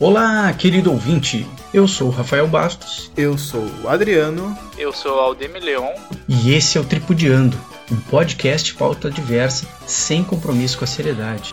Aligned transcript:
Olá, 0.00 0.52
querido 0.52 0.92
ouvinte. 0.92 1.44
Eu 1.74 1.88
sou 1.88 2.06
o 2.06 2.12
Rafael 2.12 2.46
Bastos. 2.46 3.10
Eu 3.16 3.36
sou 3.36 3.66
o 3.82 3.88
Adriano. 3.88 4.56
Eu 4.78 4.92
sou 4.92 5.16
o 5.16 5.18
Aldemir 5.18 5.60
Leon. 5.60 5.92
E 6.28 6.54
esse 6.54 6.78
é 6.78 6.80
o 6.80 6.84
Tripudiando, 6.84 7.58
um 7.90 7.96
podcast 8.02 8.76
pauta 8.76 9.10
diversa, 9.10 9.66
sem 9.88 10.22
compromisso 10.22 10.78
com 10.78 10.84
a 10.84 10.86
seriedade. 10.86 11.52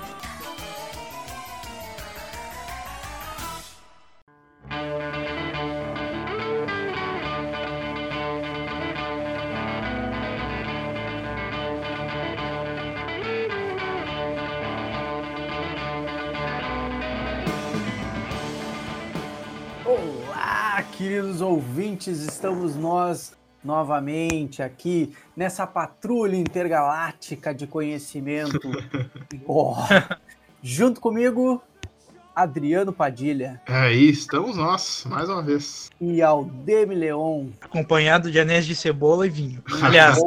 Novamente 23.86 24.64
aqui 24.64 25.14
nessa 25.38 25.68
patrulha 25.68 26.36
intergaláctica 26.36 27.54
de 27.54 27.68
conhecimento. 27.68 28.60
oh, 29.46 29.76
junto 30.62 31.00
comigo, 31.00 31.62
Adriano 32.36 32.92
Padilha. 32.92 33.62
Aí 33.68 34.10
estamos 34.10 34.58
nós, 34.58 35.06
mais 35.08 35.30
uma 35.30 35.44
vez. 35.44 35.92
E 36.02 36.20
Aldemi 36.20 36.96
Leon. 36.96 37.50
Acompanhado 37.62 38.32
de 38.32 38.40
anéis 38.40 38.66
de 38.66 38.76
cebola 38.76 39.28
e 39.28 39.30
vinho. 39.30 39.64
Aliás. 39.84 40.18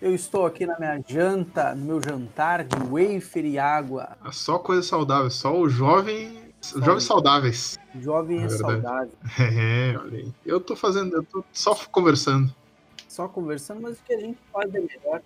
Eu 0.00 0.14
estou 0.14 0.44
aqui 0.46 0.66
na 0.66 0.78
minha 0.78 1.02
janta, 1.06 1.74
no 1.74 1.86
meu 1.86 2.00
jantar 2.02 2.64
de 2.64 2.76
wafer 2.76 3.44
e 3.44 3.58
água. 3.58 4.16
É 4.24 4.30
só 4.30 4.58
coisa 4.58 4.82
saudável, 4.82 5.30
só 5.30 5.58
o 5.58 5.68
jovem 5.68 6.46
Jovens 6.74 7.04
saudáveis. 7.04 7.78
Jovem 8.00 8.42
é 8.42 8.48
saudável. 8.48 9.12
É, 9.38 9.96
olha 9.98 10.18
aí. 10.18 10.32
Eu 10.44 10.60
tô 10.60 10.74
fazendo, 10.74 11.14
eu 11.14 11.22
tô 11.22 11.44
só 11.52 11.74
conversando. 11.90 12.52
Só 13.16 13.26
conversando, 13.26 13.80
mas 13.80 13.98
o 13.98 14.02
que 14.02 14.12
a 14.12 14.20
gente 14.20 14.38
faz 14.52 14.74
é 14.74 14.78
melhor. 14.78 15.22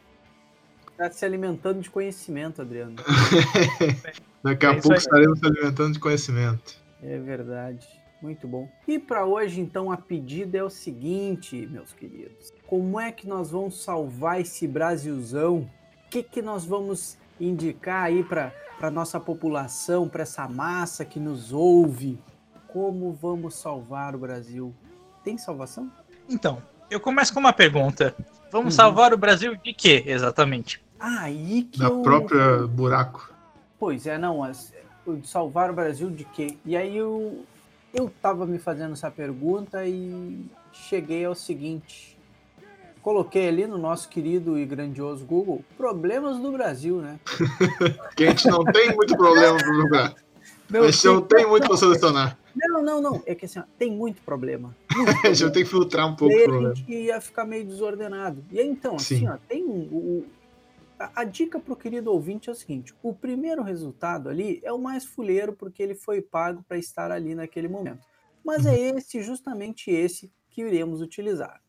Tá 0.96 1.10
se 1.10 1.24
alimentando 1.24 1.80
de 1.80 1.91
conhecimento, 1.91 2.62
Adriano. 2.62 2.94
Daqui 4.44 4.64
a 4.64 4.70
é 4.70 4.80
pouco 4.80 4.96
estaremos 4.96 5.41
se 5.41 5.46
alimentando 5.46 5.94
de 5.94 5.98
conhecimento. 5.98 6.80
É 7.02 7.18
verdade. 7.18 7.88
Muito 8.22 8.46
bom. 8.46 8.70
E 8.86 8.96
para 8.96 9.27
hoje, 9.27 9.61
então, 9.61 9.91
a 9.91 9.96
pedida 9.96 10.56
é 10.56 10.62
o 10.62 10.70
seguinte, 10.70 11.66
meus 11.66 11.92
queridos. 11.92 12.52
Como 12.68 13.00
é 13.00 13.11
que 13.11 13.27
nós 13.27 13.50
vamos 13.50 13.83
salvar 13.83 14.41
esse 14.41 14.68
Brasilzão? 14.68 15.68
O 16.06 16.11
que, 16.11 16.22
que 16.22 16.41
nós 16.41 16.64
vamos 16.64 17.18
indicar 17.41 18.05
aí 18.05 18.22
para 18.22 18.52
para 18.78 18.91
nossa 18.91 19.20
população, 19.20 20.08
para 20.08 20.22
essa 20.22 20.48
massa 20.48 21.05
que 21.05 21.20
nos 21.20 21.52
ouve. 21.52 22.18
Como 22.66 23.12
vamos 23.12 23.56
salvar 23.56 24.14
o 24.14 24.18
Brasil? 24.18 24.74
Tem 25.22 25.36
salvação? 25.36 25.92
Então, 26.27 26.62
eu 26.91 27.00
começo 27.00 27.33
com 27.33 27.41
uma 27.41 27.52
pergunta. 27.52 28.14
Vamos 28.50 28.74
uhum. 28.74 28.77
salvar 28.77 29.14
o 29.14 29.19
Brasil 29.19 29.55
de 29.56 29.72
quê, 29.72 30.02
exatamente? 30.06 30.83
Ah, 30.98 31.20
aí 31.22 31.62
que 31.62 31.78
da 31.78 31.86
eu... 31.86 32.02
própria 32.02 32.66
buraco. 32.66 33.33
Pois 33.78 34.06
é, 34.06 34.19
não, 34.19 34.42
salvar 35.24 35.70
o 35.70 35.74
Brasil 35.74 36.11
de 36.11 36.24
quê? 36.24 36.56
E 36.66 36.77
aí 36.77 36.96
eu 36.96 37.44
eu 37.92 38.12
tava 38.22 38.46
me 38.46 38.58
fazendo 38.58 38.92
essa 38.92 39.11
pergunta 39.11 39.84
e 39.86 40.44
cheguei 40.72 41.24
ao 41.24 41.34
seguinte: 41.34 42.18
coloquei 43.02 43.48
ali 43.48 43.66
no 43.66 43.78
nosso 43.78 44.08
querido 44.08 44.58
e 44.58 44.64
grandioso 44.64 45.24
Google 45.24 45.64
problemas 45.77 46.38
do 46.38 46.52
Brasil, 46.52 46.96
né? 46.96 47.18
que 48.16 48.24
a 48.24 48.28
gente 48.28 48.48
não 48.48 48.64
tem 48.64 48.94
muito 48.94 49.16
problema 49.16 49.56
para 49.56 49.72
lugar. 49.72 50.14
Não, 50.68 50.83
a 50.83 50.91
gente 50.91 51.06
não 51.06 51.22
tem 51.22 51.46
muito 51.46 51.66
para 51.66 51.77
solucionar. 51.77 52.38
Não, 52.55 52.83
não, 52.83 53.01
não. 53.01 53.23
É 53.27 53.34
que 53.34 53.47
assim, 53.47 53.59
ó, 53.59 53.65
tem 53.79 53.91
muito 53.91 54.23
problema. 54.23 54.77
Muito 54.91 55.12
problema. 55.12 55.34
gente 55.34 55.53
tem 55.53 55.65
que 55.65 55.70
filtrar 55.70 56.06
um 56.06 56.17
pouco 56.17 56.34
o 56.34 56.45
problema. 56.45 56.73
A 56.73 56.75
gente 56.75 56.92
ia 56.92 57.20
ficar 57.20 57.45
meio 57.45 57.64
desordenado. 57.64 58.45
E 58.51 58.58
aí, 58.58 58.69
então, 58.69 58.97
assim, 58.97 59.20
Sim. 59.20 59.29
ó, 59.29 59.36
tem 59.48 59.64
um. 59.64 59.80
um 59.92 60.24
a, 60.98 61.23
a 61.23 61.24
dica 61.24 61.58
para 61.58 61.73
o 61.73 61.77
querido 61.77 62.13
ouvinte 62.13 62.48
é 62.48 62.52
o 62.52 62.57
seguinte: 62.57 62.95
o 63.02 63.14
primeiro 63.14 63.63
resultado 63.63 64.29
ali 64.29 64.61
é 64.63 64.73
o 64.73 64.79
mais 64.79 65.05
fuleiro, 65.05 65.52
porque 65.52 65.83
ele 65.83 65.95
foi 65.95 66.20
pago 66.20 66.64
para 66.67 66.77
estar 66.77 67.11
ali 67.11 67.35
naquele 67.35 67.69
momento. 67.69 68.07
Mas 68.45 68.67
é 68.67 68.70
uhum. 68.70 68.98
esse, 68.98 69.23
justamente 69.23 69.91
esse, 69.91 70.30
que 70.51 70.63
iremos 70.63 71.01
utilizar. 71.01 71.61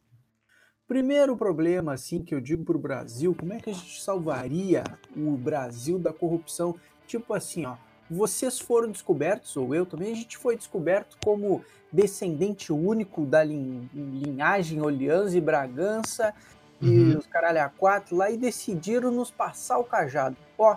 Primeiro 0.87 1.37
problema, 1.37 1.93
assim, 1.93 2.21
que 2.21 2.35
eu 2.35 2.41
digo 2.41 2.65
para 2.65 2.75
o 2.75 2.79
Brasil, 2.79 3.33
como 3.33 3.53
é 3.53 3.59
que 3.59 3.69
a 3.69 3.73
gente 3.73 4.01
salvaria 4.01 4.83
o 5.15 5.37
Brasil 5.37 5.97
da 5.97 6.11
corrupção? 6.11 6.75
Tipo 7.07 7.33
assim, 7.33 7.65
ó, 7.65 7.77
vocês 8.11 8.59
foram 8.59 8.91
descobertos, 8.91 9.55
ou 9.55 9.73
eu 9.73 9.85
também, 9.85 10.11
a 10.11 10.15
gente 10.15 10.37
foi 10.37 10.57
descoberto 10.57 11.17
como 11.23 11.63
descendente 11.91 12.73
único 12.73 13.25
da 13.25 13.41
linhagem 13.41 14.81
Orleans 14.81 15.33
e 15.33 15.39
Bragança 15.39 16.33
uhum. 16.81 17.11
e 17.11 17.15
os 17.15 17.25
caralho 17.25 17.61
a 17.61 17.69
quatro 17.69 18.17
lá 18.17 18.29
e 18.29 18.35
decidiram 18.35 19.11
nos 19.11 19.31
passar 19.31 19.77
o 19.77 19.85
cajado. 19.85 20.35
Ó, 20.57 20.75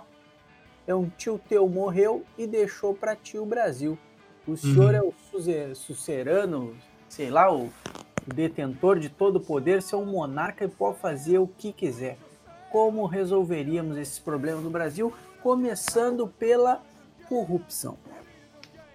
é 0.86 0.94
um 0.94 1.08
tio 1.08 1.40
teu 1.48 1.68
morreu 1.68 2.24
e 2.38 2.46
deixou 2.46 2.94
para 2.94 3.16
ti 3.16 3.36
o 3.36 3.44
Brasil. 3.44 3.98
O 4.46 4.56
senhor 4.56 4.94
uhum. 4.94 4.96
é 4.96 5.02
o 5.02 5.74
sucerano, 5.74 6.76
sei 7.08 7.30
lá, 7.30 7.52
o 7.52 7.68
detentor 8.32 9.00
de 9.00 9.08
todo 9.08 9.36
o 9.36 9.40
poder, 9.40 9.82
ser 9.82 9.96
um 9.96 10.06
monarca 10.06 10.64
e 10.64 10.68
pode 10.68 10.98
fazer 10.98 11.38
o 11.38 11.48
que 11.48 11.72
quiser. 11.72 12.16
Como 12.70 13.06
resolveríamos 13.06 13.96
esses 13.96 14.18
problemas 14.20 14.62
no 14.62 14.70
Brasil? 14.70 15.12
Começando 15.42 16.28
pela 16.28 16.82
corrupção. 17.28 17.98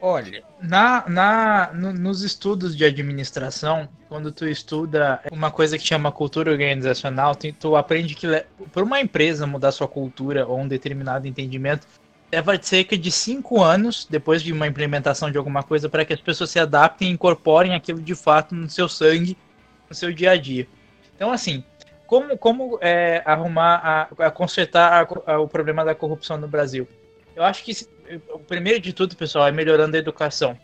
Olha, 0.02 0.44
na, 0.62 1.04
na, 1.10 1.72
no, 1.74 1.94
nos 1.94 2.22
estudos 2.22 2.76
de 2.76 2.86
administração, 2.86 3.90
quando 4.08 4.32
tu 4.32 4.48
estuda 4.48 5.22
uma 5.30 5.52
coisa 5.52 5.78
que 5.78 5.86
chama 5.86 6.10
cultura 6.10 6.52
organizacional, 6.52 7.36
tu, 7.36 7.52
tu 7.52 7.76
aprende 7.76 8.16
que 8.16 8.26
para 8.72 8.84
uma 8.84 9.02
empresa 9.02 9.46
mudar 9.46 9.74
sua 9.74 9.90
cultura 9.90 10.48
ou 10.48 10.58
um 10.58 10.68
determinado 10.68 11.28
entendimento, 11.28 11.86
leva 12.32 12.58
cerca 12.62 12.98
de 12.98 13.12
cinco 13.12 13.62
anos 13.62 14.08
depois 14.10 14.42
de 14.42 14.54
uma 14.54 14.68
implementação 14.68 15.30
de 15.30 15.38
alguma 15.38 15.64
coisa 15.64 15.90
para 15.90 16.06
que 16.06 16.14
as 16.14 16.22
pessoas 16.22 16.50
se 16.50 16.60
adaptem 16.60 17.10
e 17.10 17.12
incorporem 17.12 17.76
aquilo 17.76 18.02
de 18.02 18.16
fato 18.16 18.56
no 18.56 18.70
seu 18.70 18.88
sangue, 18.88 19.38
no 19.90 19.96
seu 19.96 20.14
dia 20.14 20.32
a 20.32 20.38
dia. 20.38 20.66
Então, 21.16 21.30
assim, 21.30 21.62
como, 22.08 22.38
como 22.38 22.80
é, 22.82 23.22
arrumar, 23.26 24.08
a, 24.18 24.28
a 24.28 24.32
consertar 24.32 25.06
a, 25.26 25.34
a, 25.34 25.40
o 25.40 25.48
problema 25.48 25.84
da 25.84 25.94
corrupção 25.94 26.38
no 26.38 26.48
Brasil? 26.48 26.88
Eu 27.36 27.44
acho 27.44 27.64
que, 27.64 27.74
o 28.34 28.40
primeiro 28.40 28.80
de 28.80 28.94
tudo, 28.94 29.16
pessoal, 29.16 29.48
é 29.48 29.52
melhorando 29.52 29.96
a 29.96 30.00
educação. 30.00 30.58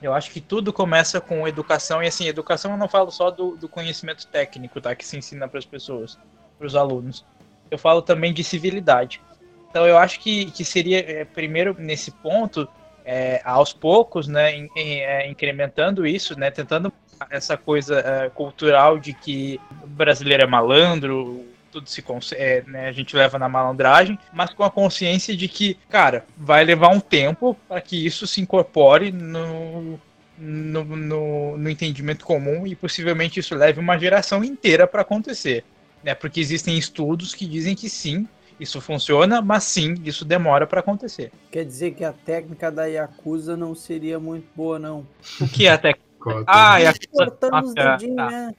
Eu 0.00 0.14
acho 0.14 0.30
que 0.30 0.40
tudo 0.40 0.72
começa 0.72 1.20
com 1.20 1.46
educação, 1.48 2.02
e 2.02 2.06
assim, 2.06 2.26
educação 2.26 2.70
eu 2.70 2.76
não 2.76 2.88
falo 2.88 3.10
só 3.10 3.30
do, 3.30 3.56
do 3.56 3.68
conhecimento 3.68 4.26
técnico, 4.28 4.80
tá? 4.80 4.94
Que 4.94 5.04
se 5.04 5.16
ensina 5.16 5.48
para 5.48 5.58
as 5.58 5.66
pessoas, 5.66 6.18
para 6.56 6.66
os 6.66 6.76
alunos. 6.76 7.24
Eu 7.70 7.78
falo 7.78 8.00
também 8.00 8.32
de 8.32 8.44
civilidade. 8.44 9.20
Então 9.68 9.86
eu 9.86 9.98
acho 9.98 10.20
que, 10.20 10.50
que 10.52 10.64
seria, 10.64 10.98
é, 10.98 11.24
primeiro, 11.24 11.74
nesse 11.78 12.10
ponto, 12.10 12.68
é, 13.04 13.40
aos 13.44 13.72
poucos, 13.72 14.28
né, 14.28 14.56
in, 14.56 14.68
é, 14.76 15.28
incrementando 15.28 16.06
isso, 16.06 16.38
né, 16.38 16.50
tentando 16.50 16.92
essa 17.30 17.56
coisa 17.56 18.30
cultural 18.36 18.96
de 18.96 19.12
que 19.12 19.60
o 19.82 19.88
brasileiro 19.88 20.44
é 20.44 20.46
malandro, 20.46 21.44
tudo 21.78 21.88
se 21.88 22.34
é, 22.34 22.62
né, 22.66 22.88
a 22.88 22.92
gente 22.92 23.14
leva 23.16 23.38
na 23.38 23.48
malandragem, 23.48 24.18
mas 24.32 24.52
com 24.52 24.64
a 24.64 24.70
consciência 24.70 25.36
de 25.36 25.48
que, 25.48 25.74
cara, 25.88 26.24
vai 26.36 26.64
levar 26.64 26.88
um 26.88 27.00
tempo 27.00 27.56
para 27.68 27.80
que 27.80 28.04
isso 28.04 28.26
se 28.26 28.40
incorpore 28.40 29.12
no, 29.12 29.98
no, 30.36 30.84
no, 30.84 31.58
no, 31.58 31.70
entendimento 31.70 32.24
comum 32.24 32.66
e 32.66 32.74
possivelmente 32.74 33.40
isso 33.40 33.54
leve 33.54 33.80
uma 33.80 33.98
geração 33.98 34.42
inteira 34.42 34.86
para 34.86 35.02
acontecer. 35.02 35.64
Né? 36.02 36.14
Porque 36.14 36.40
existem 36.40 36.76
estudos 36.76 37.34
que 37.34 37.46
dizem 37.46 37.74
que 37.74 37.88
sim, 37.88 38.26
isso 38.58 38.80
funciona, 38.80 39.40
mas 39.40 39.64
sim, 39.64 39.94
isso 40.04 40.24
demora 40.24 40.66
para 40.66 40.80
acontecer. 40.80 41.30
Quer 41.50 41.64
dizer 41.64 41.92
que 41.92 42.04
a 42.04 42.12
técnica 42.12 42.72
da 42.72 42.86
Yakuza 42.86 43.56
não 43.56 43.74
seria 43.74 44.18
muito 44.18 44.48
boa, 44.54 44.78
não. 44.78 45.06
O 45.40 45.48
que 45.48 45.66
é 45.66 45.72
a 45.72 45.78
técnica? 45.78 46.08
ah, 46.46 46.78
Yakuza. 46.78 47.08
Cortando 47.12 47.64
os 47.64 47.74
dedinhos, 47.74 48.16
tá. 48.16 48.30
né? 48.30 48.54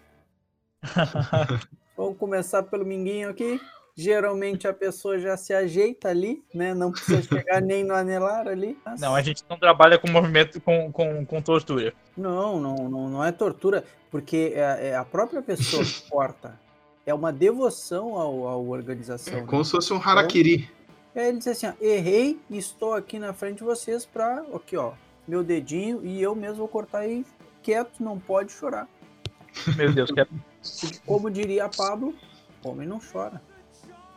Vamos 2.00 2.18
começar 2.18 2.64
pelo 2.64 2.86
minguinho 2.86 3.30
aqui. 3.30 3.60
Geralmente 3.94 4.66
a 4.66 4.74
pessoa 4.74 5.20
já 5.20 5.36
se 5.36 5.54
ajeita 5.54 6.08
ali, 6.08 6.42
né? 6.54 6.74
Não 6.74 6.94
precisa 6.94 7.22
chegar 7.22 7.62
nem 7.62 7.84
no 7.84 7.94
anelar 7.94 8.48
ali. 8.48 8.78
Mas... 8.86 9.02
Não, 9.02 9.14
a 9.14 9.22
gente 9.22 9.44
não 9.50 9.60
trabalha 9.60 10.00
com 10.00 10.10
movimento 10.10 10.62
com, 10.62 10.90
com, 10.94 11.26
com 11.26 11.42
tortura. 11.42 11.94
Não, 12.16 12.58
não, 12.58 12.76
não, 12.88 13.10
não 13.10 13.26
é 13.26 13.34
tortura, 13.34 13.84
porque 14.10 14.54
é, 14.56 14.92
é 14.92 14.96
a 14.96 15.04
própria 15.04 15.42
pessoa 15.42 15.84
que 15.84 16.04
corta 16.10 16.58
é 17.06 17.14
uma 17.14 17.34
devoção 17.34 18.16
ao, 18.16 18.48
à 18.48 18.56
organização. 18.56 19.38
É 19.38 19.42
como 19.42 19.58
né? 19.58 19.66
se 19.66 19.72
fosse 19.72 19.92
um 19.92 20.02
harakiri. 20.02 20.72
É, 21.14 21.28
ele 21.28 21.40
disse 21.40 21.50
assim: 21.50 21.68
ó, 21.68 21.74
errei 21.82 22.40
e 22.50 22.58
estou 22.58 22.94
aqui 22.94 23.20
na 23.20 23.34
frente 23.34 23.58
de 23.58 23.66
vocês 23.66 24.06
para, 24.06 24.46
aqui 24.56 24.78
ó, 24.78 24.94
meu 25.28 25.44
dedinho 25.44 26.00
e 26.06 26.22
eu 26.22 26.34
mesmo 26.34 26.60
vou 26.60 26.70
cortar 26.70 27.00
aí 27.00 27.26
quieto, 27.62 28.02
não 28.02 28.18
pode 28.18 28.54
chorar. 28.54 28.88
Meu 29.76 29.92
Deus, 29.92 30.12
que 30.12 31.00
Como 31.06 31.30
diria 31.30 31.70
Pablo, 31.70 32.14
homem 32.64 32.88
não 32.88 33.00
chora. 33.00 33.42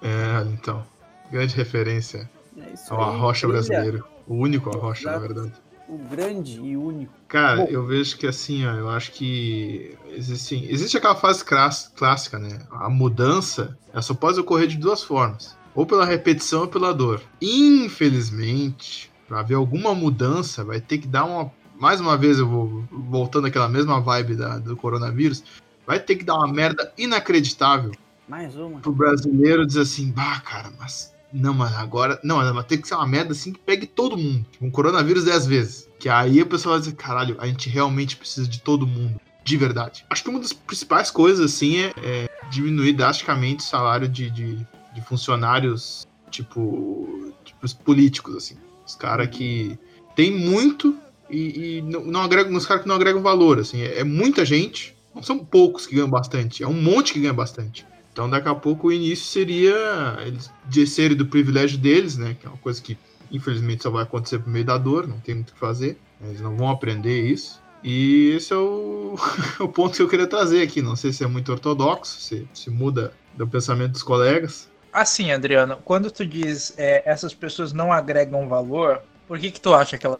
É, 0.02 0.42
então, 0.52 0.84
grande 1.30 1.54
referência 1.54 2.28
é 2.58 2.72
isso 2.72 2.92
ao 2.92 3.00
Arrocha 3.00 3.46
brasileiro. 3.46 4.04
O 4.26 4.34
único 4.34 4.76
Arrocha, 4.76 5.10
na 5.10 5.18
verdade. 5.18 5.52
o 5.88 5.96
grande 5.96 6.60
e 6.60 6.76
único. 6.76 7.12
Cara, 7.28 7.64
Bom, 7.64 7.66
eu 7.68 7.84
vejo 7.86 8.16
que 8.16 8.26
assim, 8.26 8.66
ó, 8.66 8.72
eu 8.74 8.88
acho 8.88 9.12
que 9.12 9.96
existe, 10.10 10.66
existe 10.70 10.96
aquela 10.96 11.14
fase 11.14 11.44
clássica, 11.44 12.38
né? 12.38 12.58
A 12.70 12.88
mudança, 12.88 13.76
ela 13.92 14.02
só 14.02 14.14
pode 14.14 14.38
ocorrer 14.40 14.66
de 14.66 14.76
duas 14.76 15.02
formas. 15.02 15.56
Ou 15.74 15.86
pela 15.86 16.04
repetição 16.04 16.62
ou 16.62 16.68
pela 16.68 16.92
dor. 16.92 17.22
Infelizmente, 17.40 19.10
para 19.26 19.40
haver 19.40 19.54
alguma 19.54 19.94
mudança, 19.94 20.62
vai 20.62 20.80
ter 20.80 20.98
que 20.98 21.06
dar 21.06 21.24
uma. 21.24 21.50
Mais 21.82 22.00
uma 22.00 22.16
vez, 22.16 22.38
eu 22.38 22.46
vou 22.46 22.84
voltando 22.92 23.48
àquela 23.48 23.68
mesma 23.68 24.00
vibe 24.00 24.36
da, 24.36 24.56
do 24.56 24.76
coronavírus. 24.76 25.42
Vai 25.84 25.98
ter 25.98 26.14
que 26.14 26.22
dar 26.22 26.36
uma 26.36 26.46
merda 26.46 26.92
inacreditável. 26.96 27.90
Mais 28.28 28.54
uma. 28.54 28.78
Pro 28.78 28.92
brasileiro 28.92 29.66
dizer 29.66 29.80
assim, 29.80 30.12
bah, 30.12 30.38
cara, 30.42 30.72
mas 30.78 31.12
não, 31.32 31.52
mas 31.52 31.74
agora. 31.74 32.20
Não, 32.22 32.36
mas 32.54 32.66
tem 32.66 32.80
que 32.80 32.86
ser 32.86 32.94
uma 32.94 33.08
merda 33.08 33.32
assim 33.32 33.52
que 33.52 33.58
pegue 33.58 33.84
todo 33.84 34.16
mundo. 34.16 34.46
Tipo, 34.52 34.64
um 34.64 34.70
coronavírus 34.70 35.24
10 35.24 35.46
vezes. 35.46 35.88
Que 35.98 36.08
aí 36.08 36.40
o 36.40 36.46
pessoal 36.46 36.74
vai 36.74 36.82
dizer, 36.82 36.94
caralho, 36.94 37.34
a 37.40 37.48
gente 37.48 37.68
realmente 37.68 38.16
precisa 38.16 38.48
de 38.48 38.60
todo 38.60 38.86
mundo. 38.86 39.20
De 39.42 39.56
verdade. 39.56 40.06
Acho 40.08 40.22
que 40.22 40.30
uma 40.30 40.38
das 40.38 40.52
principais 40.52 41.10
coisas, 41.10 41.52
assim, 41.52 41.80
é, 41.80 41.92
é 42.00 42.30
diminuir 42.48 42.92
drasticamente 42.92 43.64
o 43.64 43.66
salário 43.66 44.08
de, 44.08 44.30
de, 44.30 44.54
de 44.94 45.00
funcionários, 45.04 46.06
tipo, 46.30 47.34
tipo, 47.42 47.58
os 47.66 47.74
políticos, 47.74 48.36
assim. 48.36 48.54
Os 48.86 48.94
caras 48.94 49.26
que 49.30 49.76
tem 50.14 50.30
muito 50.30 50.96
e, 51.32 51.78
e 51.78 51.82
não, 51.82 52.04
não 52.04 52.22
agregam, 52.22 52.54
os 52.54 52.66
caras 52.66 52.82
que 52.82 52.88
não 52.88 52.94
agregam 52.94 53.22
valor, 53.22 53.58
assim. 53.58 53.80
É, 53.80 54.00
é 54.00 54.04
muita 54.04 54.44
gente, 54.44 54.94
não 55.14 55.22
são 55.22 55.38
poucos 55.38 55.86
que 55.86 55.94
ganham 55.94 56.10
bastante, 56.10 56.62
é 56.62 56.68
um 56.68 56.74
monte 56.74 57.12
que 57.12 57.20
ganha 57.20 57.32
bastante. 57.32 57.86
Então, 58.12 58.28
daqui 58.28 58.48
a 58.48 58.54
pouco, 58.54 58.88
o 58.88 58.92
início 58.92 59.24
seria 59.24 60.18
eles 60.20 60.50
descerem 60.66 61.16
do 61.16 61.26
privilégio 61.26 61.78
deles, 61.78 62.18
né? 62.18 62.36
Que 62.38 62.46
é 62.46 62.50
uma 62.50 62.58
coisa 62.58 62.80
que, 62.80 62.98
infelizmente, 63.30 63.82
só 63.82 63.90
vai 63.90 64.02
acontecer 64.02 64.38
por 64.38 64.50
meio 64.50 64.66
da 64.66 64.76
dor, 64.76 65.08
não 65.08 65.18
tem 65.18 65.34
muito 65.34 65.50
o 65.50 65.54
que 65.54 65.58
fazer. 65.58 65.98
Eles 66.22 66.40
não 66.40 66.54
vão 66.54 66.68
aprender 66.68 67.22
isso. 67.22 67.60
E 67.82 68.34
esse 68.36 68.52
é 68.52 68.56
o, 68.56 69.16
o 69.58 69.68
ponto 69.68 69.96
que 69.96 70.02
eu 70.02 70.08
queria 70.08 70.26
trazer 70.26 70.62
aqui. 70.62 70.82
Não 70.82 70.94
sei 70.94 71.10
se 71.10 71.24
é 71.24 71.26
muito 71.26 71.50
ortodoxo, 71.50 72.20
se, 72.20 72.46
se 72.52 72.68
muda 72.68 73.14
do 73.34 73.48
pensamento 73.48 73.92
dos 73.92 74.02
colegas. 74.02 74.70
Assim, 74.92 75.32
Adriano, 75.32 75.78
quando 75.82 76.10
tu 76.10 76.26
diz 76.26 76.74
é, 76.76 77.02
essas 77.10 77.32
pessoas 77.32 77.72
não 77.72 77.90
agregam 77.90 78.46
valor, 78.46 79.00
por 79.26 79.38
que 79.38 79.50
que 79.50 79.60
tu 79.60 79.72
acha 79.72 79.96
que 79.96 80.04
elas 80.04 80.18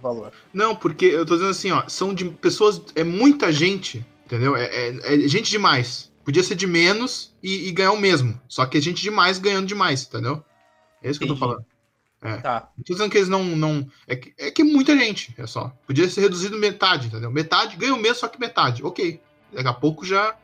valor? 0.00 0.32
Não, 0.52 0.74
porque 0.74 1.06
eu 1.06 1.24
tô 1.24 1.34
dizendo 1.34 1.50
assim, 1.50 1.70
ó, 1.70 1.88
são 1.88 2.14
de 2.14 2.24
pessoas, 2.26 2.80
é 2.94 3.04
muita 3.04 3.52
gente, 3.52 4.04
entendeu? 4.24 4.56
É, 4.56 4.64
é, 4.64 4.98
é 5.14 5.28
gente 5.28 5.50
demais. 5.50 6.10
Podia 6.24 6.42
ser 6.42 6.56
de 6.56 6.66
menos 6.66 7.32
e, 7.42 7.68
e, 7.68 7.72
ganhar 7.72 7.92
o 7.92 8.00
mesmo. 8.00 8.40
Só 8.48 8.66
que 8.66 8.76
a 8.76 8.82
gente 8.82 9.00
demais 9.00 9.38
ganhando 9.38 9.66
demais, 9.66 10.04
entendeu? 10.04 10.42
É 11.00 11.08
isso 11.08 11.20
que 11.20 11.24
Entendi. 11.24 11.40
eu 11.40 11.46
tô 11.46 11.52
falando. 11.54 11.64
É. 12.20 12.38
Tá. 12.38 12.68
Não 12.76 12.82
tô 12.82 12.92
dizendo 12.94 13.10
que 13.10 13.16
eles 13.16 13.28
não. 13.28 13.44
não 13.44 13.88
é, 14.08 14.16
que, 14.16 14.34
é 14.36 14.50
que 14.50 14.64
muita 14.64 14.96
gente, 14.96 15.32
é 15.38 15.46
só. 15.46 15.72
Podia 15.86 16.08
ser 16.08 16.22
reduzido 16.22 16.58
metade, 16.58 17.06
entendeu? 17.06 17.30
Metade 17.30 17.76
ganha 17.76 17.94
o 17.94 18.00
mesmo, 18.00 18.16
só 18.16 18.28
que 18.28 18.40
metade. 18.40 18.82
Ok. 18.82 19.20
Daqui 19.52 19.68
a 19.68 19.72
pouco 19.72 20.04
já. 20.04 20.34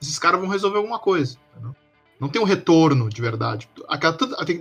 Esses 0.00 0.18
caras 0.18 0.40
vão 0.40 0.48
resolver 0.48 0.78
alguma 0.78 0.98
coisa. 0.98 1.36
Entendeu? 1.52 1.76
Não 2.18 2.28
tem 2.28 2.40
um 2.40 2.46
retorno 2.46 3.10
de 3.10 3.20
verdade. 3.20 3.68
Aquela, 3.88 4.16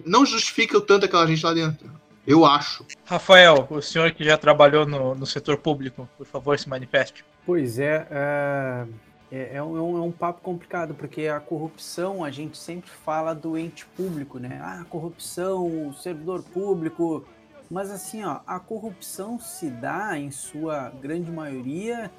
não 0.06 0.26
justifica 0.26 0.78
o 0.78 0.82
tanto 0.82 1.06
aquela 1.06 1.26
gente 1.26 1.46
lá 1.46 1.54
dentro. 1.54 1.90
Eu 2.28 2.46
acho. 2.46 2.86
Rafael, 3.06 3.68
o 3.70 3.82
senhor 3.82 4.12
que 4.12 4.24
já 4.24 4.38
trabalhou 4.38 4.86
no, 4.86 5.14
no 5.14 5.26
setor 5.26 5.58
público, 5.58 6.10
por 6.18 6.26
favor, 6.26 6.58
se 6.58 6.68
manifeste. 6.68 7.24
Pois 7.46 7.78
é, 7.78 8.08
é 8.10 8.86
é, 9.32 9.58
é, 9.58 9.64
um, 9.64 9.98
é, 9.98 10.02
um, 10.02 10.12
papo 10.12 10.42
complicado, 10.42 10.94
porque 10.94 11.28
a 11.28 11.40
corrupção, 11.40 12.24
a 12.24 12.30
gente 12.30 12.58
sempre 12.58 12.90
fala 12.90 13.34
do 13.34 13.58
ente 13.58 13.86
público, 13.86 14.38
né? 14.38 14.60
Ah, 14.62 14.86
corrupção, 14.90 15.90
o 15.90 15.94
servidor 15.94 16.44
público. 16.44 17.26
Mas 17.70 17.90
assim, 17.90 18.24
ó, 18.24 18.40
a 18.46 18.60
corrupção 18.60 19.40
se 19.40 19.70
dá, 19.70 20.18
em 20.18 20.30
sua 20.30 20.90
grande 20.90 21.32
maioria, 21.32 22.12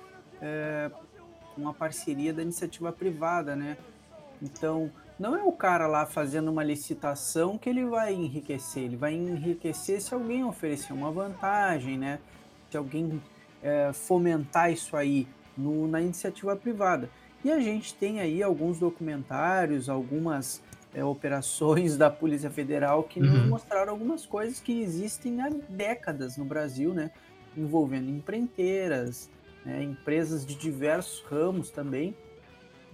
é, 0.42 0.90
com 1.54 1.68
a 1.68 1.72
parceria 1.72 2.34
da 2.34 2.42
iniciativa 2.42 2.92
privada, 2.92 3.54
né? 3.54 3.76
Então, 4.42 4.90
não 5.18 5.36
é 5.36 5.42
o 5.42 5.52
cara 5.52 5.86
lá 5.86 6.04
fazendo 6.04 6.50
uma 6.50 6.62
licitação 6.62 7.56
que 7.56 7.68
ele 7.68 7.84
vai 7.84 8.12
enriquecer. 8.12 8.84
Ele 8.84 8.96
vai 8.96 9.14
enriquecer 9.14 10.00
se 10.00 10.12
alguém 10.12 10.44
oferecer 10.44 10.92
uma 10.92 11.10
vantagem, 11.10 11.96
né? 11.96 12.18
Se 12.70 12.76
alguém 12.76 13.22
é, 13.62 13.92
fomentar 13.92 14.70
isso 14.70 14.96
aí 14.96 15.26
no, 15.56 15.88
na 15.88 16.00
iniciativa 16.00 16.54
privada. 16.54 17.08
E 17.44 17.50
a 17.50 17.60
gente 17.60 17.94
tem 17.94 18.20
aí 18.20 18.42
alguns 18.42 18.78
documentários, 18.78 19.88
algumas 19.88 20.62
é, 20.92 21.04
operações 21.04 21.96
da 21.96 22.10
Polícia 22.10 22.50
Federal 22.50 23.04
que 23.04 23.20
uhum. 23.20 23.26
nos 23.26 23.48
mostraram 23.48 23.92
algumas 23.92 24.26
coisas 24.26 24.60
que 24.60 24.82
existem 24.82 25.40
há 25.40 25.48
décadas 25.68 26.36
no 26.36 26.44
Brasil, 26.44 26.92
né? 26.92 27.10
Envolvendo 27.56 28.10
empreiteiras, 28.10 29.30
né? 29.64 29.82
empresas 29.82 30.44
de 30.44 30.54
diversos 30.54 31.22
ramos 31.22 31.70
também. 31.70 32.14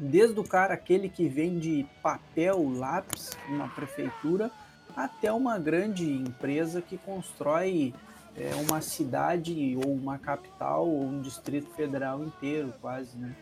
Desde 0.04 0.40
o 0.40 0.42
cara, 0.42 0.74
aquele 0.74 1.08
que 1.08 1.28
vende 1.28 1.86
papel, 2.02 2.68
lápis, 2.76 3.30
uma 3.48 3.68
prefeitura, 3.68 4.50
até 4.96 5.32
uma 5.32 5.60
grande 5.60 6.10
empresa 6.10 6.82
que 6.82 6.98
constrói 6.98 7.94
é, 8.36 8.50
uma 8.68 8.80
cidade 8.80 9.76
ou 9.76 9.94
uma 9.94 10.18
capital 10.18 10.88
ou 10.88 11.04
um 11.04 11.20
distrito 11.20 11.70
federal 11.76 12.24
inteiro, 12.24 12.74
quase, 12.80 13.16
né? 13.16 13.32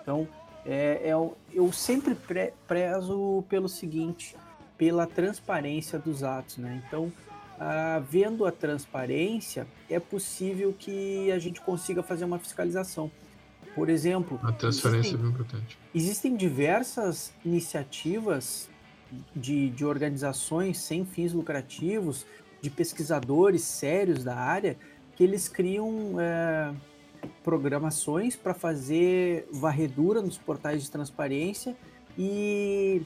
Então, 0.00 0.26
é, 0.64 1.10
é, 1.10 1.12
eu 1.52 1.70
sempre 1.70 2.14
pre 2.14 2.54
prezo 2.66 3.44
pelo 3.46 3.68
seguinte, 3.68 4.34
pela 4.78 5.06
transparência 5.06 5.98
dos 5.98 6.24
atos, 6.24 6.56
né? 6.56 6.82
Então, 6.86 7.12
ah, 7.60 8.02
vendo 8.08 8.46
a 8.46 8.52
transparência, 8.52 9.66
é 9.90 10.00
possível 10.00 10.74
que 10.78 11.30
a 11.30 11.38
gente 11.38 11.60
consiga 11.60 12.02
fazer 12.02 12.24
uma 12.24 12.38
fiscalização. 12.38 13.10
Por 13.74 13.88
exemplo, 13.88 14.38
a 14.42 14.52
transparência 14.52 14.98
existem, 14.98 15.20
é 15.20 15.22
bem 15.22 15.30
importante. 15.30 15.78
Existem 15.94 16.36
diversas 16.36 17.32
iniciativas 17.44 18.68
de, 19.34 19.70
de 19.70 19.84
organizações 19.84 20.78
sem 20.78 21.04
fins 21.04 21.32
lucrativos 21.32 22.26
de 22.60 22.70
pesquisadores 22.70 23.62
sérios 23.62 24.24
da 24.24 24.36
área 24.36 24.76
que 25.14 25.24
eles 25.24 25.48
criam 25.48 26.20
é, 26.20 26.72
programações 27.42 28.36
para 28.36 28.54
fazer 28.54 29.48
varredura 29.52 30.20
nos 30.20 30.38
portais 30.38 30.82
de 30.82 30.90
transparência 30.90 31.76
e 32.16 33.02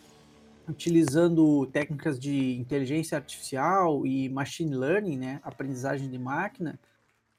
utilizando 0.69 1.67
técnicas 1.67 2.19
de 2.19 2.57
inteligência 2.57 3.17
artificial 3.17 4.07
e 4.07 4.29
machine 4.29 4.75
learning, 4.75 5.17
né, 5.17 5.41
aprendizagem 5.43 6.09
de 6.09 6.19
máquina, 6.19 6.79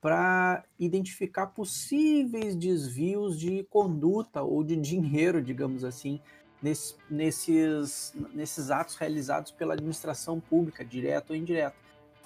para 0.04 0.66
identificar 0.78 1.48
possíveis 1.48 2.58
desvios 2.58 3.40
de 3.40 3.64
conduta 3.70 4.42
ou 4.42 4.62
de 4.62 4.76
dinheiro, 4.76 5.42
digamos 5.42 5.86
assim, 5.86 6.20
nesses, 6.62 6.98
nesses, 7.10 8.14
nesses 8.34 8.70
atos 8.70 8.98
realizados 8.98 9.54
pela 9.54 9.76
administração 9.76 10.42
pública, 10.42 10.84
direto 10.84 11.30
ou 11.30 11.38
indireto. 11.38 11.76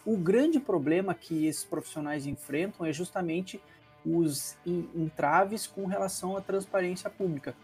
O 0.03 0.17
grande 0.17 0.59
problema 0.59 1.13
que 1.13 1.45
esses 1.45 1.63
profissionais 1.63 2.25
enfrentam 2.25 2.83
é 2.83 2.91
justamente 2.91 3.61
os 4.03 4.57
entraves 4.65 5.67
com 5.67 5.85
relação 5.85 6.35
à 6.35 6.41
transparência 6.41 7.11
pública. 7.11 7.55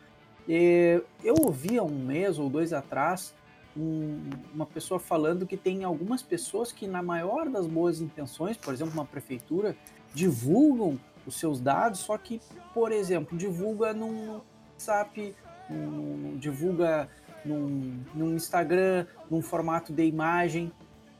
É, 0.47 1.01
eu 1.23 1.33
ouvi 1.39 1.79
há 1.79 1.83
um 1.83 1.97
mês 1.97 2.37
ou 2.37 2.51
dois 2.51 2.71
atrás 2.71 3.33
uma 3.75 4.67
pessoa 4.67 4.99
falando 4.99 5.47
que 5.47 5.57
tem 5.57 5.83
algumas 5.83 6.21
pessoas 6.21 6.71
que, 6.71 6.85
na 6.85 7.01
maior 7.01 7.49
das 7.49 7.65
boas 7.65 8.01
intenções, 8.01 8.55
por 8.55 8.71
exemplo, 8.73 8.93
uma 8.93 9.05
prefeitura, 9.05 9.75
divulgam 10.13 10.99
os 11.25 11.35
seus 11.39 11.59
dados, 11.59 12.01
só 12.01 12.17
que, 12.17 12.41
por 12.73 12.91
exemplo, 12.91 13.37
divulga 13.37 13.93
num 13.93 14.41
WhatsApp, 14.73 15.35
num, 15.69 16.37
divulga 16.37 17.09
num, 17.45 17.99
num 18.13 18.35
Instagram, 18.35 19.05
num 19.29 19.41
formato 19.41 19.93
de 19.93 20.05
imagem, 20.05 20.71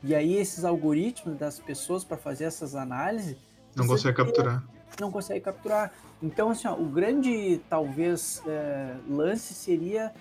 e 0.02 0.14
aí 0.14 0.36
esses 0.36 0.64
algoritmos 0.64 1.38
das 1.38 1.58
pessoas 1.58 2.04
para 2.04 2.16
fazer 2.16 2.44
essas 2.44 2.74
análises 2.74 3.36
não 3.74 3.86
consegue 3.86 4.16
capturar. 4.16 4.64
Não 5.00 5.10
consegue 5.10 5.40
capturar. 5.40 5.92
Então, 6.22 6.50
assim, 6.50 6.68
ó, 6.68 6.74
o 6.74 6.86
grande 6.86 7.60
talvez 7.68 8.40
é, 8.46 8.96
lance 9.08 9.52
seria 9.52 10.12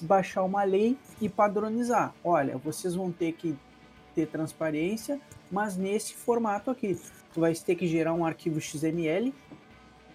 baixar 0.00 0.42
uma 0.42 0.64
lei 0.64 0.96
e 1.20 1.28
padronizar. 1.28 2.14
Olha, 2.24 2.56
vocês 2.56 2.94
vão 2.94 3.12
ter 3.12 3.32
que 3.32 3.54
ter 4.14 4.26
transparência, 4.26 5.20
mas 5.50 5.76
nesse 5.76 6.14
formato 6.14 6.70
aqui. 6.70 6.98
Tu 7.32 7.40
vai 7.40 7.54
ter 7.54 7.74
que 7.74 7.86
gerar 7.86 8.12
um 8.12 8.24
arquivo 8.24 8.60
XML 8.60 9.34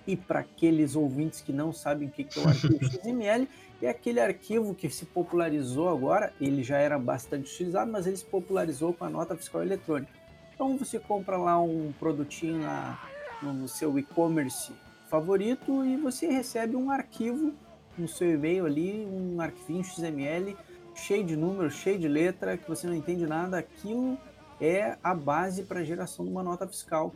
e 0.06 0.16
para 0.16 0.40
aqueles 0.40 0.96
ouvintes 0.96 1.42
que 1.42 1.52
não 1.52 1.74
sabem 1.74 2.08
o 2.08 2.12
que 2.12 2.28
é 2.40 2.42
o 2.42 2.48
arquivo 2.48 2.80
XML, 2.86 3.48
é 3.82 3.90
aquele 3.90 4.20
arquivo 4.20 4.74
que 4.74 4.90
se 4.90 5.06
popularizou 5.06 5.90
agora, 5.90 6.34
ele 6.40 6.64
já 6.64 6.78
era 6.78 6.98
bastante 6.98 7.52
utilizado, 7.54 7.92
mas 7.92 8.08
ele 8.08 8.18
se 8.18 8.26
popularizou 8.26 8.94
com 8.94 9.04
a 9.04 9.10
nota 9.10 9.36
fiscal 9.36 9.62
eletrônica. 9.62 10.12
Então 10.54 10.78
você 10.78 10.98
compra 10.98 11.38
lá 11.38 11.62
um 11.62 11.94
produtinho 12.00 12.60
na, 12.60 13.00
no 13.44 13.68
seu 13.68 14.00
e-commerce 14.00 14.74
favorito 15.10 15.86
e 15.86 15.98
você 15.98 16.28
recebe 16.28 16.76
um 16.76 16.90
arquivo 16.90 17.54
no 17.98 18.08
seu 18.08 18.32
e-mail 18.34 18.66
ali, 18.66 19.06
um 19.06 19.40
arquivinho 19.42 19.84
XML 19.84 20.56
cheio 20.96 21.24
de 21.24 21.36
números, 21.36 21.76
cheio 21.76 22.00
de 22.00 22.08
letra, 22.08 22.58
que 22.58 22.68
você 22.68 22.88
não 22.88 22.96
entende 22.96 23.26
nada. 23.28 23.60
Aquilo 23.60 24.18
é 24.60 24.98
a 25.04 25.14
base 25.14 25.64
para 25.64 25.80
a 25.80 25.84
geração 25.84 26.26
de 26.26 26.32
uma 26.32 26.44
nota 26.44 26.68
fiscal. 26.68 27.14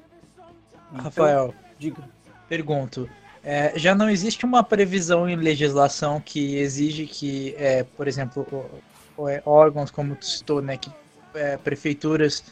Então, 0.92 1.04
Rafael, 1.04 1.54
diga. 1.80 2.04
Pergunto. 2.48 3.10
É, 3.44 3.78
já 3.78 3.96
não 3.96 4.10
existe 4.10 4.46
uma 4.46 4.64
previsão 4.64 5.28
em 5.28 5.36
legislação 5.36 6.22
que 6.22 6.58
exige 6.58 7.08
que, 7.08 7.56
é, 7.58 7.84
por 7.84 8.08
exemplo, 8.08 8.46
é, 9.28 9.42
órgãos 9.46 9.90
como 9.90 10.16
tu 10.16 10.26
citou, 10.26 10.62
né, 10.62 10.78
que 10.78 10.92
é, 11.34 11.58
prefeituras 11.58 12.44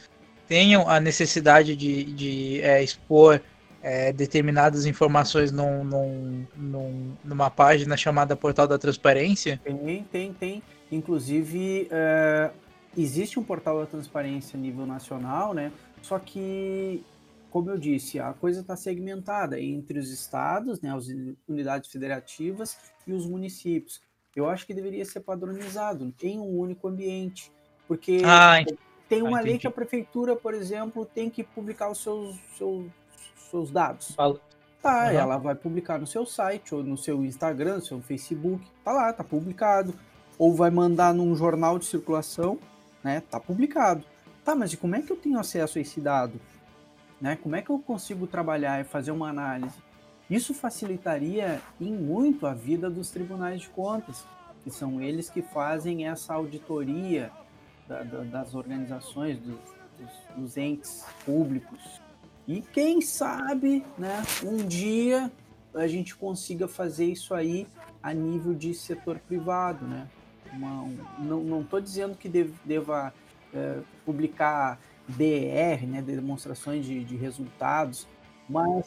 tenham 0.48 0.89
a 0.89 1.00
necessidade 1.00 1.75
de, 1.75 2.05
de 2.05 2.62
é, 2.62 2.84
expor 2.84 3.39
é, 3.84 4.12
determinadas 4.12 4.88
informações 4.88 5.51
num, 5.51 5.84
num, 5.84 6.48
num, 6.55 7.17
numa 7.24 7.51
página 7.51 7.96
chamada 7.96 8.36
Portal 8.36 8.67
da 8.67 8.77
Transparência? 8.77 9.62
Tem, 9.63 10.03
tem, 10.12 10.34
tem. 10.34 10.63
Inclusive, 10.91 11.88
existe 12.98 13.39
um 13.39 13.43
Portal 13.43 13.79
da 13.79 13.86
Transparência 13.86 14.58
a 14.58 14.62
nível 14.62 14.86
nacional, 14.86 15.53
né? 15.53 15.72
Só 16.01 16.19
que, 16.19 17.03
como 17.51 17.69
eu 17.69 17.77
disse, 17.77 18.19
a 18.19 18.34
coisa 18.34 18.62
está 18.62 18.75
segmentada 18.75 19.60
entre 19.60 20.00
os 20.00 20.12
estados, 20.12 20.81
né, 20.81 20.96
as 20.96 21.08
unidades 21.48 21.91
federativas 21.91 22.77
e 23.05 23.13
os 23.13 23.25
municípios. 23.25 24.01
Eu 24.36 24.50
acho 24.50 24.65
que 24.65 24.74
deveria 24.74 25.03
ser 25.03 25.19
padronizado 25.22 26.13
em 26.22 26.39
um 26.39 26.58
único 26.58 26.88
ambiente, 26.88 27.51
porque 27.88 28.22
ah, 28.24 28.63
tem 29.10 29.22
uma 29.22 29.39
ah, 29.39 29.41
lei 29.41 29.58
que 29.58 29.67
a 29.67 29.72
prefeitura, 29.72 30.36
por 30.36 30.53
exemplo, 30.53 31.05
tem 31.05 31.29
que 31.29 31.43
publicar 31.43 31.91
os 31.91 32.01
seus, 32.01 32.38
seus 32.58 32.86
seus 33.50 33.72
dados. 33.72 34.12
Fala. 34.12 34.39
Tá, 34.81 35.08
uhum. 35.08 35.19
ela 35.19 35.38
vai 35.38 35.55
publicar 35.55 36.00
no 36.00 36.08
seu 36.08 36.25
site, 36.25 36.74
ou 36.74 36.81
no 36.81 36.98
seu 36.98 37.24
Instagram, 37.25 37.75
no 37.75 37.81
seu 37.81 38.01
Facebook, 38.01 38.65
tá 38.84 38.93
lá, 38.93 39.12
tá 39.12 39.24
publicado. 39.24 39.93
Ou 40.38 40.55
vai 40.55 40.69
mandar 40.69 41.13
num 41.13 41.36
jornal 41.36 41.77
de 41.77 41.86
circulação, 41.86 42.58
né? 43.03 43.22
Tá 43.22 43.39
publicado. 43.39 44.03
Tá, 44.44 44.56
mas 44.56 44.74
e 44.74 44.77
como 44.77 44.96
é 44.96 45.01
que 45.01 45.12
eu 45.12 45.18
tenho 45.18 45.39
acesso 45.39 45.77
a 45.77 45.82
esse 45.82 46.00
dado? 46.00 46.39
Né? 47.20 47.36
Como 47.36 47.56
é 47.56 47.62
que 47.62 47.70
eu 47.70 47.79
consigo 47.79 48.25
trabalhar 48.27 48.79
e 48.79 48.84
fazer 48.84 49.12
uma 49.12 49.29
análise? 49.29 49.77
Isso 50.29 50.53
facilitaria 50.53 51.62
em 51.79 51.91
muito 51.91 52.46
a 52.46 52.53
vida 52.53 52.89
dos 52.89 53.10
tribunais 53.10 53.62
de 53.62 53.70
contas, 53.70 54.25
que 54.63 54.70
são 54.70 55.01
eles 55.01 55.29
que 55.29 55.41
fazem 55.41 56.08
essa 56.08 56.34
auditoria 56.34 57.32
da, 57.88 58.03
da, 58.03 58.24
das 58.24 58.53
organizações, 58.53 59.39
dos, 59.39 59.60
dos, 59.98 60.12
dos 60.36 60.58
entes 60.58 61.03
públicos 61.25 62.00
e 62.50 62.62
quem 62.62 63.00
sabe, 63.00 63.86
né, 63.96 64.24
um 64.44 64.58
dia 64.65 65.32
a 65.72 65.86
gente 65.86 66.15
consiga 66.15 66.68
fazer 66.68 67.06
isso 67.06 67.36
aí 67.36 67.68
a 68.01 68.12
nível 68.12 68.56
de 68.56 68.74
setor 68.74 69.20
privado, 69.20 69.86
né? 69.86 70.08
Uma, 70.53 70.84
um, 70.84 70.98
não 71.20 71.62
estou 71.62 71.79
dizendo 71.79 72.15
que 72.15 72.27
deve, 72.27 72.53
deva 72.65 73.13
é, 73.53 73.77
publicar 74.06 74.79
DR, 75.08 75.86
né, 75.88 76.01
demonstrações 76.01 76.86
de, 76.86 77.03
de 77.03 77.15
resultados, 77.15 78.08
mas 78.48 78.86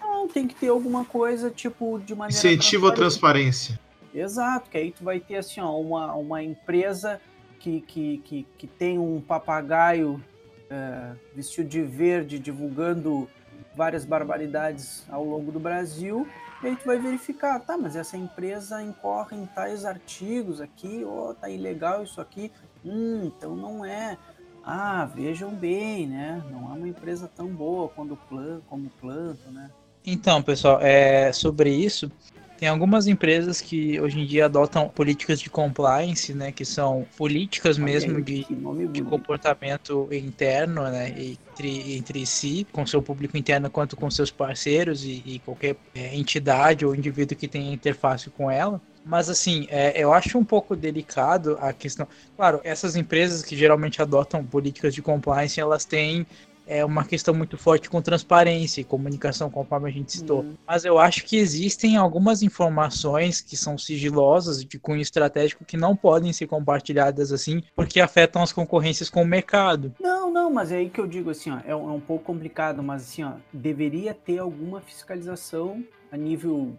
não, 0.00 0.28
tem 0.28 0.46
que 0.46 0.54
ter 0.54 0.68
alguma 0.68 1.04
coisa 1.04 1.50
tipo 1.50 1.98
de 1.98 2.14
maneira 2.14 2.38
incentivo 2.38 2.88
à 2.88 2.92
transparência. 2.92 3.78
Exato, 4.14 4.68
que 4.70 4.76
aí 4.76 4.90
tu 4.90 5.04
vai 5.04 5.20
ter 5.20 5.36
assim, 5.36 5.60
ó, 5.60 5.78
uma, 5.78 6.14
uma 6.14 6.42
empresa 6.42 7.20
que, 7.58 7.80
que, 7.82 8.18
que, 8.18 8.46
que 8.58 8.66
tem 8.66 8.98
um 8.98 9.20
papagaio 9.20 10.22
é, 10.68 11.12
vestido 11.34 11.68
de 11.68 11.82
verde, 11.82 12.38
divulgando 12.38 13.28
várias 13.74 14.04
barbaridades 14.04 15.04
ao 15.08 15.24
longo 15.24 15.52
do 15.52 15.60
Brasil, 15.60 16.26
e 16.62 16.66
aí 16.66 16.76
tu 16.76 16.84
vai 16.84 16.98
verificar, 16.98 17.58
tá, 17.60 17.78
mas 17.78 17.96
essa 17.96 18.16
empresa 18.16 18.82
incorre 18.82 19.36
em 19.36 19.46
tais 19.46 19.84
artigos 19.84 20.60
aqui, 20.60 21.02
ó, 21.04 21.30
oh, 21.30 21.34
tá 21.34 21.48
ilegal 21.48 22.02
isso 22.02 22.20
aqui, 22.20 22.52
hum, 22.84 23.22
então 23.24 23.56
não 23.56 23.84
é. 23.84 24.18
Ah, 24.62 25.06
vejam 25.06 25.54
bem, 25.54 26.06
né? 26.06 26.42
Não 26.50 26.70
é 26.70 26.76
uma 26.76 26.88
empresa 26.88 27.30
tão 27.34 27.48
boa 27.48 27.88
quando 27.88 28.14
plan, 28.14 28.60
como 28.68 28.90
planto, 29.00 29.50
né? 29.50 29.70
Então, 30.04 30.42
pessoal, 30.42 30.78
é, 30.82 31.32
sobre 31.32 31.70
isso, 31.70 32.12
tem 32.60 32.68
algumas 32.68 33.06
empresas 33.06 33.58
que 33.58 33.98
hoje 33.98 34.20
em 34.20 34.26
dia 34.26 34.44
adotam 34.44 34.86
políticas 34.86 35.40
de 35.40 35.48
compliance, 35.48 36.34
né, 36.34 36.52
que 36.52 36.66
são 36.66 37.06
políticas 37.16 37.78
mesmo 37.78 38.20
de, 38.20 38.46
de 38.92 39.02
comportamento 39.02 40.06
interno, 40.12 40.82
né, 40.82 41.08
entre, 41.08 41.96
entre 41.96 42.26
si, 42.26 42.66
com 42.70 42.84
seu 42.84 43.00
público 43.00 43.38
interno 43.38 43.70
quanto 43.70 43.96
com 43.96 44.10
seus 44.10 44.30
parceiros 44.30 45.02
e, 45.04 45.22
e 45.24 45.38
qualquer 45.38 45.74
é, 45.94 46.14
entidade 46.14 46.84
ou 46.84 46.94
indivíduo 46.94 47.34
que 47.34 47.48
tenha 47.48 47.72
interface 47.72 48.28
com 48.28 48.50
ela. 48.50 48.78
Mas 49.06 49.30
assim, 49.30 49.66
é, 49.70 49.98
eu 49.98 50.12
acho 50.12 50.36
um 50.36 50.44
pouco 50.44 50.76
delicado 50.76 51.56
a 51.62 51.72
questão. 51.72 52.06
Claro, 52.36 52.60
essas 52.62 52.94
empresas 52.94 53.42
que 53.42 53.56
geralmente 53.56 54.02
adotam 54.02 54.44
políticas 54.44 54.94
de 54.94 55.00
compliance, 55.00 55.58
elas 55.58 55.86
têm 55.86 56.26
é 56.70 56.84
uma 56.84 57.04
questão 57.04 57.34
muito 57.34 57.58
forte 57.58 57.90
com 57.90 58.00
transparência 58.00 58.80
e 58.80 58.84
comunicação, 58.84 59.50
conforme 59.50 59.90
a 59.90 59.92
gente 59.92 60.12
citou. 60.12 60.42
Uhum. 60.42 60.54
Mas 60.64 60.84
eu 60.84 61.00
acho 61.00 61.24
que 61.24 61.36
existem 61.36 61.96
algumas 61.96 62.42
informações 62.42 63.40
que 63.40 63.56
são 63.56 63.76
sigilosas, 63.76 64.64
de 64.64 64.78
cunho 64.78 65.00
estratégico, 65.02 65.64
que 65.64 65.76
não 65.76 65.96
podem 65.96 66.32
ser 66.32 66.46
compartilhadas 66.46 67.32
assim, 67.32 67.60
porque 67.74 68.00
afetam 68.00 68.40
as 68.40 68.52
concorrências 68.52 69.10
com 69.10 69.22
o 69.22 69.26
mercado. 69.26 69.92
Não, 70.00 70.30
não, 70.30 70.48
mas 70.48 70.70
é 70.70 70.76
aí 70.76 70.88
que 70.88 71.00
eu 71.00 71.08
digo 71.08 71.30
assim, 71.30 71.50
ó, 71.50 71.58
é, 71.66 71.74
um, 71.74 71.90
é 71.90 71.92
um 71.92 72.00
pouco 72.00 72.24
complicado, 72.24 72.80
mas 72.84 73.02
assim, 73.02 73.24
ó, 73.24 73.32
deveria 73.52 74.14
ter 74.14 74.38
alguma 74.38 74.80
fiscalização 74.80 75.84
a 76.12 76.16
nível, 76.16 76.72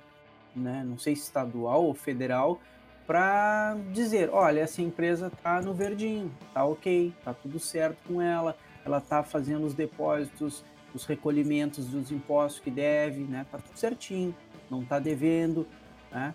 né, 0.55 0.85
não 0.87 0.97
sei 0.97 1.17
se 1.17 1.23
estadual 1.23 1.83
ou 1.83 1.93
federal, 1.93 2.61
para 3.05 3.75
dizer, 3.91 4.29
olha, 4.31 4.61
essa 4.61 4.81
empresa 4.81 5.29
tá 5.43 5.61
no 5.61 5.73
verdinho, 5.73 6.31
tá 6.53 6.63
ok, 6.63 7.13
tá 7.25 7.33
tudo 7.33 7.59
certo 7.59 7.97
com 8.07 8.21
ela 8.21 8.55
ela 8.85 8.97
está 8.97 9.23
fazendo 9.23 9.65
os 9.65 9.73
depósitos, 9.73 10.63
os 10.93 11.05
recolhimentos 11.05 11.85
dos 11.87 12.11
impostos 12.11 12.61
que 12.61 12.71
deve, 12.71 13.21
né? 13.21 13.45
Tá 13.51 13.57
tudo 13.57 13.77
certinho, 13.77 14.35
não 14.69 14.81
está 14.81 14.99
devendo, 14.99 15.67
né? 16.11 16.33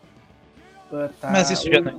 Ah, 0.93 1.11
tá... 1.21 1.31
Mas 1.31 1.50
isso 1.50 1.71
já 1.71 1.81
não 1.81 1.99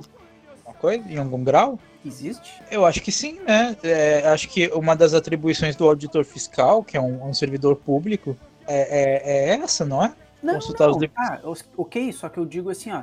uma 0.68 0.74
coisa 0.74 1.10
em 1.10 1.16
algum 1.16 1.42
grau? 1.42 1.78
Existe? 2.04 2.62
Eu 2.70 2.84
acho 2.84 3.00
que 3.00 3.10
sim, 3.10 3.40
né? 3.40 3.74
É, 3.82 4.28
acho 4.28 4.48
que 4.48 4.68
uma 4.68 4.94
das 4.94 5.14
atribuições 5.14 5.74
do 5.74 5.88
auditor 5.88 6.24
fiscal, 6.24 6.84
que 6.84 6.96
é 6.96 7.00
um, 7.00 7.26
um 7.26 7.32
servidor 7.32 7.76
público, 7.76 8.36
é, 8.66 8.76
é, 8.76 9.50
é 9.50 9.54
essa, 9.54 9.84
não 9.84 10.04
é? 10.04 10.12
Não, 10.42 10.54
consultar 10.54 10.88
não. 10.88 10.98
os 10.98 11.10
ah, 11.16 11.40
ok, 11.76 12.12
só 12.12 12.28
que 12.28 12.38
eu 12.38 12.44
digo 12.44 12.70
assim, 12.70 12.92
ó, 12.92 13.02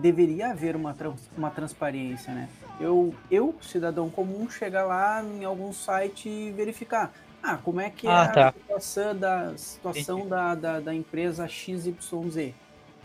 deveria 0.00 0.50
haver 0.50 0.74
uma, 0.74 0.94
trans, 0.94 1.28
uma 1.36 1.50
transparência, 1.50 2.32
né? 2.32 2.48
Eu, 2.80 3.14
eu, 3.30 3.54
cidadão 3.60 4.08
comum, 4.08 4.48
chegar 4.48 4.84
lá 4.84 5.22
em 5.22 5.44
algum 5.44 5.72
site 5.72 6.28
e 6.28 6.50
verificar. 6.52 7.12
Ah, 7.42 7.58
como 7.58 7.80
é 7.80 7.90
que 7.90 8.06
é 8.06 8.10
ah, 8.10 8.28
tá. 8.28 8.48
a 8.48 8.52
situação, 8.52 9.16
da, 9.16 9.56
situação 9.56 10.26
da, 10.26 10.54
da, 10.54 10.80
da, 10.80 10.94
empresa 10.94 11.46
XYZ? 11.46 12.54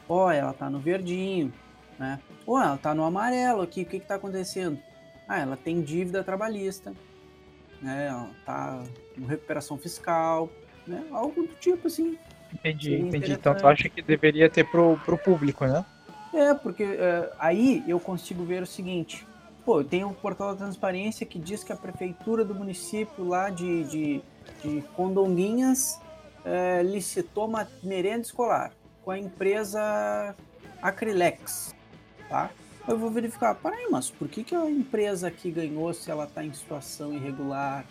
Ó, 0.07 0.25
oh, 0.25 0.31
ela 0.31 0.53
tá 0.53 0.69
no 0.69 0.79
verdinho, 0.79 1.53
né? 1.99 2.19
Ou 2.45 2.55
oh, 2.55 2.61
ela 2.61 2.77
tá 2.77 2.95
no 2.95 3.03
amarelo 3.03 3.61
aqui, 3.61 3.83
o 3.83 3.85
que 3.85 3.99
que 3.99 4.05
tá 4.05 4.15
acontecendo? 4.15 4.79
Ah, 5.27 5.39
ela 5.39 5.55
tem 5.55 5.81
dívida 5.81 6.23
trabalhista, 6.23 6.93
né? 7.81 8.07
Ela 8.07 8.29
tá 8.45 8.83
com 9.15 9.25
recuperação 9.25 9.77
fiscal, 9.77 10.49
né? 10.87 11.05
Algo 11.11 11.43
do 11.43 11.53
tipo 11.55 11.87
assim. 11.87 12.17
Entendi, 12.53 12.95
entendi. 12.95 13.31
Então 13.33 13.55
tu 13.55 13.67
acha 13.67 13.87
que 13.89 14.01
deveria 14.01 14.49
ter 14.49 14.65
pro, 14.65 14.97
pro 15.05 15.17
público, 15.17 15.65
né? 15.65 15.85
É, 16.33 16.53
porque 16.53 16.83
uh, 16.83 17.29
aí 17.39 17.83
eu 17.87 17.99
consigo 17.99 18.43
ver 18.43 18.63
o 18.63 18.67
seguinte. 18.67 19.25
Pô, 19.65 19.83
tem 19.83 20.03
um 20.03 20.13
portal 20.13 20.51
da 20.51 20.65
transparência 20.65 21.25
que 21.25 21.37
diz 21.37 21.63
que 21.63 21.71
a 21.71 21.75
prefeitura 21.75 22.43
do 22.43 22.55
município 22.55 23.27
lá 23.27 23.49
de, 23.49 23.83
de, 23.83 24.21
de 24.63 24.81
Condonguinhas 24.95 25.99
uh, 26.39 26.83
licitou 26.83 27.47
uma 27.47 27.67
merenda 27.83 28.21
escolar 28.21 28.71
com 29.03 29.11
a 29.11 29.19
empresa 29.19 30.35
Acrilex, 30.81 31.75
tá? 32.29 32.49
Eu 32.87 32.97
vou 32.97 33.11
verificar, 33.11 33.53
peraí, 33.55 33.87
mas 33.91 34.09
por 34.09 34.27
que, 34.27 34.43
que 34.43 34.55
a 34.55 34.69
empresa 34.69 35.27
aqui 35.27 35.51
ganhou 35.51 35.93
se 35.93 36.09
ela 36.09 36.23
está 36.23 36.43
em 36.43 36.51
situação 36.51 37.13
irregular? 37.13 37.85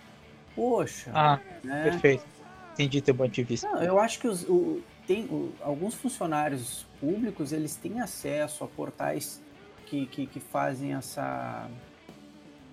Poxa. 0.57 1.11
Ah, 1.15 1.39
né? 1.63 1.85
perfeito 1.85 2.40
entendi 2.81 3.03
teu 3.03 3.15
ponto 3.15 3.31
de 3.31 3.43
vista. 3.43 3.69
Não, 3.69 3.83
eu 3.83 3.99
acho 3.99 4.19
que 4.19 4.27
os, 4.27 4.43
o, 4.49 4.83
tem, 5.07 5.25
o, 5.25 5.53
alguns 5.61 5.95
funcionários 5.95 6.87
públicos 6.99 7.53
eles 7.53 7.77
têm 7.77 8.01
acesso 8.01 8.65
a 8.65 8.69
portais 8.69 9.41
que, 9.87 10.07
que, 10.07 10.27
que 10.27 10.41
fazem 10.41 10.95
essa, 10.95 11.69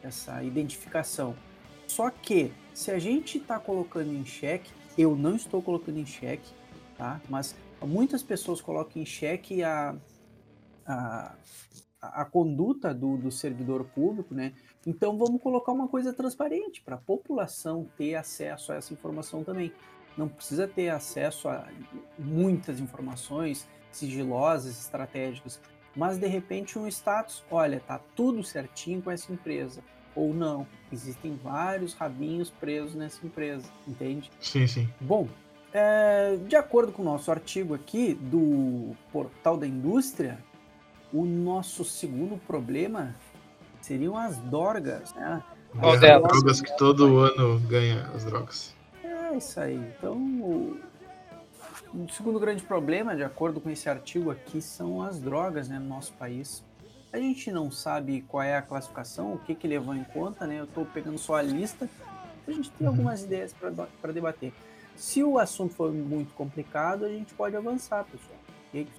essa 0.01 0.43
identificação. 0.43 1.35
Só 1.87 2.09
que 2.09 2.51
se 2.73 2.91
a 2.91 2.99
gente 2.99 3.37
está 3.37 3.59
colocando 3.59 4.13
em 4.13 4.25
xeque, 4.25 4.71
eu 4.97 5.15
não 5.15 5.35
estou 5.35 5.61
colocando 5.61 5.97
em 5.97 6.05
xeque, 6.05 6.51
tá? 6.97 7.19
Mas 7.29 7.55
muitas 7.81 8.23
pessoas 8.23 8.61
colocam 8.61 9.01
em 9.01 9.05
xeque 9.05 9.63
a, 9.63 9.95
a, 10.85 11.35
a 12.01 12.25
conduta 12.25 12.93
do, 12.93 13.17
do 13.17 13.31
servidor 13.31 13.83
público, 13.85 14.33
né? 14.33 14.53
Então 14.85 15.17
vamos 15.17 15.41
colocar 15.41 15.71
uma 15.71 15.87
coisa 15.87 16.13
transparente 16.13 16.81
para 16.81 16.95
a 16.95 16.99
população 16.99 17.87
ter 17.97 18.15
acesso 18.15 18.71
a 18.71 18.75
essa 18.75 18.93
informação 18.93 19.43
também 19.43 19.73
não 20.17 20.27
precisa 20.27 20.67
ter 20.67 20.89
acesso 20.89 21.47
a 21.47 21.67
muitas 22.17 22.79
informações 22.79 23.67
sigilosas, 23.91 24.79
estratégicas, 24.79 25.59
mas 25.95 26.17
de 26.17 26.27
repente 26.27 26.77
um 26.77 26.87
status, 26.87 27.43
olha, 27.49 27.79
tá 27.79 27.99
tudo 28.15 28.43
certinho 28.43 29.01
com 29.01 29.11
essa 29.11 29.31
empresa, 29.31 29.81
ou 30.15 30.33
não, 30.33 30.67
existem 30.91 31.39
vários 31.43 31.93
rabinhos 31.93 32.49
presos 32.49 32.95
nessa 32.95 33.25
empresa, 33.25 33.67
entende? 33.87 34.31
Sim, 34.39 34.67
sim. 34.67 34.89
Bom, 34.99 35.27
é, 35.73 36.37
de 36.47 36.55
acordo 36.55 36.91
com 36.91 37.01
o 37.01 37.05
nosso 37.05 37.31
artigo 37.31 37.73
aqui 37.73 38.13
do 38.13 38.95
Portal 39.11 39.57
da 39.57 39.67
Indústria, 39.67 40.39
o 41.13 41.23
nosso 41.23 41.85
segundo 41.85 42.37
problema 42.37 43.15
seriam 43.81 44.17
as 44.17 44.37
drogas, 44.37 45.13
né? 45.13 45.43
As 45.79 46.01
é, 46.01 46.19
drogas 46.19 46.61
que 46.61 46.75
todo 46.77 47.19
ano 47.19 47.59
ganha 47.61 48.09
as 48.13 48.25
drogas. 48.25 48.76
É 49.29 49.35
isso 49.35 49.59
aí. 49.59 49.75
Então, 49.75 50.15
o, 50.15 50.79
segundo 52.09 52.39
grande 52.39 52.63
problema, 52.63 53.13
de 53.13 53.23
acordo 53.23 53.59
com 53.59 53.69
esse 53.69 53.89
artigo 53.89 54.31
aqui, 54.31 54.61
são 54.61 55.01
as 55.01 55.19
drogas 55.19 55.67
né, 55.67 55.77
no 55.77 55.87
nosso 55.87 56.13
país. 56.13 56.63
A 57.11 57.17
gente 57.17 57.51
não 57.51 57.69
sabe 57.69 58.21
qual 58.21 58.41
é 58.41 58.55
a 58.55 58.61
classificação, 58.61 59.33
o 59.33 59.39
que, 59.39 59.53
que 59.53 59.67
levou 59.67 59.93
em 59.93 60.03
conta, 60.05 60.47
né? 60.47 60.59
Eu 60.59 60.63
estou 60.63 60.85
pegando 60.85 61.17
só 61.17 61.35
a 61.35 61.41
lista. 61.41 61.89
A 62.47 62.51
gente 62.51 62.71
tem 62.71 62.87
uhum. 62.87 62.93
algumas 62.93 63.23
ideias 63.23 63.53
para 63.53 64.13
debater. 64.13 64.53
Se 64.95 65.21
o 65.23 65.37
assunto 65.37 65.73
for 65.73 65.91
muito 65.91 66.33
complicado, 66.33 67.05
a 67.05 67.09
gente 67.09 67.33
pode 67.33 67.55
avançar, 67.55 68.05
pessoal. 68.05 68.39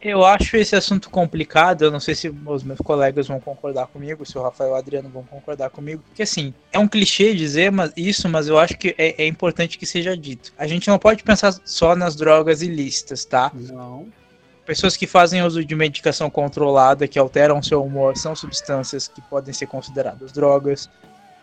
Eu 0.00 0.24
acho 0.24 0.56
esse 0.56 0.74
assunto 0.74 1.10
complicado, 1.10 1.82
eu 1.82 1.90
não 1.90 2.00
sei 2.00 2.14
se 2.14 2.28
os 2.28 2.62
meus 2.62 2.78
colegas 2.78 3.28
vão 3.28 3.38
concordar 3.38 3.86
comigo, 3.86 4.24
se 4.24 4.38
o 4.38 4.42
Rafael 4.42 4.70
e 4.70 4.72
o 4.72 4.76
Adriano 4.76 5.08
vão 5.08 5.22
concordar 5.22 5.70
comigo, 5.70 6.02
porque 6.06 6.22
assim, 6.22 6.54
é 6.72 6.78
um 6.78 6.88
clichê 6.88 7.34
dizer 7.34 7.72
isso, 7.96 8.28
mas 8.28 8.48
eu 8.48 8.58
acho 8.58 8.76
que 8.78 8.94
é, 8.98 9.22
é 9.22 9.26
importante 9.26 9.78
que 9.78 9.86
seja 9.86 10.16
dito. 10.16 10.52
A 10.58 10.66
gente 10.66 10.88
não 10.88 10.98
pode 10.98 11.22
pensar 11.22 11.54
só 11.64 11.94
nas 11.94 12.16
drogas 12.16 12.62
ilícitas, 12.62 13.24
tá? 13.24 13.52
Não. 13.54 14.06
Pessoas 14.64 14.96
que 14.96 15.06
fazem 15.06 15.42
uso 15.42 15.64
de 15.64 15.74
medicação 15.74 16.28
controlada, 16.28 17.08
que 17.08 17.18
alteram 17.18 17.62
seu 17.62 17.82
humor, 17.82 18.16
são 18.18 18.36
substâncias 18.36 19.08
que 19.08 19.22
podem 19.22 19.54
ser 19.54 19.66
consideradas 19.66 20.30
drogas. 20.30 20.90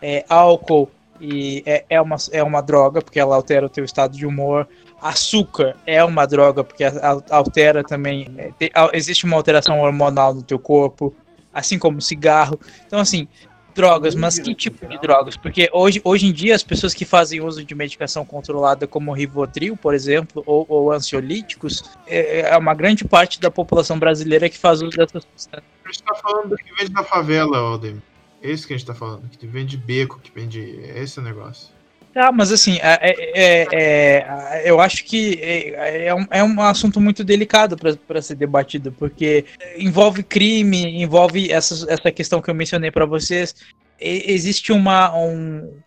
É, 0.00 0.24
álcool 0.28 0.88
e 1.20 1.62
é, 1.66 1.84
é, 1.90 2.00
uma, 2.00 2.16
é 2.30 2.42
uma 2.42 2.60
droga, 2.60 3.02
porque 3.02 3.18
ela 3.18 3.34
altera 3.34 3.66
o 3.66 3.68
teu 3.68 3.84
estado 3.84 4.16
de 4.16 4.24
humor. 4.24 4.68
Açúcar 5.00 5.76
é 5.86 6.02
uma 6.02 6.26
droga, 6.26 6.64
porque 6.64 6.84
altera 7.30 7.84
também. 7.84 8.26
É, 8.36 8.50
tem, 8.58 8.70
existe 8.92 9.24
uma 9.24 9.36
alteração 9.36 9.80
hormonal 9.80 10.34
no 10.34 10.42
teu 10.42 10.58
corpo, 10.58 11.14
assim 11.52 11.78
como 11.78 12.00
cigarro. 12.00 12.58
Então, 12.86 12.98
assim, 12.98 13.28
drogas, 13.76 14.14
mas 14.14 14.38
que 14.38 14.54
tipo 14.54 14.86
de 14.86 14.98
drogas? 14.98 15.36
Porque 15.36 15.68
hoje, 15.72 16.00
hoje 16.02 16.26
em 16.26 16.32
dia 16.32 16.56
as 16.56 16.62
pessoas 16.62 16.94
que 16.94 17.04
fazem 17.04 17.42
uso 17.42 17.62
de 17.62 17.74
medicação 17.74 18.24
controlada 18.24 18.86
como 18.86 19.12
Rivotril, 19.12 19.76
por 19.76 19.94
exemplo, 19.94 20.42
ou, 20.46 20.64
ou 20.68 20.90
ansiolíticos, 20.90 21.84
é, 22.06 22.40
é, 22.40 22.56
uma 22.56 22.74
grande 22.74 23.04
parte 23.04 23.38
da 23.38 23.50
população 23.50 23.98
brasileira 23.98 24.48
que 24.48 24.58
faz 24.58 24.80
uso 24.80 24.96
dessas 24.96 25.22
substâncias. 25.22 25.70
A 25.84 25.88
gente 25.88 26.00
está 26.00 26.14
falando 26.14 26.48
do 26.48 26.56
que 26.56 26.74
vende 26.74 26.92
na 26.92 27.04
favela, 27.04 27.58
Aldemir. 27.58 28.02
É 28.42 28.50
isso 28.50 28.66
que 28.66 28.74
a 28.74 28.76
gente 28.76 28.86
tá 28.86 28.94
falando, 28.94 29.28
que 29.28 29.46
vende 29.46 29.76
beco, 29.76 30.18
que 30.20 30.30
vende. 30.34 30.60
Esse 30.94 31.20
é 31.20 31.22
negócio. 31.22 31.75
Tá, 32.16 32.32
mas 32.32 32.50
assim, 32.50 32.78
é, 32.80 33.14
é, 33.34 33.66
é, 33.74 34.62
eu 34.64 34.80
acho 34.80 35.04
que 35.04 35.38
é, 35.76 36.14
um, 36.14 36.26
é 36.30 36.42
um 36.42 36.62
assunto 36.62 36.98
muito 36.98 37.22
delicado 37.22 37.76
para 37.76 38.22
ser 38.22 38.36
debatido, 38.36 38.90
porque 38.90 39.44
envolve 39.76 40.22
crime, 40.22 41.02
envolve 41.02 41.52
essa, 41.52 41.74
essa 41.92 42.10
questão 42.10 42.40
que 42.40 42.48
eu 42.48 42.54
mencionei 42.54 42.90
para 42.90 43.04
vocês. 43.04 43.54
existe 44.00 44.72
uma. 44.72 45.14
Um, 45.14 45.78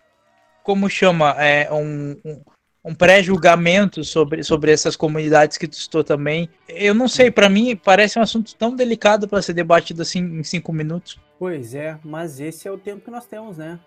como 0.62 0.88
chama? 0.88 1.32
É, 1.40 1.74
um, 1.74 2.16
um, 2.24 2.42
um 2.86 2.94
pré-julgamento 2.94 4.04
sobre, 4.04 4.44
sobre 4.44 4.72
essas 4.72 4.96
comunidades 4.96 5.58
que 5.58 5.68
tu 5.68 5.80
estou 5.80 6.04
também. 6.04 6.48
Eu 6.68 6.94
não 6.94 7.08
sei, 7.08 7.32
para 7.32 7.50
mim 7.50 7.76
parece 7.76 8.20
um 8.20 8.22
assunto 8.22 8.54
tão 8.54 8.76
delicado 8.76 9.28
para 9.28 9.42
ser 9.42 9.54
debatido 9.54 10.04
assim 10.04 10.20
em 10.20 10.44
cinco 10.44 10.72
minutos. 10.72 11.20
Pois 11.40 11.74
é, 11.74 11.98
mas 12.04 12.40
esse 12.40 12.68
é 12.68 12.72
o 12.72 12.78
tempo 12.78 13.04
que 13.04 13.10
nós 13.10 13.26
temos, 13.26 13.58
né? 13.58 13.80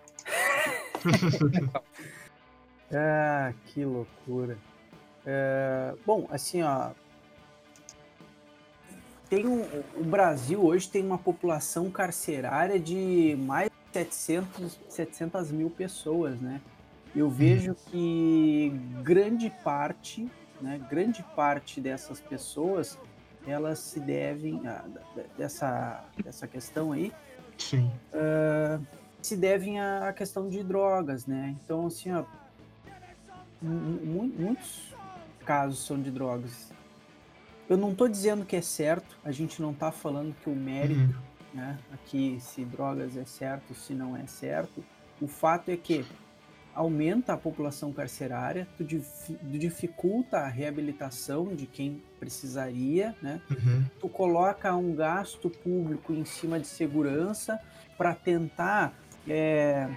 ah, 2.92 3.52
que 3.66 3.84
loucura. 3.84 4.56
É, 5.24 5.94
bom, 6.04 6.26
assim, 6.30 6.62
ó. 6.62 6.90
Tem 9.28 9.46
um, 9.46 9.62
o 9.96 10.04
Brasil 10.04 10.62
hoje 10.62 10.90
tem 10.90 11.04
uma 11.04 11.16
população 11.16 11.90
carcerária 11.90 12.78
de 12.78 13.34
mais 13.40 13.70
de 13.70 13.98
700, 13.98 14.78
700 14.88 15.50
mil 15.50 15.70
pessoas, 15.70 16.38
né? 16.40 16.60
Eu 17.14 17.30
vejo 17.30 17.74
que 17.74 18.72
grande 19.02 19.50
parte, 19.62 20.30
né, 20.60 20.80
grande 20.90 21.22
parte 21.36 21.80
dessas 21.80 22.20
pessoas, 22.20 22.98
elas 23.46 23.78
se 23.78 24.00
devem, 24.00 24.66
a, 24.66 24.84
dessa, 25.36 26.04
dessa 26.22 26.46
questão 26.46 26.92
aí, 26.92 27.12
Sim. 27.58 27.90
Uh, 28.12 28.84
se 29.20 29.36
devem 29.36 29.80
à 29.80 30.12
questão 30.12 30.48
de 30.48 30.62
drogas, 30.62 31.26
né? 31.26 31.54
Então, 31.62 31.86
assim, 31.86 32.12
ó, 32.12 32.24
muitos 33.62 34.94
casos 35.44 35.84
são 35.84 36.00
de 36.00 36.10
drogas. 36.10 36.72
Eu 37.68 37.76
não 37.76 37.92
estou 37.92 38.08
dizendo 38.08 38.44
que 38.44 38.56
é 38.56 38.60
certo, 38.60 39.18
a 39.24 39.32
gente 39.32 39.62
não 39.62 39.70
está 39.70 39.90
falando 39.90 40.34
que 40.42 40.50
o 40.50 40.54
mérito, 40.54 41.00
uhum. 41.00 41.14
né, 41.54 41.78
aqui 41.92 42.38
se 42.40 42.64
drogas 42.64 43.16
é 43.16 43.24
certo, 43.24 43.74
se 43.74 43.94
não 43.94 44.16
é 44.16 44.26
certo. 44.26 44.84
O 45.20 45.26
fato 45.26 45.70
é 45.70 45.76
que 45.76 46.04
aumenta 46.74 47.34
a 47.34 47.36
população 47.36 47.92
carcerária, 47.92 48.66
tu, 48.76 48.84
tu 48.84 49.58
dificulta 49.58 50.38
a 50.38 50.48
reabilitação 50.48 51.54
de 51.54 51.66
quem 51.66 52.02
precisaria, 52.18 53.14
né? 53.20 53.40
Uhum. 53.50 53.84
Tu 54.00 54.08
coloca 54.08 54.74
um 54.74 54.94
gasto 54.94 55.50
público 55.50 56.12
em 56.12 56.24
cima 56.24 56.58
de 56.58 56.66
segurança 56.66 57.60
para 57.96 58.14
tentar 58.14 58.94
é, 59.28 59.88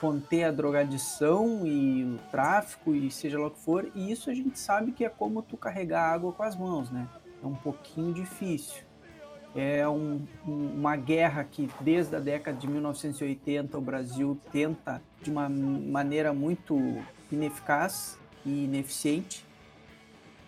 conter 0.00 0.44
a 0.44 0.50
drogadição 0.50 1.66
e 1.66 2.04
o 2.04 2.18
tráfico 2.30 2.94
e 2.94 3.10
seja 3.10 3.38
lá 3.38 3.46
o 3.46 3.50
que 3.50 3.60
for. 3.60 3.90
E 3.94 4.10
isso 4.10 4.30
a 4.30 4.34
gente 4.34 4.58
sabe 4.58 4.92
que 4.92 5.04
é 5.04 5.08
como 5.08 5.42
tu 5.42 5.56
carregar 5.56 6.12
água 6.12 6.32
com 6.32 6.42
as 6.42 6.56
mãos, 6.56 6.90
né? 6.90 7.08
É 7.42 7.46
um 7.46 7.54
pouquinho 7.54 8.12
difícil 8.12 8.86
é 9.56 9.88
um, 9.88 10.20
uma 10.46 10.96
guerra 10.96 11.42
que 11.42 11.68
desde 11.80 12.14
a 12.14 12.20
década 12.20 12.58
de 12.58 12.68
1980 12.68 13.78
o 13.78 13.80
Brasil 13.80 14.38
tenta 14.52 15.02
de 15.22 15.30
uma 15.30 15.48
maneira 15.48 16.32
muito 16.34 16.76
ineficaz 17.32 18.18
e 18.44 18.64
ineficiente 18.64 19.46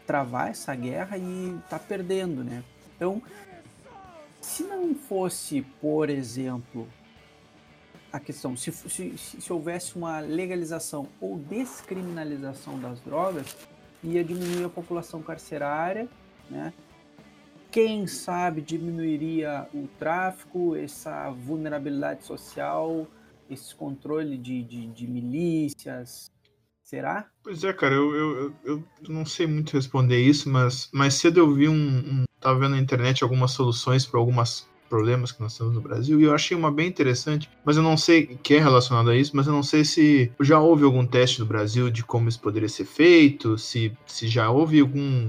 travar 0.07 0.51
essa 0.51 0.75
guerra 0.75 1.17
e 1.17 1.59
está 1.65 1.79
perdendo, 1.79 2.45
né? 2.45 2.63
Então, 2.95 3.23
se 4.41 4.63
não 4.63 4.95
fosse, 4.95 5.63
por 5.81 6.11
exemplo, 6.11 6.87
a 8.13 8.19
questão, 8.19 8.57
se, 8.57 8.73
se, 8.73 9.19
se 9.19 9.53
houvesse 9.53 9.97
uma 9.97 10.21
legalização 10.21 11.09
ou 11.21 11.39
descriminalização 11.39 12.79
das 12.79 13.01
drogas, 13.01 13.57
ia 14.03 14.25
diminuir 14.25 14.65
a 14.65 14.69
população 14.69 15.23
carcerária, 15.23 16.09
né? 16.51 16.73
quem 17.71 18.07
sabe 18.07 18.63
diminuiria 18.63 19.69
o 19.75 19.87
tráfico, 19.99 20.75
essa 20.75 21.31
vulnerabilidade 21.31 22.25
social, 22.25 23.07
esse 23.49 23.75
controle 23.75 24.39
de, 24.39 24.63
de, 24.63 24.87
de 24.87 25.07
milícias. 25.07 26.31
Será? 26.83 27.29
Pois 27.43 27.63
é, 27.65 27.73
cara, 27.75 27.95
eu, 27.95 28.15
eu, 28.15 28.55
eu, 28.65 28.85
não 29.07 29.27
sei 29.27 29.47
muito 29.47 29.75
responder 29.75 30.19
isso, 30.23 30.49
mas 30.49 30.89
mais 30.93 31.15
cedo 31.15 31.39
eu 31.39 31.53
vi 31.53 31.69
um. 31.69 31.75
um 31.75 32.25
tava 32.41 32.61
vendo 32.61 32.71
na 32.71 32.81
internet 32.81 33.23
algumas 33.23 33.51
soluções 33.51 34.07
para 34.07 34.19
alguns 34.19 34.67
problemas 34.89 35.33
que 35.33 35.41
nós 35.41 35.57
temos 35.57 35.75
no 35.75 35.81
Brasil 35.81 36.21
e 36.21 36.25
eu 36.25 36.35
achei 36.35 36.57
uma 36.57 36.71
bem 36.71 36.89
interessante, 36.89 37.49
mas 37.65 37.77
eu 37.77 37.83
não 37.83 37.97
sei 37.97 38.39
que 38.43 38.55
é 38.55 38.59
relacionado 38.59 39.11
a 39.11 39.17
isso, 39.17 39.37
mas 39.37 39.47
eu 39.47 39.53
não 39.53 39.63
sei 39.63 39.85
se 39.85 40.33
já 40.41 40.59
houve 40.59 40.85
algum 40.85 41.07
teste 41.07 41.41
no 41.41 41.47
Brasil 41.47 41.91
de 41.91 42.03
como 42.03 42.29
isso 42.29 42.41
poderia 42.41 42.69
ser 42.69 42.85
feito, 42.85 43.59
se, 43.59 43.93
se 44.07 44.27
já 44.29 44.51
houve 44.51 44.81
algum 44.81 45.29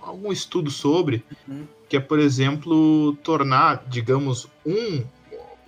algum 0.00 0.32
estudo 0.32 0.70
sobre, 0.70 1.24
uhum. 1.48 1.64
que 1.88 1.96
é, 1.96 2.00
por 2.00 2.18
exemplo, 2.18 3.16
tornar, 3.22 3.84
digamos, 3.88 4.48
um 4.66 5.04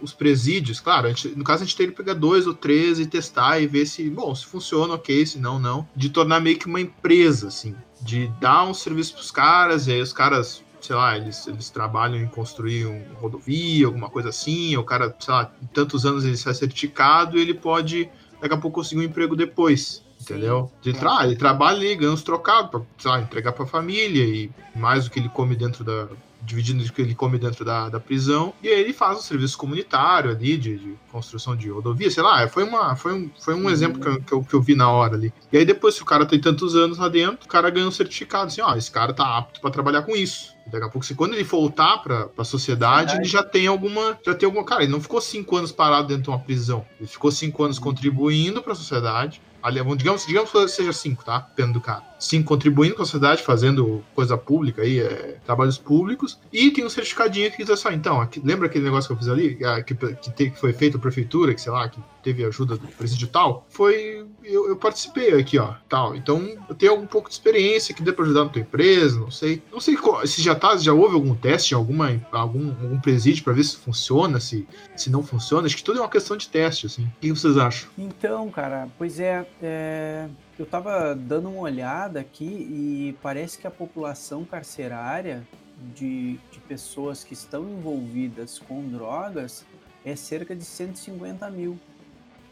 os 0.02 0.12
presídios, 0.12 0.80
claro, 0.80 1.08
gente, 1.08 1.28
no 1.30 1.44
caso 1.44 1.62
a 1.62 1.66
gente 1.66 1.76
tem 1.76 1.88
que 1.88 1.96
pegar 1.96 2.14
dois 2.14 2.46
ou 2.46 2.54
três 2.54 2.98
e 2.98 3.06
testar 3.06 3.60
e 3.60 3.66
ver 3.66 3.86
se, 3.86 4.10
bom, 4.10 4.34
se 4.34 4.44
funciona, 4.44 4.94
ok, 4.94 5.24
se 5.24 5.38
não, 5.38 5.58
não. 5.58 5.88
De 5.94 6.10
tornar 6.10 6.40
meio 6.40 6.58
que 6.58 6.66
uma 6.66 6.80
empresa, 6.80 7.48
assim, 7.48 7.74
de 8.00 8.28
dar 8.40 8.64
um 8.64 8.74
serviço 8.74 9.14
pros 9.14 9.30
caras, 9.30 9.86
e 9.86 9.92
aí 9.92 10.00
os 10.00 10.12
caras, 10.12 10.62
sei 10.84 10.96
lá, 10.96 11.16
eles, 11.16 11.46
eles 11.46 11.70
trabalham 11.70 12.16
em 12.16 12.26
construir 12.26 12.86
uma 12.86 13.18
rodovia, 13.18 13.86
alguma 13.86 14.10
coisa 14.10 14.28
assim, 14.28 14.76
o 14.76 14.84
cara, 14.84 15.14
sei 15.18 15.32
lá, 15.32 15.50
em 15.62 15.66
tantos 15.66 16.04
anos 16.04 16.24
ele 16.24 16.36
sai 16.36 16.54
certificado 16.54 17.38
e 17.38 17.40
ele 17.40 17.54
pode, 17.54 18.08
daqui 18.40 18.54
a 18.54 18.58
pouco, 18.58 18.80
conseguir 18.80 19.00
um 19.00 19.04
emprego 19.04 19.34
depois. 19.34 20.04
Entendeu? 20.20 20.70
De 20.80 20.92
tra 20.92 21.24
ele 21.24 21.36
trabalha 21.36 21.76
ali, 21.76 21.96
ganha 21.96 22.12
uns 22.12 22.22
trocados 22.22 22.70
pra 22.70 22.80
sei 22.98 23.10
lá, 23.10 23.20
entregar 23.20 23.52
pra 23.52 23.66
família 23.66 24.24
e 24.24 24.50
mais 24.74 25.04
do 25.04 25.10
que 25.10 25.18
ele 25.18 25.28
come 25.28 25.54
dentro 25.54 25.84
da. 25.84 26.08
Dividindo 26.44 26.84
o 26.84 26.92
que 26.92 27.02
ele 27.02 27.14
come 27.14 27.38
dentro 27.38 27.64
da, 27.64 27.88
da 27.88 28.00
prisão. 28.00 28.52
E 28.62 28.68
aí 28.68 28.80
ele 28.80 28.92
faz 28.92 29.18
um 29.18 29.22
serviço 29.22 29.56
comunitário 29.56 30.30
ali, 30.30 30.56
de, 30.56 30.78
de 30.78 30.94
construção 31.10 31.56
de 31.56 31.68
rodovia, 31.70 32.10
sei 32.10 32.22
lá. 32.22 32.46
Foi, 32.48 32.64
uma, 32.64 32.94
foi 32.96 33.12
um, 33.14 33.30
foi 33.40 33.54
um 33.54 33.70
exemplo 33.70 34.00
que 34.00 34.08
eu, 34.08 34.22
que 34.22 34.32
eu, 34.32 34.44
que, 34.44 34.54
eu, 34.54 34.62
vi 34.62 34.74
na 34.74 34.90
hora 34.90 35.14
ali. 35.14 35.32
E 35.52 35.58
aí 35.58 35.64
depois, 35.64 35.94
se 35.94 36.02
o 36.02 36.06
cara 36.06 36.26
tem 36.26 36.40
tantos 36.40 36.74
anos 36.76 36.98
lá 36.98 37.08
dentro, 37.08 37.46
o 37.46 37.48
cara 37.48 37.70
ganha 37.70 37.86
um 37.86 37.90
certificado, 37.90 38.46
assim, 38.46 38.60
ó, 38.60 38.74
esse 38.76 38.90
cara 38.90 39.12
tá 39.12 39.38
apto 39.38 39.60
para 39.60 39.70
trabalhar 39.70 40.02
com 40.02 40.14
isso. 40.14 40.54
Daqui 40.66 40.84
a 40.84 40.88
pouco, 40.88 41.04
se 41.04 41.14
quando 41.14 41.34
ele 41.34 41.44
voltar 41.44 41.98
para 41.98 42.28
a 42.38 42.44
sociedade, 42.44 43.16
ele 43.16 43.24
já 43.24 43.42
tem 43.42 43.66
alguma. 43.66 44.18
Já 44.24 44.34
tem 44.34 44.46
alguma. 44.46 44.64
Cara, 44.64 44.82
ele 44.82 44.92
não 44.92 45.00
ficou 45.00 45.20
cinco 45.20 45.56
anos 45.56 45.70
parado 45.70 46.08
dentro 46.08 46.24
de 46.24 46.30
uma 46.30 46.38
prisão. 46.38 46.84
Ele 46.98 47.06
ficou 47.08 47.30
cinco 47.30 47.62
anos 47.64 47.76
uhum. 47.76 47.84
contribuindo 47.84 48.62
para 48.62 48.72
a 48.72 48.76
sociedade 48.76 49.42
Ali, 49.64 49.80
digamos, 49.96 50.26
digamos 50.26 50.50
que 50.50 50.68
seja 50.68 50.92
cinco, 50.92 51.24
tá? 51.24 51.38
Dependendo 51.38 51.78
do 51.78 51.80
cara. 51.80 52.02
Cinco 52.18 52.48
contribuindo 52.48 52.96
com 52.96 53.02
a 53.02 53.06
sociedade, 53.06 53.42
fazendo 53.42 54.04
coisa 54.14 54.36
pública 54.36 54.82
aí, 54.82 55.00
é, 55.00 55.38
trabalhos 55.46 55.78
públicos. 55.78 56.38
E 56.52 56.70
tem 56.70 56.84
um 56.84 56.90
certificadinho 56.90 57.50
que 57.50 57.64
diz 57.64 57.70
assim, 57.70 57.94
então, 57.94 58.20
aqui, 58.20 58.42
lembra 58.44 58.66
aquele 58.66 58.84
negócio 58.84 59.08
que 59.08 59.14
eu 59.14 59.16
fiz 59.16 59.28
ali? 59.28 59.58
Que, 59.86 59.94
que, 59.94 60.50
que 60.50 60.60
foi 60.60 60.74
feito 60.74 60.98
a 60.98 61.00
prefeitura, 61.00 61.54
que 61.54 61.62
sei 61.62 61.72
lá, 61.72 61.88
que 61.88 61.98
teve 62.24 62.44
ajuda 62.44 62.76
do 62.76 62.88
presídio 62.88 63.28
tal? 63.28 63.66
Foi. 63.68 64.26
Eu, 64.42 64.68
eu, 64.68 64.76
participei 64.76 65.38
aqui, 65.38 65.58
ó. 65.58 65.74
Tal. 65.88 66.16
Então, 66.16 66.56
eu 66.68 66.74
tenho 66.74 66.94
um 66.94 67.06
pouco 67.06 67.28
de 67.28 67.34
experiência 67.34 67.94
que 67.94 68.02
dê 68.02 68.12
pra 68.12 68.24
ajudar 68.24 68.44
na 68.44 68.50
tua 68.50 68.62
empresa, 68.62 69.20
não 69.20 69.30
sei. 69.30 69.62
Não 69.70 69.80
sei 69.80 69.96
se 70.24 70.42
já 70.42 70.54
tá, 70.54 70.76
já 70.76 70.92
houve 70.92 71.14
algum 71.14 71.34
teste 71.34 71.74
em 71.74 71.76
alguma, 71.76 72.20
algum, 72.32 72.70
algum 72.70 72.98
presídio 72.98 73.44
para 73.44 73.52
ver 73.52 73.64
se 73.64 73.76
funciona, 73.76 74.40
se, 74.40 74.66
se 74.96 75.10
não 75.10 75.22
funciona. 75.22 75.66
Acho 75.66 75.76
que 75.76 75.84
tudo 75.84 75.98
é 75.98 76.02
uma 76.02 76.08
questão 76.08 76.36
de 76.36 76.48
teste, 76.48 76.86
assim. 76.86 77.04
O 77.04 77.20
que 77.20 77.30
vocês 77.30 77.58
acham? 77.58 77.90
Então, 77.98 78.50
cara, 78.50 78.88
pois 78.96 79.20
é, 79.20 79.46
é, 79.62 80.28
eu 80.58 80.64
estava 80.64 81.14
dando 81.14 81.50
uma 81.50 81.60
olhada 81.60 82.20
aqui 82.20 82.44
e 82.44 83.16
parece 83.22 83.58
que 83.58 83.66
a 83.66 83.70
população 83.70 84.44
carcerária 84.44 85.46
de, 85.94 86.38
de 86.50 86.60
pessoas 86.66 87.24
que 87.24 87.34
estão 87.34 87.68
envolvidas 87.68 88.58
com 88.58 88.88
drogas 88.88 89.64
é 90.04 90.14
cerca 90.14 90.54
de 90.54 90.64
150 90.64 91.50
mil. 91.50 91.78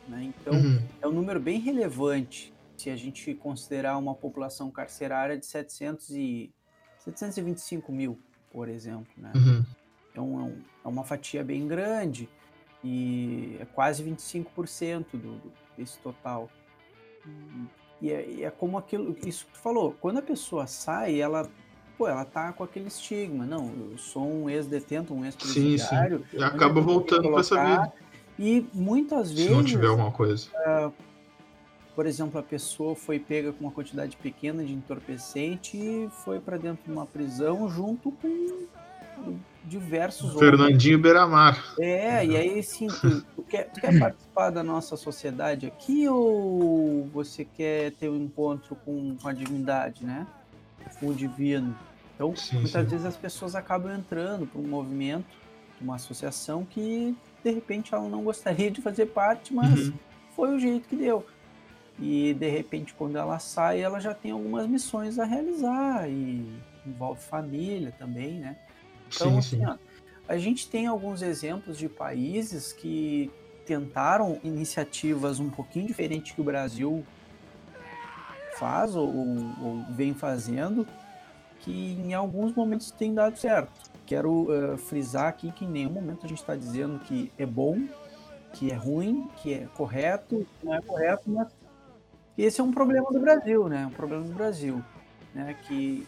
Né? 0.09 0.33
Então, 0.41 0.55
uhum. 0.55 0.83
é 1.01 1.07
um 1.07 1.13
número 1.13 1.41
bem 1.41 1.59
relevante 1.61 2.53
se 2.77 2.91
a 2.91 2.97
gente 2.97 3.35
considerar 3.35 3.97
uma 3.97 4.15
população 4.15 4.71
carcerária 4.71 5.39
de 5.39 5.47
700 5.47 6.11
e, 6.11 6.53
725 6.99 7.93
mil, 7.93 8.19
por 8.51 8.69
exemplo. 8.69 9.13
Né? 9.17 9.33
Uhum. 9.35 9.65
Então, 10.11 10.47
é, 10.47 10.87
é 10.87 10.89
uma 10.89 11.05
fatia 11.05 11.43
bem 11.45 11.67
grande 11.67 12.29
e 12.85 13.57
é 13.61 13.65
quase 13.65 14.03
25% 14.03 15.13
do, 15.13 15.19
do, 15.19 15.53
desse 15.77 15.99
total. 15.99 16.51
E 18.01 18.11
é, 18.11 18.43
é, 18.43 18.51
como 18.51 18.77
aquilo, 18.77 19.17
isso 19.25 19.47
que 19.47 19.53
tu 19.53 19.59
falou, 19.59 19.97
quando 20.01 20.19
a 20.19 20.23
pessoa 20.23 20.67
sai, 20.67 21.21
ela, 21.21 21.49
pô, 21.97 22.09
ela 22.09 22.25
tá 22.25 22.53
com 22.53 22.65
aquele 22.65 22.89
estigma, 22.89 23.47
não, 23.47 23.73
eu 23.93 23.99
sou 23.99 24.27
um 24.29 24.51
ex-detento, 24.51 25.15
um 25.15 25.25
ex-presidiário. 25.25 26.19
Sim, 26.19 26.25
sim. 26.33 26.37
E 26.39 26.43
acaba 26.43 26.81
voltando 26.81 27.31
para 27.31 27.41
essa 27.41 27.65
vida. 27.65 27.93
E 28.43 28.67
muitas 28.75 29.31
vezes... 29.31 29.47
Se 29.47 29.55
não 29.55 29.63
tiver 29.63 29.87
alguma 29.87 30.11
coisa. 30.11 30.49
Uh, 30.67 30.93
por 31.95 32.07
exemplo, 32.07 32.41
a 32.41 32.43
pessoa 32.43 32.97
foi 32.97 33.21
pega 33.21 33.53
com 33.53 33.65
uma 33.65 33.71
quantidade 33.71 34.17
pequena 34.17 34.65
de 34.65 34.73
entorpecente 34.73 35.77
e 35.77 36.09
foi 36.25 36.41
para 36.41 36.57
dentro 36.57 36.85
de 36.85 36.91
uma 36.91 37.07
prisão 37.07 37.69
junto 37.69 38.11
com 38.11 38.67
diversos 39.65 40.33
Fernandinho 40.33 40.97
outros. 40.97 41.13
Beiramar. 41.13 41.75
É, 41.79 42.27
e 42.27 42.37
aí 42.37 42.63
sim, 42.65 42.89
tu, 42.89 43.23
tu, 43.37 43.43
quer, 43.45 43.71
tu 43.71 43.81
quer 43.81 43.97
participar 43.97 44.51
da 44.51 44.65
nossa 44.65 44.97
sociedade 44.97 45.67
aqui 45.67 46.09
ou 46.09 47.09
você 47.13 47.45
quer 47.45 47.93
ter 47.93 48.09
um 48.09 48.17
encontro 48.17 48.75
com, 48.85 49.17
com 49.23 49.29
a 49.29 49.33
divindade, 49.33 50.05
né? 50.05 50.27
Com 50.99 51.11
o 51.11 51.15
divino. 51.15 51.77
Então, 52.17 52.35
sim, 52.35 52.57
muitas 52.57 52.83
sim. 52.83 52.91
vezes 52.91 53.07
as 53.07 53.17
pessoas 53.17 53.55
acabam 53.55 53.95
entrando 53.95 54.49
para 54.49 54.61
um 54.61 54.67
movimento, 54.67 55.37
uma 55.81 55.95
associação 55.95 56.65
que 56.65 57.15
de 57.43 57.51
repente 57.51 57.95
ela 57.95 58.09
não 58.09 58.23
gostaria 58.23 58.71
de 58.71 58.81
fazer 58.81 59.07
parte, 59.07 59.53
mas 59.53 59.89
uhum. 59.89 59.95
foi 60.35 60.55
o 60.55 60.59
jeito 60.59 60.89
que 60.89 60.97
deu. 60.97 61.27
E 61.99 62.35
de 62.35 62.49
repente, 62.49 62.95
quando 62.95 63.17
ela 63.17 63.39
sai, 63.39 63.81
ela 63.81 64.01
já 64.01 64.15
tem 64.15 64.33
algumas 64.33 64.67
missões 64.67 65.19
a 65.19 65.25
realizar 65.25 66.09
e 66.09 66.61
envolve 66.87 67.21
família 67.21 67.93
também, 67.99 68.41
né? 68.41 68.57
Então, 69.09 69.41
sim, 69.43 69.59
assim, 69.61 69.67
ó, 69.67 69.77
a 70.27 70.39
gente 70.39 70.69
tem 70.69 70.87
alguns 70.87 71.23
exemplos 71.23 71.77
de 71.77 71.89
países 71.89 72.73
que 72.73 73.31
tentaram 73.67 74.41
iniciativas 74.43 75.39
um 75.39 75.51
pouquinho 75.51 75.87
diferentes 75.87 76.33
que 76.33 76.41
o 76.41 76.45
Brasil 76.45 77.05
faz 78.57 78.97
ou, 78.97 79.09
ou 79.09 79.85
vem 79.91 80.15
fazendo, 80.15 80.87
que 81.61 81.93
em 81.93 82.15
alguns 82.15 82.55
momentos 82.55 82.91
tem 82.91 83.15
dado 83.15 83.37
certo. 83.39 83.92
Quero 84.13 84.43
uh, 84.43 84.77
frisar 84.77 85.29
aqui 85.29 85.51
que 85.53 85.65
em 85.65 85.69
nenhum 85.69 85.89
momento 85.89 86.27
a 86.27 86.29
gente 86.29 86.43
está 86.43 86.55
dizendo 86.55 86.99
que 86.99 87.33
é 87.39 87.47
bom, 87.47 87.89
que 88.53 88.71
é 88.71 88.75
ruim, 88.75 89.27
que 89.39 89.55
é 89.55 89.67
correto, 89.75 90.47
que 90.61 90.67
não 90.67 90.75
é 90.75 90.83
correto, 90.83 91.23
mas 91.31 91.49
esse 92.37 92.61
é 92.61 92.63
um 92.63 92.73
problema 92.73 93.11
do 93.11 93.19
Brasil, 93.19 93.71
né? 93.71 93.87
Um 93.87 93.91
problema 93.91 94.23
do 94.23 94.35
Brasil, 94.35 94.85
né? 95.35 95.57
Que 95.67 96.07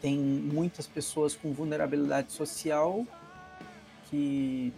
tem 0.00 0.18
muitas 0.18 0.88
pessoas 0.88 1.36
com 1.36 1.52
vulnerabilidade 1.52 2.32
social 2.32 3.06
que 4.10 4.74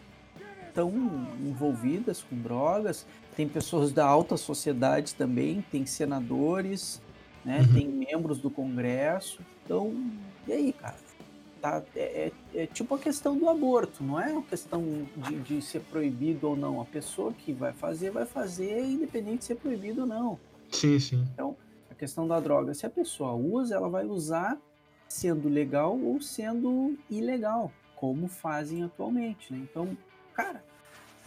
estão 0.68 0.92
envolvidas 1.40 2.22
com 2.22 2.36
drogas, 2.36 3.06
tem 3.34 3.48
pessoas 3.48 3.92
da 3.92 4.04
alta 4.04 4.36
sociedade 4.36 5.14
também, 5.14 5.64
tem 5.72 5.86
senadores, 5.86 7.00
né, 7.42 7.60
uhum. 7.60 7.72
tem 7.72 7.88
membros 7.88 8.42
do 8.42 8.50
Congresso. 8.50 9.40
Então, 9.64 9.94
e 10.46 10.52
aí, 10.52 10.72
cara? 10.74 11.13
Tá, 11.64 11.82
é, 11.96 12.30
é, 12.54 12.62
é, 12.62 12.66
tipo 12.66 12.94
a 12.94 12.98
questão 12.98 13.38
do 13.38 13.48
aborto, 13.48 14.04
não 14.04 14.20
é 14.20 14.30
uma 14.30 14.42
questão 14.42 14.84
de, 15.16 15.40
de 15.40 15.62
ser 15.62 15.80
proibido 15.80 16.50
ou 16.50 16.54
não. 16.54 16.78
A 16.78 16.84
pessoa 16.84 17.32
que 17.32 17.54
vai 17.54 17.72
fazer, 17.72 18.10
vai 18.10 18.26
fazer, 18.26 18.84
independente 18.84 19.38
de 19.38 19.44
ser 19.46 19.54
proibido 19.54 20.02
ou 20.02 20.06
não. 20.06 20.38
Sim, 20.70 20.98
sim. 20.98 21.26
Então, 21.32 21.56
a 21.90 21.94
questão 21.94 22.28
da 22.28 22.38
droga, 22.38 22.74
se 22.74 22.84
a 22.84 22.90
pessoa 22.90 23.32
usa, 23.32 23.76
ela 23.76 23.88
vai 23.88 24.04
usar 24.04 24.60
sendo 25.08 25.48
legal 25.48 25.98
ou 25.98 26.20
sendo 26.20 26.98
ilegal, 27.08 27.72
como 27.96 28.28
fazem 28.28 28.82
atualmente. 28.82 29.50
Né? 29.50 29.60
Então, 29.62 29.96
cara, 30.34 30.62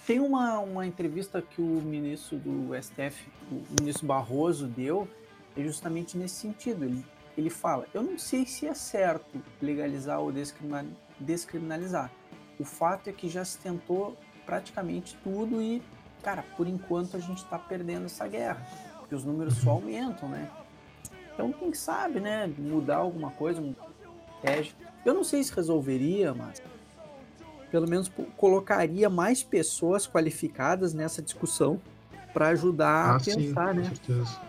tem 0.06 0.20
uma, 0.20 0.60
uma 0.60 0.86
entrevista 0.86 1.42
que 1.42 1.60
o 1.60 1.82
ministro 1.82 2.38
do 2.38 2.80
STF, 2.80 3.28
o 3.52 3.82
ministro 3.82 4.06
Barroso, 4.06 4.68
deu, 4.68 5.08
é 5.56 5.64
justamente 5.64 6.16
nesse 6.16 6.36
sentido. 6.36 6.86
Ele, 6.86 7.04
ele 7.38 7.50
fala: 7.50 7.86
eu 7.94 8.02
não 8.02 8.18
sei 8.18 8.46
se 8.46 8.66
é 8.66 8.74
certo 8.74 9.42
legalizar 9.62 10.20
ou 10.20 10.34
descriminalizar. 11.20 12.12
O 12.60 12.66
fato 12.66 13.10
é 13.10 13.14
que 13.14 13.30
já 13.30 13.46
se 13.46 13.60
tentou 13.60 14.18
praticamente 14.46 15.16
tudo 15.24 15.62
e, 15.62 15.82
cara, 16.24 16.44
por 16.56 16.68
enquanto 16.68 17.16
a 17.16 17.20
gente 17.20 17.44
está 17.44 17.60
perdendo 17.60 18.06
essa 18.06 18.28
guerra, 18.28 18.66
porque 19.00 19.14
os 19.14 19.24
números 19.24 19.56
só 19.58 19.72
uhum. 19.72 19.76
aumentam, 19.76 20.28
né? 20.28 20.50
Então, 21.34 21.52
quem 21.52 21.72
sabe, 21.74 22.20
né, 22.20 22.48
mudar 22.58 22.96
alguma 22.98 23.30
coisa, 23.30 23.62
um 23.62 23.76
teste. 24.42 24.76
Eu 25.06 25.14
não 25.14 25.24
sei 25.24 25.44
se 25.44 25.54
resolveria, 25.54 26.34
mas 26.34 26.62
pelo 27.70 27.88
menos 27.88 28.12
colocaria 28.36 29.10
mais 29.10 29.44
pessoas 29.44 30.08
qualificadas 30.08 30.94
nessa 30.94 31.22
discussão 31.22 31.80
para 32.34 32.48
ajudar 32.50 33.12
ah, 33.12 33.16
a 33.18 33.20
pensar, 33.20 33.74
sim, 33.76 33.80
né? 33.80 33.84
Certeza. 33.84 34.42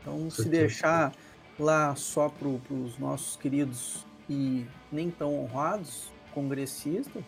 Então, 0.00 0.18
com 0.18 0.30
se 0.30 0.42
certeza. 0.42 0.60
deixar 0.60 1.12
lá 1.60 1.94
só 1.94 2.28
para 2.28 2.48
os 2.48 2.98
nossos 2.98 3.36
queridos 3.36 4.04
e 4.28 4.66
nem 4.90 5.10
tão 5.10 5.38
honrados 5.38 6.10
congressistas, 6.32 7.22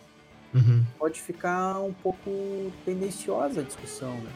uhum. 0.55 0.85
pode 0.99 1.21
ficar 1.21 1.81
um 1.81 1.93
pouco 1.93 2.73
tendenciosa 2.85 3.61
a 3.61 3.65
discussão, 3.65 4.15
né? 4.15 4.31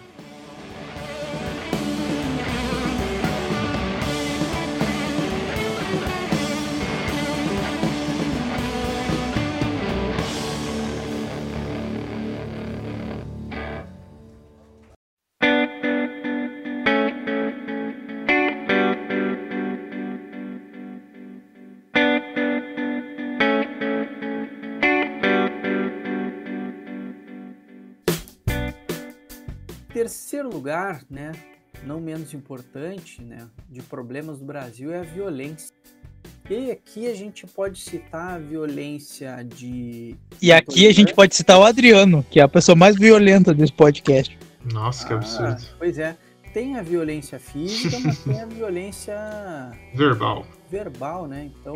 Terceiro 30.06 30.48
lugar, 30.48 31.02
né, 31.10 31.32
não 31.82 32.00
menos 32.00 32.32
importante, 32.32 33.20
né, 33.20 33.48
de 33.68 33.82
problemas 33.82 34.38
do 34.38 34.44
Brasil 34.44 34.92
é 34.92 35.00
a 35.00 35.02
violência. 35.02 35.74
E 36.48 36.70
aqui 36.70 37.08
a 37.08 37.14
gente 37.14 37.44
pode 37.44 37.80
citar 37.80 38.34
a 38.34 38.38
violência 38.38 39.42
de. 39.42 40.16
E 40.40 40.52
aqui 40.52 40.86
a 40.86 40.94
gente 40.94 41.12
pode 41.12 41.34
citar 41.34 41.58
o 41.58 41.64
Adriano, 41.64 42.24
que 42.30 42.38
é 42.38 42.44
a 42.44 42.48
pessoa 42.48 42.76
mais 42.76 42.94
violenta 42.94 43.52
desse 43.52 43.72
podcast. 43.72 44.38
Nossa, 44.72 45.04
que 45.04 45.12
ah, 45.12 45.16
absurdo. 45.16 45.62
Pois 45.76 45.98
é. 45.98 46.16
Tem 46.54 46.76
a 46.76 46.82
violência 46.82 47.40
física, 47.40 47.98
mas 47.98 48.20
tem 48.20 48.40
a 48.40 48.46
violência. 48.46 49.16
Verbal. 49.92 50.46
Verbal, 50.70 51.26
né? 51.26 51.50
Então. 51.60 51.74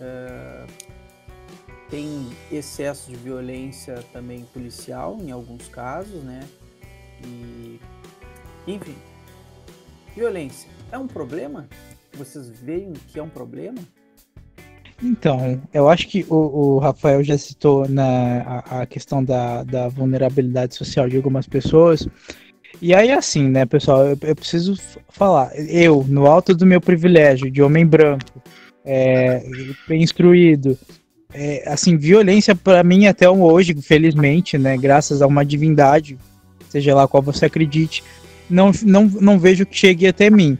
Uh, 0.00 0.96
tem 1.88 2.26
excesso 2.50 3.08
de 3.08 3.16
violência 3.16 4.02
também 4.12 4.42
policial, 4.52 5.18
em 5.20 5.30
alguns 5.30 5.68
casos, 5.68 6.24
né? 6.24 6.40
E, 7.24 7.80
enfim, 8.66 8.94
violência 10.14 10.68
é 10.90 10.98
um 10.98 11.06
problema? 11.06 11.68
Vocês 12.12 12.48
veem 12.48 12.92
que 13.08 13.18
é 13.18 13.22
um 13.22 13.28
problema? 13.28 13.78
Então, 15.02 15.60
eu 15.74 15.88
acho 15.88 16.08
que 16.08 16.24
o, 16.28 16.34
o 16.34 16.78
Rafael 16.78 17.22
já 17.22 17.36
citou 17.36 17.86
na, 17.88 18.40
a, 18.42 18.80
a, 18.82 18.86
questão 18.86 19.22
da, 19.22 19.62
da 19.62 19.88
vulnerabilidade 19.88 20.74
social 20.74 21.08
de 21.08 21.16
algumas 21.16 21.46
pessoas. 21.46 22.08
E 22.80 22.94
aí, 22.94 23.10
assim, 23.10 23.48
né, 23.48 23.66
pessoal, 23.66 24.06
eu, 24.06 24.18
eu, 24.22 24.36
preciso 24.36 24.74
falar. 25.08 25.50
Eu, 25.54 26.04
no 26.08 26.26
alto 26.26 26.54
do 26.54 26.64
meu 26.64 26.80
privilégio 26.80 27.50
de 27.50 27.62
homem 27.62 27.86
branco, 27.86 28.42
é, 28.84 29.42
bem 29.86 30.02
instruído, 30.02 30.78
é, 31.32 31.62
assim, 31.66 31.96
violência 31.96 32.54
para 32.54 32.82
mim 32.82 33.06
até 33.06 33.28
hoje, 33.28 33.74
felizmente, 33.82 34.56
né, 34.56 34.76
graças 34.76 35.20
a 35.20 35.26
uma 35.26 35.44
divindade, 35.44 36.18
seja 36.68 36.94
lá 36.94 37.06
qual 37.06 37.22
você 37.22 37.46
acredite, 37.46 38.02
não, 38.48 38.70
não, 38.82 39.06
não 39.06 39.38
vejo 39.38 39.66
que 39.66 39.76
chegue 39.76 40.06
até 40.06 40.30
mim. 40.30 40.58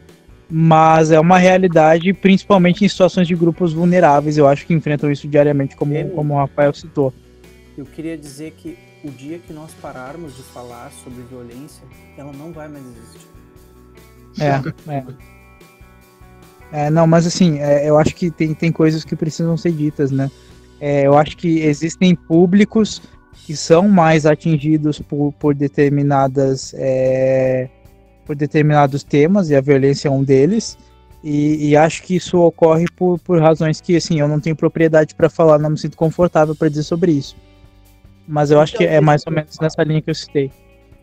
Mas 0.49 1.11
é 1.11 1.19
uma 1.19 1.37
realidade, 1.37 2.13
principalmente 2.13 2.85
em 2.85 2.87
situações 2.87 3.27
de 3.27 3.35
grupos 3.35 3.73
vulneráveis, 3.73 4.37
eu 4.37 4.47
acho 4.47 4.65
que 4.65 4.73
enfrentam 4.73 5.11
isso 5.11 5.27
diariamente, 5.27 5.75
como, 5.75 5.93
como 6.11 6.33
o 6.33 6.37
Rafael 6.37 6.73
citou. 6.73 7.13
Eu 7.77 7.85
queria 7.85 8.17
dizer 8.17 8.53
que 8.55 8.77
o 9.03 9.11
dia 9.11 9.39
que 9.39 9.51
nós 9.51 9.71
pararmos 9.81 10.35
de 10.35 10.43
falar 10.43 10.91
sobre 11.03 11.21
violência, 11.23 11.83
ela 12.17 12.31
não 12.31 12.51
vai 12.51 12.67
mais 12.67 12.83
existir. 12.85 13.27
É, 14.39 14.93
é. 14.93 15.05
é 16.85 16.89
não, 16.89 17.05
mas 17.05 17.27
assim, 17.27 17.59
é, 17.59 17.89
eu 17.89 17.97
acho 17.97 18.15
que 18.15 18.31
tem, 18.31 18.53
tem 18.53 18.71
coisas 18.71 19.03
que 19.03 19.15
precisam 19.15 19.57
ser 19.57 19.73
ditas, 19.73 20.11
né? 20.11 20.31
É, 20.79 21.07
eu 21.07 21.17
acho 21.17 21.35
que 21.35 21.59
existem 21.59 22.15
públicos 22.15 23.01
que 23.47 23.55
são 23.55 23.87
mais 23.87 24.25
atingidos 24.25 24.99
por, 24.99 25.31
por 25.39 25.55
determinadas 25.55 26.73
é, 26.77 27.69
por 28.25 28.35
determinados 28.35 29.03
temas 29.03 29.49
e 29.49 29.55
a 29.55 29.61
violência 29.61 30.09
é 30.09 30.11
um 30.11 30.21
deles 30.21 30.77
e, 31.23 31.69
e, 31.69 31.77
acho 31.77 32.03
que 32.03 32.17
isso 32.17 32.37
ocorre 32.39 32.85
por, 32.93 33.17
por 33.19 33.39
razões 33.39 33.79
que 33.79 33.95
assim 33.95 34.19
eu 34.19 34.27
não 34.27 34.41
tenho 34.41 34.53
propriedade 34.53 35.15
para 35.15 35.29
falar 35.29 35.57
não 35.59 35.69
me 35.69 35.77
sinto 35.77 35.95
confortável 35.95 36.53
para 36.53 36.67
dizer 36.67 36.83
sobre 36.83 37.13
isso 37.13 37.37
mas 38.27 38.51
eu 38.51 38.59
acho 38.59 38.75
que 38.75 38.83
é 38.83 38.99
mais 38.99 39.23
ou 39.25 39.31
menos 39.31 39.57
nessa 39.61 39.81
linha 39.81 40.01
que 40.01 40.09
eu 40.09 40.15
citei. 40.15 40.51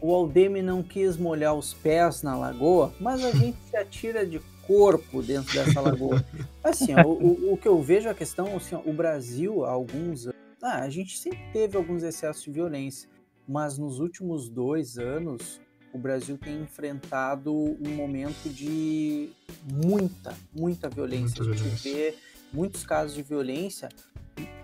O 0.02 0.12
Aldeme 0.12 0.60
não 0.60 0.82
quis 0.82 1.16
molhar 1.16 1.54
os 1.54 1.72
pés 1.72 2.22
na 2.22 2.36
lagoa, 2.36 2.92
mas 3.00 3.24
a 3.24 3.30
gente 3.30 3.56
se 3.70 3.74
atira 3.74 4.26
de 4.26 4.38
corpo 4.66 5.22
dentro 5.22 5.54
dessa 5.54 5.80
lagoa. 5.80 6.22
Assim, 6.62 6.94
ó, 6.94 7.02
o, 7.06 7.54
o, 7.54 7.56
que 7.56 7.66
eu 7.66 7.80
vejo 7.80 8.10
a 8.10 8.14
questão, 8.14 8.54
assim, 8.56 8.74
ó, 8.74 8.80
o 8.84 8.92
Brasil, 8.92 9.64
há 9.64 9.70
alguns 9.70 10.26
anos, 10.26 10.43
ah, 10.64 10.80
a 10.80 10.90
gente 10.90 11.18
sempre 11.18 11.40
teve 11.52 11.76
alguns 11.76 12.02
excessos 12.02 12.42
de 12.42 12.50
violência, 12.50 13.08
mas 13.46 13.76
nos 13.76 14.00
últimos 14.00 14.48
dois 14.48 14.98
anos, 14.98 15.60
o 15.92 15.98
Brasil 15.98 16.38
tem 16.38 16.62
enfrentado 16.62 17.52
um 17.54 17.94
momento 17.94 18.48
de 18.48 19.30
muita, 19.70 20.34
muita 20.52 20.88
violência. 20.88 21.44
Muita 21.44 21.62
a 21.62 21.68
gente 21.68 21.82
vê 21.82 22.14
muitos 22.52 22.84
casos 22.84 23.14
de 23.14 23.22
violência 23.22 23.88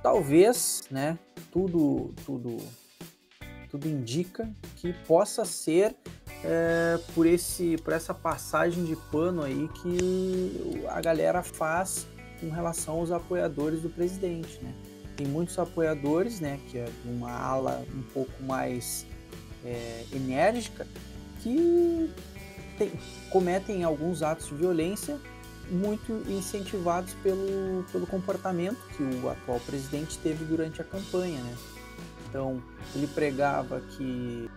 talvez, 0.03 0.83
né, 0.91 1.19
tudo, 1.53 2.15
tudo, 2.25 2.57
tudo 3.71 3.87
indica 3.87 4.49
que 4.77 4.93
possa 5.07 5.45
ser 5.45 5.95
é, 6.43 6.99
por, 7.15 7.27
esse, 7.27 7.77
por 7.79 7.93
essa 7.93 8.15
passagem 8.15 8.85
de 8.85 8.97
pano 8.97 9.43
aí 9.43 9.69
que 9.83 10.87
a 10.89 11.01
galera 11.01 11.43
faz 11.43 12.07
com 12.41 12.49
relação 12.49 12.95
aos 12.95 13.11
apoiadores 13.11 13.83
do 13.83 13.91
presidente, 13.91 14.59
né? 14.63 14.75
Tem 15.20 15.28
muitos 15.28 15.59
apoiadores, 15.59 16.40
né, 16.40 16.59
que 16.70 16.78
é 16.78 16.88
uma 17.04 17.30
ala 17.30 17.85
um 17.94 18.00
pouco 18.14 18.42
mais 18.42 19.04
é, 19.62 20.06
enérgica, 20.14 20.87
que 21.42 22.11
tem, 22.78 22.90
cometem 23.28 23.85
alguns 23.85 24.22
atos 24.22 24.46
de 24.46 24.54
violência 24.54 25.20
muito 25.70 26.24
incentivados 26.26 27.12
pelo, 27.22 27.85
pelo 27.92 28.06
comportamento 28.06 28.78
que 28.96 29.02
o 29.02 29.28
atual 29.28 29.61
presidente 29.61 30.16
teve 30.16 30.42
durante 30.42 30.80
a 30.80 30.85
campanha, 30.85 31.38
né? 31.42 31.54
Então, 32.26 32.62
ele 32.94 33.06
pregava 33.06 33.78
que 33.83 34.48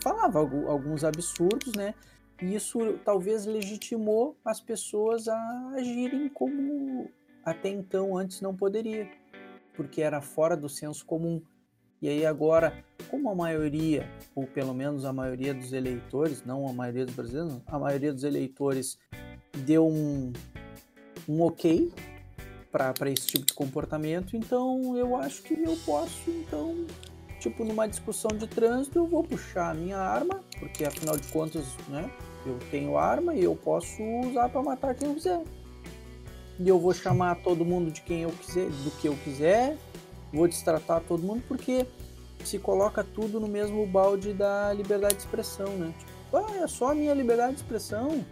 falava 0.00 0.38
alguns 0.38 1.02
absurdos, 1.02 1.74
né? 1.74 1.96
E 2.40 2.54
isso 2.54 2.78
talvez 3.04 3.44
legitimou 3.44 4.36
as 4.44 4.60
pessoas 4.60 5.26
a 5.26 5.72
agirem 5.74 6.28
como 6.28 7.10
até 7.46 7.68
então 7.68 8.18
antes 8.18 8.40
não 8.40 8.54
poderia, 8.56 9.08
porque 9.76 10.02
era 10.02 10.20
fora 10.20 10.56
do 10.56 10.68
senso 10.68 11.04
comum. 11.04 11.42
E 12.00 12.08
aí 12.08 12.26
agora, 12.26 12.84
como 13.10 13.30
a 13.30 13.34
maioria, 13.34 14.08
ou 14.34 14.46
pelo 14.46 14.74
menos 14.74 15.04
a 15.04 15.12
maioria 15.12 15.54
dos 15.54 15.72
eleitores, 15.72 16.44
não 16.44 16.68
a 16.68 16.72
maioria 16.72 17.06
dos 17.06 17.14
brasileiros, 17.14 17.60
a 17.66 17.78
maioria 17.78 18.12
dos 18.12 18.22
eleitores 18.22 18.98
deu 19.64 19.86
um, 19.86 20.32
um 21.28 21.42
ok 21.42 21.90
para 22.70 23.10
esse 23.10 23.26
tipo 23.26 23.46
de 23.46 23.54
comportamento, 23.54 24.36
então 24.36 24.94
eu 24.96 25.16
acho 25.16 25.42
que 25.42 25.54
eu 25.54 25.74
posso, 25.86 26.30
então, 26.30 26.84
tipo, 27.40 27.64
numa 27.64 27.88
discussão 27.88 28.30
de 28.36 28.46
trânsito, 28.46 28.98
eu 28.98 29.06
vou 29.06 29.24
puxar 29.24 29.70
a 29.70 29.74
minha 29.74 29.96
arma, 29.96 30.44
porque 30.58 30.84
afinal 30.84 31.16
de 31.16 31.26
contas, 31.28 31.64
né, 31.88 32.10
eu 32.44 32.58
tenho 32.70 32.98
arma 32.98 33.34
e 33.34 33.42
eu 33.42 33.56
posso 33.56 34.02
usar 34.26 34.50
para 34.50 34.62
matar 34.62 34.94
quem 34.94 35.08
eu 35.08 35.14
quiser. 35.14 35.42
E 36.58 36.68
eu 36.68 36.78
vou 36.78 36.94
chamar 36.94 37.36
todo 37.36 37.64
mundo 37.64 37.90
de 37.90 38.00
quem 38.00 38.22
eu 38.22 38.30
quiser, 38.30 38.68
do 38.68 38.90
que 38.92 39.08
eu 39.08 39.16
quiser, 39.24 39.76
vou 40.32 40.48
destratar 40.48 41.02
todo 41.02 41.22
mundo, 41.22 41.42
porque 41.46 41.86
se 42.44 42.58
coloca 42.58 43.04
tudo 43.04 43.38
no 43.40 43.48
mesmo 43.48 43.86
balde 43.86 44.32
da 44.32 44.72
liberdade 44.72 45.14
de 45.14 45.20
expressão, 45.20 45.68
né? 45.76 45.92
Tipo, 45.98 46.36
ah, 46.36 46.62
é 46.62 46.66
só 46.66 46.92
a 46.92 46.94
minha 46.94 47.12
liberdade 47.12 47.54
de 47.54 47.62
expressão 47.62 48.24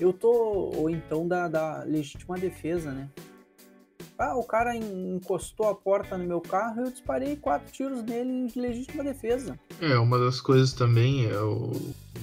eu 0.00 0.12
tô. 0.12 0.72
Ou 0.76 0.90
então 0.90 1.26
da, 1.26 1.48
da 1.48 1.84
legítima 1.84 2.36
defesa, 2.36 2.90
né? 2.90 3.08
Ah, 4.18 4.36
o 4.36 4.44
cara 4.44 4.76
encostou 4.76 5.68
a 5.68 5.74
porta 5.74 6.16
no 6.16 6.24
meu 6.24 6.40
carro 6.40 6.82
e 6.82 6.84
eu 6.84 6.90
disparei 6.90 7.36
quatro 7.36 7.70
tiros 7.72 8.02
nele 8.02 8.30
em 8.30 8.60
legítima 8.60 9.02
defesa. 9.02 9.58
É, 9.80 9.98
uma 9.98 10.18
das 10.18 10.40
coisas 10.40 10.72
também, 10.72 11.26
é 11.26 11.40
o... 11.40 11.72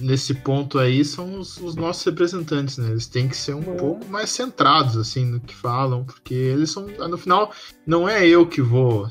nesse 0.00 0.34
ponto 0.34 0.78
aí, 0.78 1.04
são 1.04 1.38
os, 1.38 1.58
os, 1.58 1.76
nossos 1.76 2.02
representantes, 2.04 2.78
né? 2.78 2.90
Eles 2.90 3.06
têm 3.06 3.28
que 3.28 3.36
ser 3.36 3.54
um 3.54 3.74
é. 3.74 3.76
pouco 3.76 4.06
mais 4.06 4.30
centrados, 4.30 4.96
assim, 4.96 5.26
no 5.26 5.40
que 5.40 5.54
falam, 5.54 6.04
porque 6.04 6.34
eles 6.34 6.70
são, 6.70 6.86
no 6.86 7.18
final, 7.18 7.52
não 7.86 8.08
é 8.08 8.26
eu 8.26 8.46
que 8.46 8.62
vou 8.62 9.06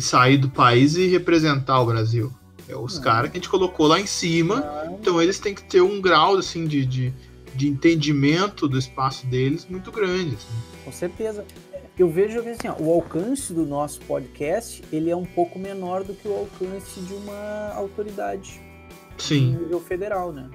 sair 0.00 0.36
do 0.36 0.50
país 0.50 0.96
e 0.96 1.06
representar 1.06 1.80
o 1.80 1.86
Brasil. 1.86 2.32
É 2.68 2.74
os 2.74 2.98
caras 2.98 3.30
que 3.30 3.36
a 3.36 3.40
gente 3.40 3.50
colocou 3.50 3.86
lá 3.86 4.00
em 4.00 4.06
cima, 4.06 4.64
então 4.98 5.20
eles 5.20 5.38
têm 5.38 5.54
que 5.54 5.62
ter 5.62 5.82
um 5.82 6.00
grau, 6.00 6.36
assim, 6.36 6.66
de, 6.66 6.84
de 6.84 7.14
de 7.54 7.68
entendimento 7.68 8.68
do 8.68 8.78
espaço 8.78 9.26
deles 9.26 9.66
muito 9.66 9.92
grande. 9.92 10.34
Assim. 10.34 10.84
Com 10.84 10.92
certeza. 10.92 11.44
Eu 11.98 12.08
vejo 12.08 12.42
que 12.42 12.48
assim, 12.48 12.68
ó, 12.68 12.74
o 12.80 12.92
alcance 12.92 13.52
do 13.52 13.64
nosso 13.64 14.00
podcast 14.00 14.82
ele 14.92 15.10
é 15.10 15.16
um 15.16 15.24
pouco 15.24 15.58
menor 15.58 16.02
do 16.02 16.12
que 16.12 16.26
o 16.26 16.34
alcance 16.34 17.00
de 17.00 17.14
uma 17.14 17.72
autoridade 17.74 18.60
Sim. 19.16 19.52
de 19.52 19.58
nível 19.58 19.80
federal, 19.80 20.32
né? 20.32 20.50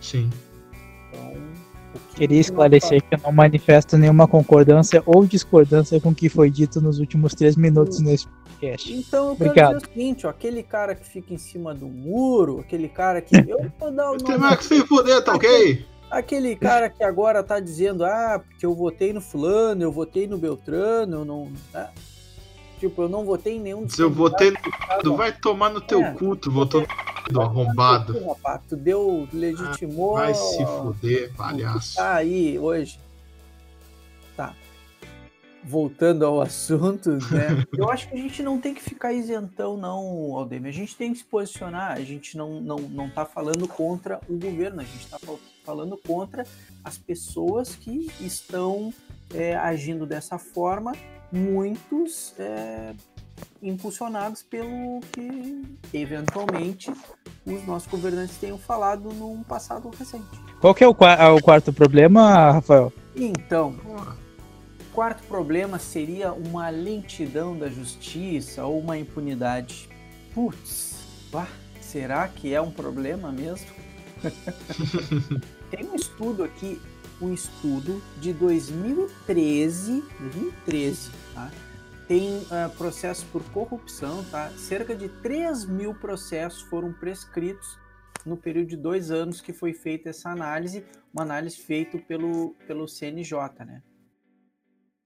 Sim. 0.00 0.28
Então, 1.08 1.34
Queria 2.14 2.40
esclarecer 2.40 3.02
que 3.02 3.14
eu 3.14 3.20
não 3.22 3.32
manifesto 3.32 3.96
nenhuma 3.96 4.28
concordância 4.28 5.02
ou 5.06 5.26
discordância 5.26 6.00
com 6.00 6.10
o 6.10 6.14
que 6.14 6.28
foi 6.28 6.50
dito 6.50 6.80
nos 6.80 6.98
últimos 6.98 7.34
três 7.34 7.56
minutos 7.56 7.98
Sim. 7.98 8.04
nesse 8.04 8.26
podcast. 8.28 8.92
Então 8.92 9.26
eu 9.26 9.32
Obrigado. 9.32 9.54
quero 9.54 9.78
dizer 9.78 9.90
o 9.90 9.92
seguinte, 9.92 10.26
ó, 10.26 10.30
aquele 10.30 10.62
cara 10.62 10.94
que 10.94 11.08
fica 11.08 11.32
em 11.32 11.38
cima 11.38 11.74
do 11.74 11.86
muro, 11.86 12.60
aquele 12.60 12.88
cara 12.88 13.20
que. 13.20 13.34
Eu 13.48 13.70
vou 13.78 13.90
dar 13.90 14.10
o 14.10 14.12
nome. 14.14 14.24
Tem 14.24 14.38
mais 14.38 14.56
que 14.56 14.64
se 14.64 14.86
fuder, 14.86 15.22
tá 15.24 15.34
ok? 15.34 15.84
Aquele 16.10 16.56
cara 16.56 16.90
que 16.90 17.04
agora 17.04 17.42
tá 17.42 17.60
dizendo, 17.60 18.04
ah, 18.04 18.42
porque 18.44 18.66
eu 18.66 18.74
votei 18.74 19.12
no 19.12 19.20
fulano, 19.20 19.82
eu 19.82 19.92
votei 19.92 20.26
no 20.26 20.36
Beltrano, 20.36 21.18
eu 21.18 21.24
não. 21.24 21.52
Né? 21.72 21.88
Tipo, 22.80 23.02
eu 23.02 23.08
não 23.08 23.24
votei 23.24 23.56
em 23.56 23.60
nenhum 23.60 23.88
Se 23.88 24.02
eu 24.02 24.10
votei 24.10 24.50
no. 24.50 24.56
Tu 25.02 25.14
vai 25.14 25.32
tomar 25.32 25.70
no 25.70 25.80
teu 25.80 26.02
é, 26.02 26.14
culto, 26.14 26.50
votou 26.50 26.84
no 27.30 27.42
arrombado. 27.42 28.14
Tu, 28.14 28.26
rapaz, 28.26 28.60
tu 28.68 28.76
deu, 28.76 29.28
legitimou. 29.32 30.16
Ah, 30.16 30.22
vai 30.22 30.34
se 30.34 30.66
fuder, 30.66 31.32
palhaço. 31.36 31.96
Tá 31.96 32.14
aí 32.14 32.58
hoje. 32.58 32.98
Tá. 34.34 34.54
Voltando 35.62 36.24
ao 36.24 36.40
assunto, 36.42 37.10
né? 37.10 37.64
eu 37.76 37.88
acho 37.88 38.08
que 38.08 38.14
a 38.14 38.18
gente 38.18 38.42
não 38.42 38.58
tem 38.58 38.74
que 38.74 38.82
ficar 38.82 39.12
isentão, 39.12 39.76
não, 39.76 40.34
Aldemir. 40.34 40.70
A 40.70 40.74
gente 40.74 40.96
tem 40.96 41.12
que 41.12 41.18
se 41.18 41.24
posicionar. 41.24 41.92
A 41.92 42.00
gente 42.00 42.36
não, 42.36 42.60
não, 42.60 42.78
não 42.78 43.10
tá 43.10 43.24
falando 43.24 43.68
contra 43.68 44.18
o 44.28 44.36
governo, 44.36 44.80
a 44.80 44.84
gente 44.84 45.06
tá 45.06 45.18
falando 45.18 45.40
falando 45.64 45.96
contra 45.96 46.46
as 46.84 46.98
pessoas 46.98 47.74
que 47.74 48.10
estão 48.20 48.92
é, 49.34 49.56
agindo 49.56 50.06
dessa 50.06 50.38
forma, 50.38 50.92
muitos 51.32 52.34
é, 52.38 52.94
impulsionados 53.62 54.42
pelo 54.42 55.00
que 55.12 55.62
eventualmente 55.92 56.90
os 57.46 57.66
nossos 57.66 57.88
governantes 57.88 58.36
tenham 58.36 58.58
falado 58.58 59.12
num 59.12 59.42
passado 59.42 59.90
recente. 59.90 60.26
Qual 60.60 60.74
que 60.74 60.84
é 60.84 60.88
o, 60.88 60.90
o 60.90 61.42
quarto 61.42 61.72
problema, 61.72 62.52
Rafael? 62.52 62.92
Então, 63.14 63.74
o 64.80 64.92
quarto 64.92 65.22
problema 65.24 65.78
seria 65.78 66.32
uma 66.32 66.68
lentidão 66.68 67.56
da 67.56 67.68
justiça 67.68 68.64
ou 68.64 68.78
uma 68.78 68.98
impunidade. 68.98 69.88
Putz, 70.34 71.00
será 71.80 72.28
que 72.28 72.54
é 72.54 72.60
um 72.60 72.70
problema 72.70 73.32
mesmo? 73.32 73.79
Tem 75.70 75.88
um 75.88 75.94
estudo 75.94 76.42
aqui, 76.42 76.80
um 77.20 77.32
estudo 77.32 78.02
de 78.20 78.32
2013, 78.32 80.02
2013, 80.18 81.10
tá? 81.34 81.50
Tem 82.06 82.38
uh, 82.38 82.70
processos 82.76 83.24
por 83.24 83.42
corrupção, 83.52 84.24
tá? 84.24 84.50
Cerca 84.50 84.96
de 84.96 85.08
3 85.08 85.66
mil 85.66 85.94
processos 85.94 86.62
foram 86.62 86.92
prescritos 86.92 87.78
no 88.26 88.36
período 88.36 88.68
de 88.68 88.76
dois 88.76 89.10
anos 89.10 89.40
que 89.40 89.52
foi 89.52 89.72
feita 89.72 90.10
essa 90.10 90.28
análise, 90.28 90.84
uma 91.12 91.22
análise 91.22 91.56
feita 91.56 91.98
pelo, 91.98 92.54
pelo 92.66 92.86
CNJ, 92.88 93.64
né? 93.64 93.82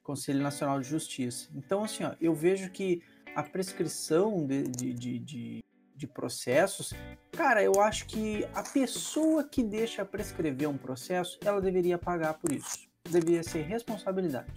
Conselho 0.03 0.43
Nacional 0.43 0.81
de 0.81 0.89
Justiça. 0.89 1.49
Então, 1.55 1.85
assim, 1.85 2.05
ó, 2.05 2.15
eu 2.21 2.35
vejo 2.35 2.71
que 2.71 3.03
a 3.35 3.43
prescrição 3.43 4.47
de, 4.47 4.63
de, 4.65 4.93
de, 4.93 5.19
de, 5.19 5.65
de 5.95 6.07
processos, 6.07 6.93
cara, 7.33 7.63
eu 7.63 7.81
acho 7.81 8.07
que 8.07 8.47
a 8.55 8.63
pessoa 8.63 9.45
que 9.45 9.63
deixa 9.63 10.05
prescrever 10.05 10.69
um 10.69 10.77
processo, 10.77 11.39
ela 11.45 11.61
deveria 11.61 11.97
pagar 11.97 12.35
por 12.35 12.53
isso. 12.53 12.89
Deveria 13.05 13.43
ser 13.43 13.63
responsabilidade. 13.63 14.53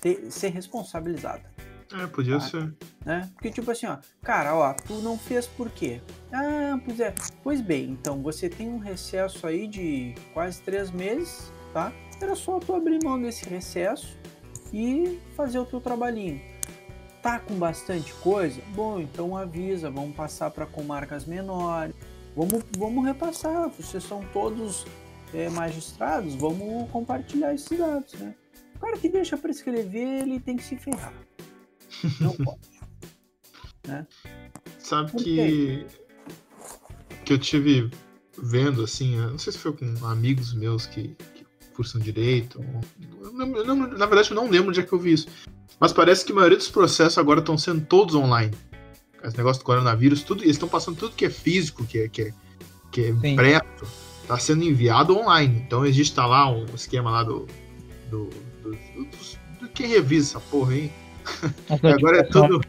Ter, 0.00 0.30
ser 0.30 0.48
responsabilizada. 0.48 1.42
É, 1.92 2.06
podia 2.06 2.38
tá? 2.38 2.40
ser. 2.40 2.74
Né? 3.04 3.28
Porque, 3.34 3.50
tipo 3.50 3.70
assim, 3.70 3.86
ó, 3.86 3.98
cara, 4.22 4.54
ó, 4.54 4.72
tu 4.72 4.94
não 5.00 5.18
fez 5.18 5.46
por 5.46 5.68
quê? 5.70 6.00
Ah, 6.32 6.78
pois 6.84 7.00
é. 7.00 7.14
Pois 7.42 7.60
bem, 7.60 7.90
então 7.90 8.22
você 8.22 8.48
tem 8.48 8.68
um 8.68 8.78
recesso 8.78 9.46
aí 9.46 9.66
de 9.66 10.14
quase 10.32 10.62
três 10.62 10.90
meses, 10.90 11.52
tá? 11.72 11.92
Era 12.20 12.36
só 12.36 12.58
tu 12.60 12.74
abrir 12.74 13.02
mão 13.02 13.20
desse 13.20 13.48
recesso 13.48 14.16
e 14.72 15.18
fazer 15.34 15.58
o 15.58 15.66
teu 15.66 15.80
trabalhinho. 15.80 16.40
Tá 17.22 17.38
com 17.38 17.54
bastante 17.54 18.14
coisa? 18.14 18.60
Bom, 18.74 18.98
então 19.00 19.36
avisa, 19.36 19.90
vamos 19.90 20.16
passar 20.16 20.50
para 20.50 20.64
comarcas 20.64 21.26
menores. 21.26 21.94
Vamos, 22.34 22.64
vamos 22.78 23.04
repassar, 23.04 23.68
vocês 23.68 24.02
são 24.04 24.24
todos 24.32 24.86
é, 25.34 25.48
magistrados, 25.50 26.34
vamos 26.34 26.88
compartilhar 26.90 27.52
esses 27.54 27.76
dados, 27.78 28.14
né? 28.14 28.34
O 28.76 28.78
cara 28.78 28.96
que 28.96 29.08
deixa 29.08 29.36
prescrever, 29.36 30.22
ele 30.22 30.40
tem 30.40 30.56
que 30.56 30.62
se 30.62 30.76
ferrar. 30.76 31.12
Não 32.20 32.32
pode. 32.36 32.60
né? 33.86 34.06
Sabe 34.78 35.12
que, 35.22 35.86
que 37.24 37.32
eu 37.32 37.38
tive 37.38 37.90
vendo, 38.38 38.82
assim, 38.82 39.16
não 39.16 39.38
sei 39.38 39.52
se 39.52 39.58
foi 39.58 39.72
com 39.72 40.06
amigos 40.06 40.54
meus 40.54 40.86
que, 40.86 41.14
que 41.34 41.39
cursam 41.80 42.00
direito. 42.00 42.62
Não, 43.32 43.74
na 43.76 44.06
verdade, 44.06 44.30
eu 44.30 44.34
não 44.34 44.50
lembro 44.50 44.68
onde 44.68 44.80
é 44.80 44.82
que 44.82 44.92
eu 44.92 44.98
vi 44.98 45.14
isso. 45.14 45.28
Mas 45.78 45.94
parece 45.94 46.24
que 46.26 46.32
a 46.32 46.34
maioria 46.34 46.58
dos 46.58 46.68
processos 46.68 47.16
agora 47.16 47.40
estão 47.40 47.56
sendo 47.56 47.80
todos 47.86 48.14
online. 48.14 48.52
Esse 49.24 49.36
negócio 49.36 49.62
do 49.62 49.64
coronavírus, 49.64 50.22
tudo, 50.22 50.42
eles 50.42 50.56
estão 50.56 50.68
passando 50.68 50.98
tudo 50.98 51.14
que 51.14 51.24
é 51.24 51.30
físico, 51.30 51.84
que 51.84 52.00
é, 52.00 52.08
que 52.08 52.22
é, 52.22 52.32
que 52.92 53.00
é 53.04 53.08
impresso, 53.08 53.64
está 54.22 54.38
sendo 54.38 54.62
enviado 54.62 55.16
online. 55.16 55.62
Então 55.66 55.86
existe 55.86 56.14
tá 56.14 56.26
lá 56.26 56.50
um 56.50 56.66
esquema 56.74 57.10
lá 57.10 57.22
do. 57.22 57.46
do, 58.10 58.28
do, 58.62 58.70
do, 58.70 59.08
do 59.60 59.68
quem 59.68 59.88
revisa 59.88 60.38
essa 60.38 60.40
porra 60.40 60.72
aí. 60.72 60.92
agora 61.96 62.18
é 62.18 62.22
tudo. 62.24 62.60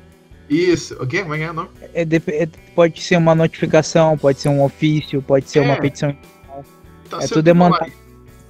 Isso, 0.50 1.02
o 1.02 1.08
quê? 1.08 1.22
Como 1.22 1.34
é 1.34 1.38
que 1.38 1.44
é 1.44 1.52
o 1.52 1.54
nome? 1.54 1.70
É, 1.94 2.02
é, 2.04 2.50
pode 2.76 3.02
ser 3.02 3.18
uma 3.18 3.34
notificação, 3.34 4.18
pode 4.18 4.40
ser 4.40 4.50
um 4.50 4.62
ofício, 4.64 5.22
pode 5.22 5.50
ser 5.50 5.60
é. 5.60 5.62
uma 5.62 5.78
petição. 5.78 6.16
Tá 7.10 7.20
é 7.22 7.28
tudo 7.28 7.42
demandado. 7.42 8.01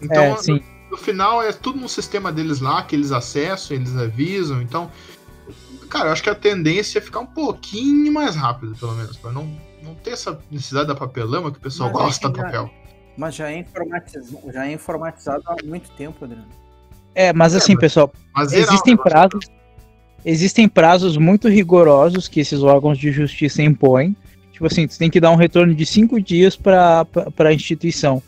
Então, 0.02 0.24
é, 0.24 0.38
sim 0.38 0.62
no 0.92 0.98
final 0.98 1.42
é 1.42 1.54
tudo 1.54 1.80
no 1.80 1.88
sistema 1.88 2.32
deles 2.32 2.60
lá, 2.60 2.84
que 2.84 2.96
eles 2.96 3.12
acessam, 3.12 3.78
eles 3.78 3.96
avisam. 3.96 4.62
Então, 4.62 4.92
cara, 5.90 6.10
eu 6.10 6.12
acho 6.12 6.22
que 6.22 6.30
a 6.30 6.36
tendência 6.36 7.00
é 7.00 7.02
ficar 7.02 7.22
um 7.22 7.26
pouquinho 7.26 8.12
mais 8.12 8.36
rápido, 8.36 8.76
pelo 8.76 8.94
menos, 8.94 9.16
para 9.16 9.32
não, 9.32 9.50
não 9.82 9.96
ter 9.96 10.12
essa 10.12 10.38
necessidade 10.52 10.90
da 10.90 10.96
papelama 10.96 11.50
que 11.50 11.58
o 11.58 11.62
pessoal 11.62 11.90
mas 11.94 12.02
gosta 12.02 12.30
do 12.30 12.38
papel. 12.38 12.70
Mas 13.18 13.36
já 13.36 13.50
é, 13.50 13.60
informatizado, 13.60 14.52
já 14.52 14.68
é 14.68 14.74
informatizado 14.74 15.44
há 15.46 15.56
muito 15.64 15.90
tempo, 15.92 16.26
Adriano. 16.26 16.48
É, 17.16 17.32
mas 17.34 17.56
assim, 17.56 17.74
é, 17.74 17.78
pessoal, 17.78 18.12
mas 18.36 18.52
existem 18.52 18.96
prazos. 18.98 19.46
Existem 20.24 20.70
prazos 20.70 21.18
muito 21.18 21.50
rigorosos 21.50 22.28
que 22.28 22.40
esses 22.40 22.62
órgãos 22.62 22.98
de 22.98 23.12
justiça 23.12 23.64
impõem. 23.64 24.16
Tipo 24.52 24.68
assim, 24.68 24.88
você 24.88 25.00
tem 25.00 25.10
que 25.10 25.20
dar 25.20 25.32
um 25.32 25.36
retorno 25.36 25.74
de 25.74 25.84
cinco 25.84 26.22
dias 26.22 26.56
para 26.56 27.08
a 27.40 27.54
instituição. 27.54 28.22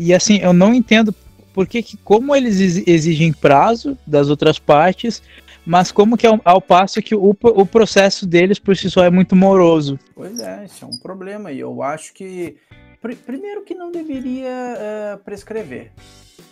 E 0.00 0.14
assim, 0.14 0.38
eu 0.38 0.54
não 0.54 0.72
entendo 0.72 1.14
porque 1.52 1.82
que, 1.82 1.94
como 1.98 2.34
eles 2.34 2.58
exigem 2.58 3.34
prazo 3.34 3.98
das 4.06 4.30
outras 4.30 4.58
partes, 4.58 5.22
mas 5.66 5.92
como 5.92 6.16
que 6.16 6.26
ao, 6.26 6.40
ao 6.42 6.62
passo 6.62 7.02
que 7.02 7.14
o, 7.14 7.36
o 7.38 7.66
processo 7.66 8.26
deles 8.26 8.58
por 8.58 8.74
si 8.74 8.90
só 8.90 9.04
é 9.04 9.10
muito 9.10 9.36
moroso. 9.36 9.98
Pois 10.14 10.40
é, 10.40 10.64
isso 10.64 10.86
é 10.86 10.88
um 10.88 10.96
problema. 10.96 11.52
E 11.52 11.60
eu 11.60 11.82
acho 11.82 12.14
que 12.14 12.56
pr 13.02 13.14
primeiro 13.14 13.62
que 13.62 13.74
não 13.74 13.92
deveria 13.92 14.48
uh, 14.48 15.18
prescrever. 15.22 15.92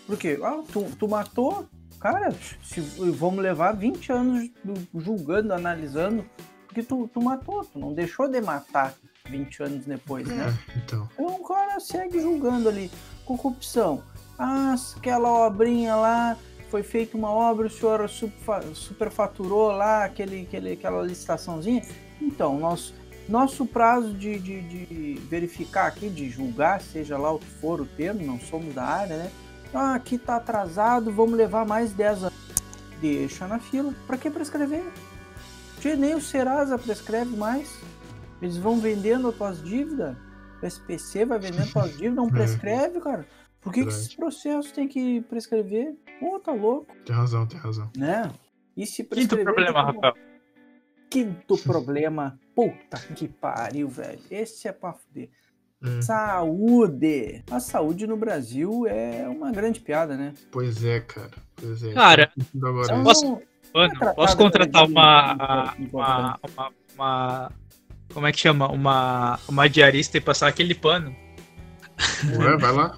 Porque 0.07 0.39
ah, 0.43 0.61
tu, 0.71 0.85
tu 0.99 1.09
matou, 1.09 1.67
cara, 1.99 2.35
se, 2.63 2.81
vamos 3.13 3.43
levar 3.43 3.73
20 3.73 4.13
anos 4.13 4.51
julgando, 4.95 5.55
analisando, 5.55 6.23
porque 6.67 6.83
tu, 6.83 7.09
tu 7.15 7.23
matou, 7.23 7.65
tu 7.65 7.79
não 7.79 7.95
deixou 7.95 8.29
de 8.29 8.43
matar 8.43 8.95
20 9.31 9.63
anos 9.63 9.87
depois, 9.87 10.27
né? 10.29 10.55
É, 10.55 10.79
então. 10.79 11.09
então 11.15 11.27
o 11.27 11.45
cara 11.45 11.81
segue 11.81 12.21
julgando 12.21 12.69
ali. 12.69 12.91
Corrupção. 13.29 14.03
Ah, 14.39 14.75
aquela 14.97 15.47
obrinha 15.47 15.95
lá, 15.95 16.35
foi 16.71 16.83
feita 16.83 17.15
uma 17.15 17.31
obra, 17.31 17.67
o 17.67 17.71
senhor 17.71 18.09
superfaturou 18.75 19.71
lá 19.71 20.05
aquele, 20.05 20.43
aquele, 20.45 20.73
aquela 20.73 21.03
licitaçãozinha. 21.03 21.83
Então, 22.23 22.59
nosso, 22.59 22.95
nosso 23.29 23.67
prazo 23.67 24.15
de, 24.15 24.39
de, 24.39 24.63
de, 24.63 25.21
verificar 25.29 25.89
aqui, 25.89 26.09
de 26.09 26.31
julgar, 26.31 26.81
seja 26.81 27.19
lá 27.19 27.31
o 27.31 27.39
que 27.39 27.51
for 27.61 27.83
o 27.83 27.85
termo, 27.85 28.25
não 28.25 28.41
somos 28.41 28.75
da 28.75 28.85
área, 28.85 29.19
né? 29.19 29.31
Ah, 29.75 29.95
aqui 29.95 30.17
tá 30.17 30.37
atrasado, 30.37 31.13
vamos 31.13 31.37
levar 31.37 31.67
mais 31.67 31.93
10 31.93 32.25
anos. 32.25 32.39
Deixa 32.99 33.47
na 33.47 33.59
fila. 33.59 33.93
Para 34.07 34.17
que 34.17 34.31
prescrever? 34.31 34.91
Nem 35.99 36.15
o 36.15 36.21
Serasa 36.21 36.79
prescreve 36.79 37.37
mais. 37.37 37.79
Eles 38.41 38.57
vão 38.57 38.81
vendendo 38.81 39.29
as 39.29 39.35
tuas 39.35 39.63
dívidas. 39.63 40.17
O 40.63 40.67
SPC 40.67 41.25
vai 41.25 41.39
vendendo 41.39 41.63
as 41.63 41.73
tuas 41.73 41.91
dívidas, 41.93 42.15
não 42.15 42.27
é. 42.27 42.31
prescreve, 42.31 43.01
cara. 43.01 43.27
Por 43.61 43.73
que, 43.73 43.83
que 43.83 43.89
esses 43.89 44.15
processos 44.15 44.73
tem 44.73 44.89
que 44.89 45.21
prescrever? 45.23 45.95
Pô, 46.21 46.39
tá 46.39 46.53
louco. 46.53 46.95
Tem 47.05 47.15
razão, 47.15 47.47
tem 47.47 47.59
razão. 47.59 47.91
Né? 47.97 48.31
E 48.77 48.87
se 48.87 49.05
prescrever... 49.05 49.45
Quinto 49.45 49.55
problema, 49.55 49.83
Rafael. 49.83 50.15
Quinto 51.11 51.59
problema. 51.59 52.41
Puta 52.55 52.99
que 53.15 53.29
pariu, 53.29 53.89
velho. 53.89 54.21
Esse 54.31 54.69
é 54.69 54.73
pra 54.73 54.93
fuder. 54.93 55.31
Hum. 55.83 56.03
Saúde! 56.03 57.45
A 57.51 57.61
saúde 57.61 58.07
no 58.07 58.17
Brasil 58.17 58.85
é 58.87 59.29
uma 59.29 59.53
grande 59.53 59.81
piada, 59.81 60.17
né? 60.17 60.35
Pois 60.51 60.85
é, 60.85 61.01
cara. 61.01 61.31
Pois 61.55 61.83
é. 61.85 61.93
Cara, 61.93 62.33
posso, 63.05 63.41
é 63.75 64.15
posso 64.15 64.37
contratar 64.37 64.87
uma, 64.87 65.75
uma, 65.79 66.41
uma, 66.43 66.73
uma, 66.95 67.53
Como 68.13 68.27
é 68.27 68.33
que 68.33 68.41
chama? 68.41 68.71
Uma, 68.71 69.39
uma 69.49 69.69
diarista 69.69 70.17
e 70.17 70.21
passar 70.21 70.49
aquele 70.49 70.75
pano? 70.75 71.15
Ué, 72.39 72.57
vai 72.57 72.73
lá. 72.73 72.97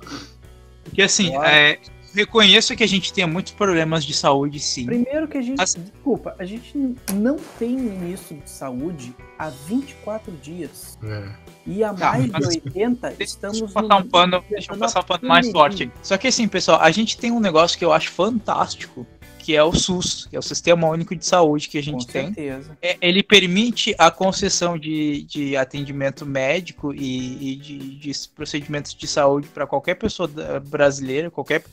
Porque 0.85 1.03
assim, 1.03 1.37
é, 1.37 1.79
reconheço 2.15 2.75
que 2.77 2.83
a 2.83 2.89
gente 2.89 3.13
tem 3.13 3.27
muitos 3.27 3.53
problemas 3.53 4.05
de 4.05 4.13
saúde, 4.13 4.59
sim. 4.61 4.87
Primeiro 4.87 5.29
que 5.29 5.39
a 5.39 5.43
gente. 5.43 5.61
Assim, 5.61 5.81
desculpa, 5.83 6.35
a 6.39 6.45
gente 6.45 6.97
não 7.13 7.37
tem 7.59 7.77
ministro 7.77 8.37
de 8.37 8.51
saúde 8.51 9.15
há 9.39 9.51
24 9.51 10.33
dias. 10.37 10.99
É. 11.03 11.29
E 11.67 11.85
há 11.85 11.93
mais 11.93 12.31
de 12.31 12.47
80 12.47 13.15
estamos. 13.21 13.59
Deixa 13.59 13.79
eu 13.79 13.83
passar 13.83 13.97
um 13.97 14.09
pano, 14.09 14.45
deixa 14.49 14.73
eu 14.73 14.79
passar 14.79 15.01
um 15.01 15.05
pano 15.05 15.29
mais 15.29 15.51
forte. 15.51 15.91
Só 16.03 16.17
que 16.17 16.29
assim, 16.29 16.49
pessoal, 16.49 16.81
a 16.81 16.91
gente 16.91 17.17
tem 17.17 17.31
um 17.31 17.41
negócio 17.41 17.79
que 17.79 17.85
eu 17.85 17.93
acho 17.93 18.11
fantástico 18.11 19.07
que 19.51 19.57
é 19.57 19.65
o 19.65 19.73
SUS, 19.73 20.27
que 20.31 20.37
é 20.37 20.39
o 20.39 20.43
Sistema 20.43 20.87
Único 20.87 21.17
de 21.17 21.27
Saúde 21.27 21.69
que 21.69 21.77
a 21.77 21.83
gente 21.83 22.07
Com 22.07 22.13
tem. 22.13 22.27
Certeza. 22.27 22.79
É, 22.81 22.97
ele 23.01 23.21
permite 23.21 23.93
a 23.99 24.09
concessão 24.09 24.79
de, 24.79 25.25
de 25.25 25.57
atendimento 25.57 26.25
médico 26.25 26.95
e, 26.95 27.55
e 27.55 27.57
de, 27.57 27.79
de, 27.97 28.29
procedimentos 28.29 28.95
de 28.95 29.09
saúde 29.09 29.49
para 29.49 29.67
qualquer 29.67 29.97
pessoa 29.97 30.31
brasileira, 30.65 31.33
qualquer, 31.33 31.65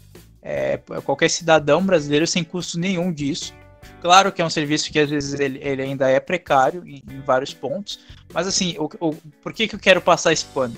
é, 0.41 0.77
qualquer 1.05 1.29
cidadão 1.29 1.85
brasileiro, 1.85 2.25
sem 2.25 2.43
custo 2.43 2.79
nenhum 2.79 3.13
disso. 3.13 3.53
Claro 4.01 4.31
que 4.31 4.41
é 4.41 4.45
um 4.45 4.49
serviço 4.49 4.91
que 4.91 4.97
às 4.97 5.11
vezes 5.11 5.39
ele, 5.39 5.59
ele 5.61 5.83
ainda 5.83 6.09
é 6.09 6.19
precário 6.19 6.81
em, 6.83 7.03
em, 7.07 7.19
vários 7.21 7.53
pontos, 7.53 7.99
mas 8.33 8.47
assim, 8.47 8.75
o, 8.79 8.89
o, 8.99 9.13
por 9.43 9.53
que, 9.53 9.67
que 9.67 9.75
eu 9.75 9.79
quero 9.79 10.01
passar 10.01 10.33
esse 10.33 10.45
pano? 10.45 10.75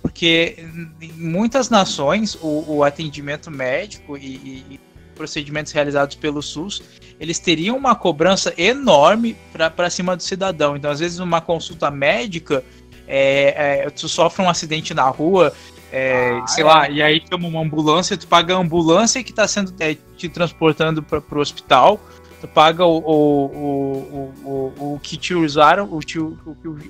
Porque 0.00 0.56
em 0.98 1.12
muitas 1.12 1.68
nações 1.68 2.36
o, 2.36 2.64
o 2.68 2.84
atendimento 2.84 3.50
médico 3.50 4.16
e, 4.16 4.64
e 4.70 4.80
procedimentos 5.18 5.72
realizados 5.72 6.14
pelo 6.16 6.40
SUS, 6.40 6.82
eles 7.18 7.38
teriam 7.40 7.76
uma 7.76 7.94
cobrança 7.94 8.54
enorme 8.56 9.36
para 9.52 9.90
cima 9.90 10.16
do 10.16 10.22
cidadão. 10.22 10.76
Então, 10.76 10.90
às 10.90 11.00
vezes, 11.00 11.18
uma 11.18 11.40
consulta 11.40 11.90
médica, 11.90 12.64
é, 13.06 13.82
é, 13.86 13.90
tu 13.90 14.08
sofre 14.08 14.42
um 14.42 14.48
acidente 14.48 14.94
na 14.94 15.08
rua, 15.08 15.52
é, 15.92 16.38
ah, 16.42 16.46
sei 16.46 16.62
é. 16.62 16.66
lá, 16.66 16.88
e 16.88 17.02
aí 17.02 17.22
chama 17.28 17.48
uma 17.48 17.60
ambulância, 17.60 18.16
tu 18.16 18.28
paga 18.28 18.54
a 18.54 18.58
ambulância 18.58 19.22
que 19.24 19.30
está 19.30 19.48
sendo 19.48 19.74
é, 19.80 19.96
te 20.16 20.28
transportando 20.28 21.02
para 21.02 21.22
o 21.30 21.40
hospital, 21.40 22.00
tu 22.40 22.46
paga 22.46 22.84
o, 22.84 22.98
o, 22.98 23.46
o, 23.46 24.44
o, 24.44 24.94
o 24.94 25.00
que 25.02 25.16
te 25.16 25.34
usaram, 25.34 25.88
o, 25.90 25.98
que 25.98 26.18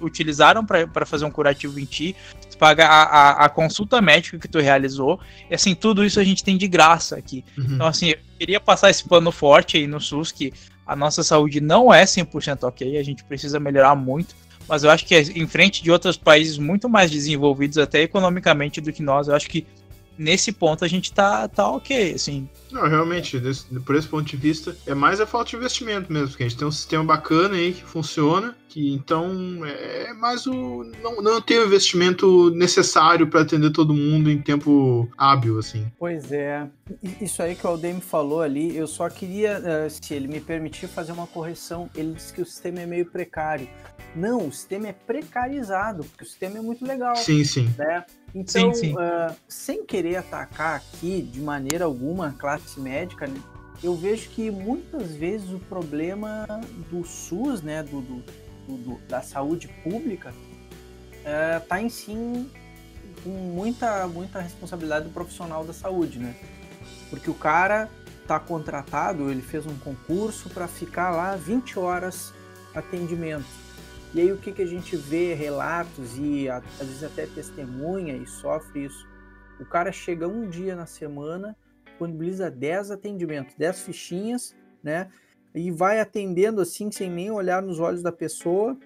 utilizaram 0.00 0.64
para 0.64 1.06
fazer 1.06 1.24
um 1.24 1.30
curativo 1.30 1.78
em 1.80 1.84
ti, 1.84 2.14
paga 2.58 2.86
a, 2.86 3.02
a, 3.02 3.30
a, 3.44 3.48
consulta 3.48 4.00
médica 4.02 4.38
que 4.38 4.48
tu 4.48 4.58
realizou. 4.58 5.18
E 5.50 5.54
assim, 5.54 5.74
tudo 5.74 6.04
isso 6.04 6.20
a 6.20 6.24
gente 6.24 6.44
tem 6.44 6.58
de 6.58 6.68
graça 6.68 7.16
aqui. 7.16 7.44
Uhum. 7.56 7.66
Então, 7.70 7.86
assim, 7.86 8.10
eu 8.10 8.18
queria 8.38 8.60
passar 8.60 8.90
esse 8.90 9.08
pano 9.08 9.30
forte 9.30 9.76
aí 9.76 9.86
no 9.86 10.00
SUS, 10.00 10.32
que 10.32 10.52
a 10.86 10.96
nossa 10.96 11.22
saúde 11.22 11.60
não 11.60 11.92
é 11.92 12.04
100% 12.04 12.64
ok, 12.64 12.98
a 12.98 13.02
gente 13.02 13.24
precisa 13.24 13.60
melhorar 13.60 13.94
muito. 13.94 14.34
mas 14.68 14.84
eu 14.84 14.90
acho 14.90 15.06
que 15.06 15.14
é 15.14 15.20
em 15.20 15.46
frente 15.46 15.82
de 15.82 15.90
outros 15.90 16.16
países 16.16 16.58
muito 16.58 16.88
mais 16.88 17.10
desenvolvidos, 17.10 17.78
até 17.78 18.02
economicamente, 18.02 18.80
do 18.80 18.92
que 18.92 19.02
nós, 19.02 19.28
eu 19.28 19.34
acho 19.34 19.48
que 19.48 19.66
nesse 20.18 20.52
ponto 20.52 20.84
a 20.84 20.88
gente 20.88 21.12
tá, 21.12 21.48
tá 21.48 21.70
ok, 21.70 22.14
assim. 22.14 22.48
Não, 22.70 22.86
realmente, 22.86 23.38
desse, 23.38 23.64
por 23.80 23.94
esse 23.94 24.06
ponto 24.06 24.24
de 24.24 24.36
vista, 24.36 24.76
é 24.86 24.94
mais 24.94 25.20
a 25.20 25.26
falta 25.26 25.50
de 25.50 25.56
investimento 25.56 26.12
mesmo, 26.12 26.28
porque 26.28 26.42
a 26.42 26.48
gente 26.48 26.58
tem 26.58 26.68
um 26.68 26.72
sistema 26.72 27.02
bacana 27.04 27.54
aí 27.54 27.72
que 27.72 27.82
funciona, 27.82 28.54
que 28.68 28.92
então 28.92 29.64
é 29.64 30.12
mais 30.12 30.46
o. 30.46 30.84
Não, 31.02 31.22
não 31.22 31.40
tem 31.40 31.58
o 31.58 31.66
investimento 31.66 32.50
necessário 32.50 33.26
para 33.26 33.40
atender 33.40 33.70
todo 33.70 33.94
mundo 33.94 34.30
em 34.30 34.40
tempo 34.42 35.08
hábil, 35.16 35.58
assim. 35.58 35.90
Pois 35.98 36.30
é. 36.30 36.68
Isso 37.20 37.42
aí 37.42 37.54
que 37.54 37.66
o 37.66 37.70
Aldemir 37.70 38.02
falou 38.02 38.42
ali, 38.42 38.76
eu 38.76 38.86
só 38.86 39.08
queria, 39.08 39.62
eh, 39.64 39.88
se 39.88 40.12
ele 40.12 40.28
me 40.28 40.40
permitir, 40.40 40.88
fazer 40.88 41.12
uma 41.12 41.26
correção. 41.26 41.88
Ele 41.94 42.12
disse 42.12 42.32
que 42.32 42.42
o 42.42 42.46
sistema 42.46 42.80
é 42.80 42.86
meio 42.86 43.06
precário. 43.06 43.68
Não, 44.14 44.48
o 44.48 44.52
sistema 44.52 44.88
é 44.88 44.92
precarizado, 44.92 46.04
porque 46.04 46.24
o 46.24 46.26
sistema 46.26 46.58
é 46.58 46.60
muito 46.60 46.84
legal. 46.84 47.16
Sim, 47.16 47.44
sim. 47.44 47.72
Né? 47.76 48.04
Então, 48.34 48.74
sim, 48.74 48.80
sim. 48.80 48.94
Uh, 48.94 49.34
sem 49.48 49.84
querer 49.84 50.16
atacar 50.16 50.76
aqui 50.76 51.22
de 51.22 51.40
maneira 51.40 51.84
alguma 51.84 52.28
a 52.28 52.32
classe 52.32 52.78
médica, 52.78 53.26
né, 53.26 53.40
eu 53.82 53.94
vejo 53.94 54.28
que 54.30 54.50
muitas 54.50 55.12
vezes 55.14 55.50
o 55.50 55.58
problema 55.58 56.46
do 56.90 57.04
SUS, 57.04 57.62
né, 57.62 57.82
do, 57.82 58.00
do, 58.00 58.22
do 58.68 59.00
da 59.08 59.22
saúde 59.22 59.68
pública, 59.82 60.34
está 61.62 61.76
uh, 61.76 61.80
em 61.80 61.88
sim 61.88 62.50
com 63.22 63.30
muita, 63.30 64.06
muita 64.06 64.40
responsabilidade 64.40 65.06
do 65.06 65.10
profissional 65.12 65.64
da 65.64 65.72
saúde, 65.72 66.18
né? 66.18 66.36
Porque 67.10 67.28
o 67.30 67.34
cara 67.34 67.88
está 68.22 68.38
contratado, 68.38 69.30
ele 69.30 69.42
fez 69.42 69.66
um 69.66 69.76
concurso 69.78 70.48
para 70.50 70.68
ficar 70.68 71.10
lá 71.10 71.34
20 71.34 71.78
horas 71.78 72.32
atendimento 72.74 73.67
e 74.14 74.20
aí 74.20 74.32
o 74.32 74.38
que, 74.38 74.52
que 74.52 74.62
a 74.62 74.66
gente 74.66 74.96
vê, 74.96 75.34
relatos 75.34 76.16
e 76.16 76.48
às 76.48 76.62
vezes 76.78 77.04
até 77.04 77.26
testemunha 77.26 78.16
e 78.16 78.26
sofre 78.26 78.86
isso. 78.86 79.06
O 79.60 79.66
cara 79.66 79.92
chega 79.92 80.26
um 80.26 80.48
dia 80.48 80.74
na 80.74 80.86
semana, 80.86 81.56
disponibiliza 81.84 82.50
10 82.50 82.90
atendimentos, 82.92 83.54
10 83.56 83.82
fichinhas, 83.82 84.56
né? 84.82 85.10
E 85.54 85.70
vai 85.70 86.00
atendendo 86.00 86.60
assim, 86.60 86.90
sem 86.90 87.10
nem 87.10 87.30
olhar 87.30 87.60
nos 87.60 87.80
olhos 87.80 88.02
da 88.02 88.12
pessoa, 88.12 88.78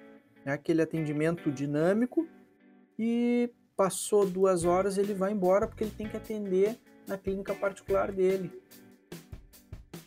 né? 0.45 0.53
aquele 0.55 0.83
atendimento 0.83 1.53
dinâmico. 1.53 2.27
E 2.99 3.51
passou 3.77 4.27
duas 4.27 4.65
horas, 4.65 4.97
ele 4.97 5.15
vai 5.15 5.33
embora 5.33 5.67
porque 5.67 5.85
ele 5.85 5.95
tem 5.97 6.09
que 6.09 6.17
atender 6.17 6.79
na 7.07 7.19
clínica 7.19 7.55
particular 7.55 8.11
dele. 8.11 8.51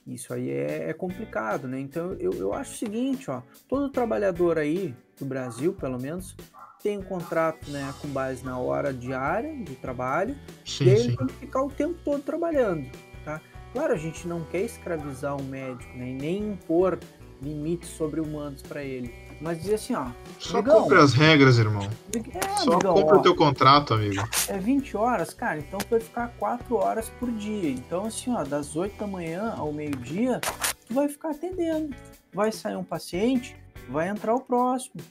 Isso 0.05 0.33
aí 0.33 0.49
é, 0.49 0.89
é 0.89 0.93
complicado, 0.93 1.67
né? 1.67 1.79
Então 1.79 2.13
eu, 2.13 2.33
eu 2.33 2.53
acho 2.53 2.73
o 2.73 2.77
seguinte, 2.77 3.29
ó, 3.29 3.41
todo 3.67 3.89
trabalhador 3.89 4.57
aí 4.57 4.95
do 5.17 5.25
Brasil, 5.25 5.73
pelo 5.73 5.99
menos, 5.99 6.35
tem 6.81 6.97
um 6.97 7.01
contrato 7.01 7.69
né, 7.71 7.93
com 8.01 8.07
base 8.09 8.43
na 8.45 8.57
hora 8.57 8.93
diária 8.93 9.55
de 9.55 9.75
trabalho, 9.75 10.35
sim, 10.63 10.85
e 10.85 10.89
ele 10.89 10.99
sim. 10.99 11.15
tem 11.15 11.27
que 11.27 11.33
ficar 11.33 11.63
o 11.63 11.69
tempo 11.69 11.95
todo 12.03 12.21
trabalhando. 12.21 12.89
Tá? 13.23 13.41
Claro, 13.73 13.93
a 13.93 13.97
gente 13.97 14.27
não 14.27 14.41
quer 14.45 14.61
escravizar 14.61 15.35
um 15.35 15.43
médico, 15.43 15.97
né, 15.97 16.15
nem 16.19 16.51
impor 16.51 16.99
limites 17.41 17.89
sobre-humanos 17.89 18.61
para 18.61 18.83
ele. 18.83 19.13
Mas 19.41 19.59
dizer 19.59 19.75
assim, 19.75 19.95
ó. 19.95 20.07
Só 20.39 20.59
amigão, 20.59 20.83
cumpre 20.83 20.99
as 20.99 21.13
regras, 21.13 21.57
irmão. 21.57 21.89
É, 22.13 22.55
Só 22.57 22.73
amigão, 22.73 22.93
cumpre 22.93 23.15
ó, 23.15 23.19
o 23.19 23.21
teu 23.21 23.35
contrato, 23.35 23.93
amigo. 23.93 24.23
É 24.47 24.57
20 24.57 24.95
horas, 24.95 25.33
cara, 25.33 25.59
então 25.59 25.77
tu 25.79 25.89
vai 25.89 25.99
ficar 25.99 26.33
4 26.37 26.75
horas 26.75 27.09
por 27.19 27.29
dia. 27.31 27.69
Então, 27.69 28.05
assim, 28.05 28.33
ó, 28.33 28.43
das 28.43 28.75
8 28.75 28.97
da 28.97 29.07
manhã 29.07 29.53
ao 29.57 29.73
meio-dia, 29.73 30.39
tu 30.87 30.93
vai 30.93 31.09
ficar 31.09 31.31
atendendo. 31.31 31.93
Vai 32.33 32.51
sair 32.51 32.75
um 32.75 32.83
paciente, 32.83 33.57
vai 33.89 34.09
entrar 34.09 34.33
o 34.35 34.41
próximo. 34.41 35.01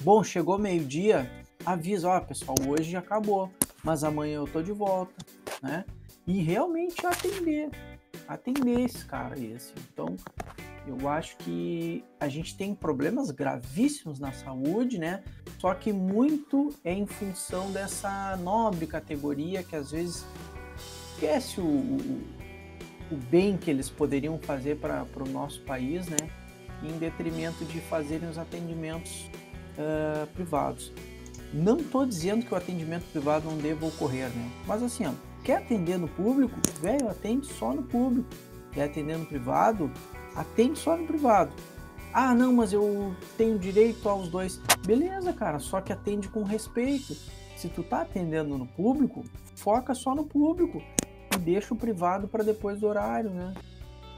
Bom, 0.00 0.22
chegou 0.24 0.58
meio-dia, 0.58 1.30
avisa, 1.64 2.08
ó, 2.08 2.20
pessoal, 2.20 2.56
hoje 2.66 2.90
já 2.90 2.98
acabou, 2.98 3.50
mas 3.84 4.02
amanhã 4.04 4.36
eu 4.36 4.46
tô 4.46 4.62
de 4.62 4.72
volta, 4.72 5.14
né? 5.62 5.84
E 6.26 6.40
realmente 6.42 7.06
atender, 7.06 7.70
atender 8.26 8.80
esse 8.80 9.04
cara 9.04 9.34
aí, 9.34 9.54
assim. 9.54 9.74
Então, 9.92 10.16
eu 10.86 11.08
acho 11.08 11.36
que 11.38 12.04
a 12.18 12.28
gente 12.28 12.56
tem 12.56 12.74
problemas 12.74 13.30
gravíssimos 13.30 14.18
na 14.18 14.32
saúde, 14.32 14.98
né? 14.98 15.22
Só 15.58 15.74
que 15.74 15.92
muito 15.92 16.74
é 16.84 16.92
em 16.92 17.06
função 17.06 17.70
dessa 17.70 18.36
nobre 18.38 18.86
categoria 18.86 19.62
que 19.62 19.76
às 19.76 19.92
vezes 19.92 20.26
esquece 21.12 21.60
o, 21.60 21.64
o, 21.64 22.22
o 23.12 23.16
bem 23.30 23.56
que 23.56 23.70
eles 23.70 23.88
poderiam 23.88 24.38
fazer 24.40 24.78
para 24.78 25.06
o 25.16 25.28
nosso 25.28 25.62
país, 25.62 26.08
né? 26.08 26.41
Em 26.82 26.98
detrimento 26.98 27.64
de 27.64 27.80
fazerem 27.80 28.28
os 28.28 28.38
atendimentos 28.38 29.30
uh, 29.78 30.26
privados. 30.28 30.92
Não 31.52 31.76
estou 31.76 32.06
dizendo 32.06 32.46
que 32.46 32.54
o 32.54 32.56
atendimento 32.56 33.04
privado 33.12 33.48
não 33.50 33.58
deva 33.58 33.86
ocorrer, 33.86 34.28
né? 34.30 34.50
Mas 34.66 34.82
assim, 34.82 35.06
ó, 35.06 35.12
quer 35.44 35.58
atender 35.58 35.98
no 35.98 36.08
público, 36.08 36.58
velho, 36.80 37.08
atende 37.08 37.46
só 37.46 37.72
no 37.72 37.82
público. 37.82 38.28
Quer 38.72 38.84
atender 38.84 39.18
no 39.18 39.26
privado, 39.26 39.90
atende 40.34 40.78
só 40.78 40.96
no 40.96 41.06
privado. 41.06 41.52
Ah, 42.12 42.34
não, 42.34 42.52
mas 42.52 42.72
eu 42.72 43.14
tenho 43.36 43.58
direito 43.58 44.06
aos 44.08 44.28
dois. 44.28 44.60
Beleza, 44.86 45.32
cara, 45.32 45.58
só 45.58 45.80
que 45.80 45.92
atende 45.92 46.28
com 46.28 46.42
respeito. 46.42 47.14
Se 47.56 47.68
tu 47.68 47.82
tá 47.82 48.02
atendendo 48.02 48.58
no 48.58 48.66
público, 48.66 49.24
foca 49.56 49.94
só 49.94 50.14
no 50.14 50.24
público 50.24 50.82
e 51.34 51.38
deixa 51.38 51.72
o 51.72 51.76
privado 51.76 52.28
para 52.28 52.42
depois 52.42 52.80
do 52.80 52.86
horário, 52.86 53.30
né? 53.30 53.54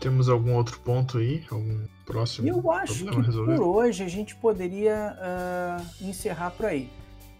Temos 0.00 0.28
algum 0.28 0.54
outro 0.54 0.80
ponto 0.80 1.18
aí? 1.18 1.44
Algum 1.50 1.84
próximo? 2.04 2.48
Eu 2.48 2.70
acho 2.70 3.04
que 3.04 3.20
resolver? 3.20 3.56
por 3.56 3.64
hoje 3.64 4.02
a 4.02 4.08
gente 4.08 4.34
poderia 4.36 5.16
uh, 5.18 6.04
encerrar 6.04 6.50
por 6.50 6.66
aí. 6.66 6.90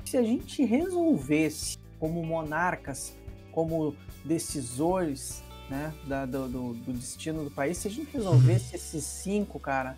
Se 0.05 0.17
a 0.17 0.23
gente 0.23 0.65
resolvesse 0.65 1.79
como 1.99 2.25
monarcas, 2.25 3.17
como 3.53 3.95
decisores 4.25 5.43
né, 5.71 5.95
da, 6.07 6.27
do, 6.27 6.49
do, 6.49 6.93
destino 6.93 7.45
do 7.45 7.51
país, 7.51 7.79
se 7.79 7.89
a 7.89 7.91
gente 7.91 8.11
resolvesse 8.13 8.71
uhum. 8.71 8.75
esses 8.75 9.05
cinco, 9.05 9.59
cara, 9.59 9.97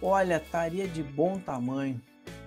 olha, 0.00 0.36
estaria 0.36 0.88
de 0.88 1.02
bom 1.02 1.38
tamanho. 1.38 2.00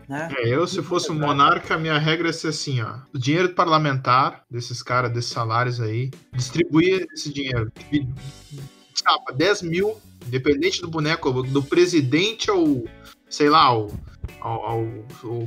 Né? 0.08 0.30
É, 0.38 0.48
eu, 0.48 0.66
se 0.66 0.82
fosse 0.82 1.12
um 1.12 1.20
monarca, 1.20 1.78
minha 1.78 1.98
regra 1.98 2.28
ia 2.28 2.34
ser 2.34 2.48
assim: 2.48 2.82
ó, 2.82 3.00
o 3.14 3.20
dinheiro 3.20 3.54
parlamentar 3.54 4.44
desses 4.50 4.82
caras, 4.82 5.12
desses 5.12 5.32
salários 5.32 5.82
aí, 5.82 6.12
distribuir 6.34 7.06
esse 7.14 7.32
dinheiro 7.32 7.72
chapa, 8.96 9.34
10 9.34 9.62
mil, 9.64 9.98
independente 10.28 10.82
do 10.82 10.88
boneco, 10.88 11.44
do 11.44 11.64
presidente 11.64 12.50
ao, 12.50 12.84
sei 13.30 13.50
lá, 13.50 13.64
ao, 13.64 13.92
ao, 14.42 14.66
ao, 14.66 14.82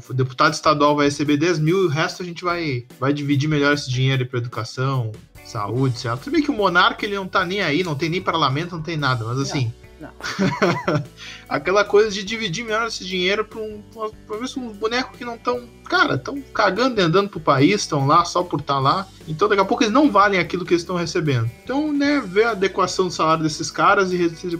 o 0.09 0.15
deputado 0.15 0.55
estadual 0.55 0.97
vai 0.97 1.07
receber 1.07 1.37
10 1.37 1.59
mil 1.59 1.83
e 1.83 1.87
o 1.87 1.89
resto 1.89 2.23
a 2.23 2.27
gente 2.27 2.43
vai, 2.43 2.87
vai 2.99 3.13
dividir 3.13 3.49
melhor 3.49 3.75
esse 3.75 3.91
dinheiro 3.91 4.27
para 4.27 4.39
educação, 4.39 5.13
saúde, 5.45 5.99
certo? 5.99 6.25
Tudo 6.25 6.33
bem 6.33 6.43
que 6.43 6.51
o 6.51 6.55
monarca 6.55 7.05
ele 7.05 7.17
não 7.17 7.27
tá 7.27 7.45
nem 7.45 7.61
aí, 7.61 7.83
não 7.83 7.95
tem 7.95 8.09
nem 8.09 8.23
parlamento, 8.23 8.75
não 8.75 8.83
tem 8.83 8.97
nada, 8.97 9.25
mas 9.25 9.39
assim. 9.39 9.73
Aquela 11.49 11.85
coisa 11.85 12.11
de 12.11 12.23
dividir 12.23 12.65
melhor 12.65 12.87
esse 12.87 13.05
dinheiro 13.05 13.45
para 13.45 13.61
um, 13.61 13.83
pra 14.27 14.37
ver 14.37 14.49
se 14.49 14.59
uns 14.59 14.77
bonecos 14.77 15.17
que 15.17 15.25
não 15.25 15.35
estão, 15.35 15.69
cara, 15.89 16.15
estão 16.15 16.41
cagando 16.55 17.01
e 17.01 17.05
andando 17.05 17.29
pro 17.29 17.41
país, 17.41 17.83
estão 17.83 18.07
lá 18.07 18.25
só 18.25 18.43
por 18.43 18.61
estar 18.61 18.75
tá 18.75 18.81
lá. 18.81 19.07
Então 19.29 19.49
daqui 19.49 19.61
a 19.61 19.65
pouco 19.65 19.83
eles 19.83 19.93
não 19.93 20.11
valem 20.11 20.41
aquilo 20.41 20.65
que 20.65 20.73
eles 20.73 20.83
estão 20.83 20.97
recebendo. 20.97 21.51
Então, 21.63 21.93
né, 21.93 22.21
ver 22.25 22.45
a 22.45 22.51
adequação 22.51 23.07
do 23.07 23.13
salário 23.13 23.43
desses 23.43 23.71
caras 23.71 24.13
e 24.13 24.17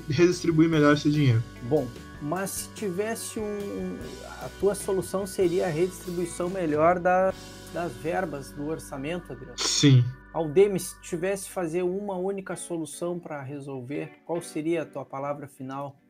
redistribuir 0.09 0.69
melhor 0.69 0.95
esse 0.95 1.11
dinheiro. 1.11 1.43
Bom, 1.63 1.87
mas 2.21 2.51
se 2.51 2.69
tivesse 2.75 3.41
um. 3.41 3.97
A 4.43 4.49
tua 4.59 4.75
solução 4.75 5.27
seria 5.27 5.67
a 5.67 5.71
redistribuição 5.71 6.49
melhor 6.49 6.99
da, 6.99 7.33
das 7.73 7.93
verbas 7.93 8.51
do 8.51 8.67
orçamento, 8.69 9.33
Adriano? 9.33 9.55
Sim. 9.57 10.05
Aldemir, 10.33 10.81
se 10.81 11.01
tivesse 11.01 11.51
fazer 11.51 11.83
uma 11.83 12.17
única 12.17 12.55
solução 12.55 13.19
para 13.19 13.43
resolver, 13.43 14.13
qual 14.25 14.41
seria 14.41 14.83
a 14.83 14.87
tua 14.87 15.05
palavra 15.05 15.49
final? 15.49 16.01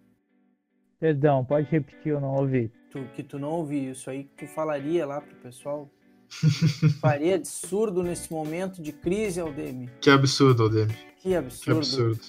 Perdão, 0.99 1.43
pode 1.43 1.67
repetir, 1.71 2.13
eu 2.13 2.21
não 2.21 2.35
ouvi. 2.35 2.71
Tu, 2.91 3.03
que 3.15 3.23
tu 3.23 3.39
não 3.39 3.51
ouviu 3.53 3.93
isso 3.93 4.11
aí, 4.11 4.25
que 4.25 4.47
tu 4.47 4.47
falaria 4.47 5.07
lá 5.07 5.23
pro 5.23 5.35
pessoal? 5.37 5.91
Faria 7.01 7.39
de 7.39 7.49
surdo 7.49 8.03
nesse 8.03 8.31
momento 8.31 8.83
de 8.83 8.93
crise, 8.93 9.41
Aldemir? 9.41 9.91
Que 10.01 10.11
absurdo, 10.11 10.65
Aldemir. 10.65 10.99
Que 11.17 11.35
absurdo. 11.35 11.65
Que 11.65 11.71
absurdo. 11.71 12.21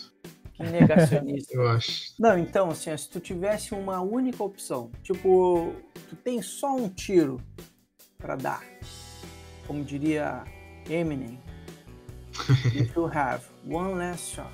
Que 0.53 0.63
negacionista. 0.63 1.53
eu 1.53 1.67
acho. 1.67 2.13
Não, 2.17 2.37
então, 2.37 2.69
assim, 2.69 2.95
se 2.95 3.09
tu 3.09 3.19
tivesse 3.19 3.73
uma 3.73 3.99
única 3.99 4.41
opção, 4.41 4.89
tipo, 5.03 5.75
tu 6.09 6.15
tem 6.15 6.41
só 6.41 6.73
um 6.73 6.87
tiro 6.87 7.41
para 8.17 8.37
dar, 8.37 8.63
como 9.67 9.83
diria 9.83 10.45
Eminem, 10.89 11.37
If 12.73 12.95
you 12.95 13.05
have 13.05 13.41
one 13.65 13.95
last 13.95 14.35
shot. 14.35 14.51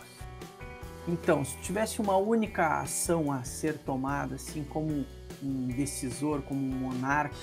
Então, 1.07 1.43
se 1.45 1.57
tivesse 1.57 2.01
uma 2.01 2.17
única 2.17 2.81
ação 2.81 3.31
a 3.31 3.43
ser 3.43 3.77
tomada, 3.77 4.35
assim 4.35 4.63
como 4.63 5.05
um 5.41 5.67
decisor, 5.67 6.41
como 6.41 6.59
um 6.59 6.75
monarca, 6.75 7.35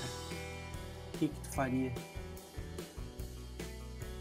o 1.15 1.19
que, 1.19 1.29
que 1.29 1.41
tu 1.41 1.55
faria? 1.55 1.93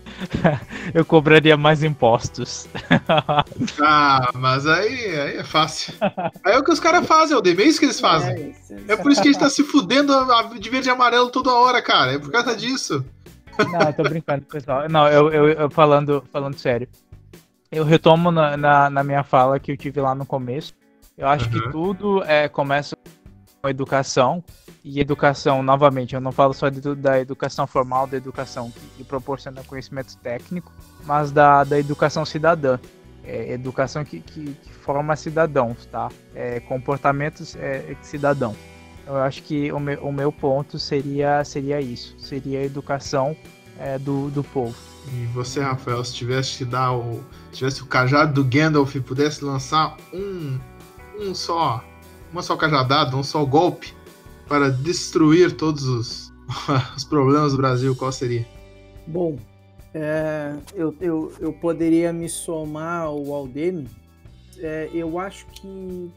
eu 0.93 1.03
cobraria 1.03 1.57
mais 1.57 1.83
impostos. 1.83 2.67
ah, 3.81 4.31
mas 4.33 4.65
aí, 4.65 5.19
aí 5.19 5.37
é 5.37 5.43
fácil. 5.43 5.93
Aí 6.43 6.53
é 6.53 6.57
o 6.57 6.63
que 6.63 6.71
os 6.71 6.79
caras 6.79 7.05
fazem, 7.05 7.35
é 7.35 7.39
o 7.39 7.45
é 7.45 7.63
isso 7.63 7.79
que 7.79 7.85
eles 7.85 7.99
fazem. 7.99 8.55
É, 8.87 8.93
é 8.93 8.95
por 8.95 9.11
isso 9.11 9.21
que 9.21 9.27
a 9.27 9.31
gente 9.31 9.41
tá 9.41 9.49
se 9.49 9.63
fudendo 9.63 10.13
de 10.59 10.69
verde 10.69 10.87
e 10.87 10.91
amarelo 10.91 11.29
toda 11.29 11.51
hora, 11.51 11.81
cara. 11.81 12.13
É 12.13 12.19
por 12.19 12.31
causa 12.31 12.55
disso. 12.55 13.03
Não, 13.71 13.81
eu 13.81 13.93
tô 13.93 14.03
brincando, 14.03 14.45
pessoal. 14.45 14.87
Não, 14.89 15.07
eu, 15.07 15.31
eu, 15.31 15.49
eu 15.49 15.69
falando, 15.69 16.23
falando 16.31 16.57
sério. 16.57 16.87
Eu 17.71 17.83
retomo 17.83 18.31
na, 18.31 18.55
na, 18.55 18.89
na, 18.89 19.03
minha 19.03 19.23
fala 19.23 19.59
que 19.59 19.71
eu 19.71 19.77
tive 19.77 19.99
lá 19.99 20.13
no 20.13 20.25
começo. 20.25 20.73
Eu 21.17 21.27
acho 21.27 21.45
uhum. 21.45 21.51
que 21.51 21.71
tudo 21.71 22.23
é, 22.23 22.47
começa 22.47 22.95
com 23.61 23.69
educação. 23.69 24.43
E 24.83 24.99
educação, 24.99 25.63
novamente, 25.63 26.13
eu 26.13 26.19
não 26.19 26.31
falo 26.31 26.53
só 26.53 26.67
de, 26.67 26.81
da 26.95 27.17
educação 27.19 27.65
formal, 27.65 28.05
da 28.05 28.17
educação 28.17 28.69
que, 28.69 28.81
que 28.97 29.03
proporciona 29.05 29.63
conhecimento 29.63 30.17
técnico, 30.17 30.73
mas 31.05 31.31
da, 31.31 31.63
da 31.63 31.79
educação 31.79 32.25
cidadã. 32.25 32.77
É, 33.23 33.53
educação 33.53 34.03
que, 34.03 34.19
que, 34.19 34.53
que, 34.53 34.69
forma 34.73 35.15
cidadãos, 35.15 35.85
tá? 35.85 36.09
É, 36.35 36.59
comportamentos 36.59 37.55
é, 37.55 37.95
cidadão. 38.01 38.53
Eu 39.05 39.17
acho 39.17 39.43
que 39.43 39.71
o 39.71 39.79
meu, 39.79 40.03
o 40.03 40.11
meu 40.11 40.31
ponto 40.31 40.79
seria, 40.79 41.43
seria 41.43 41.81
isso, 41.81 42.15
seria 42.17 42.59
a 42.59 42.63
educação 42.63 43.35
é, 43.79 43.99
do, 43.99 44.29
do 44.29 44.43
povo. 44.43 44.75
E 45.11 45.25
você, 45.27 45.59
Rafael, 45.59 46.03
se 46.03 46.13
tivesse 46.13 46.59
que 46.59 46.65
dar 46.65 46.93
o. 46.93 47.21
tivesse 47.51 47.83
o 47.83 47.85
cajado 47.85 48.33
do 48.33 48.43
Gandalf 48.43 48.95
e 48.95 49.01
pudesse 49.01 49.43
lançar 49.43 49.97
um. 50.13 50.57
um 51.19 51.35
só. 51.35 51.83
uma 52.31 52.41
só 52.41 52.55
cajadada, 52.55 53.15
um 53.17 53.23
só 53.23 53.43
golpe 53.43 53.93
para 54.47 54.69
destruir 54.69 55.51
todos 55.51 55.83
os, 55.83 56.33
os 56.95 57.03
problemas 57.03 57.51
do 57.51 57.57
Brasil, 57.57 57.95
qual 57.95 58.11
seria? 58.11 58.47
Bom, 59.05 59.37
é, 59.93 60.55
eu, 60.73 60.95
eu, 61.01 61.33
eu 61.39 61.53
poderia 61.53 62.13
me 62.13 62.29
somar 62.29 63.03
ao 63.03 63.33
Aldemir. 63.33 63.87
É, 64.59 64.89
eu 64.93 65.19
acho 65.19 65.45
que 65.47 66.11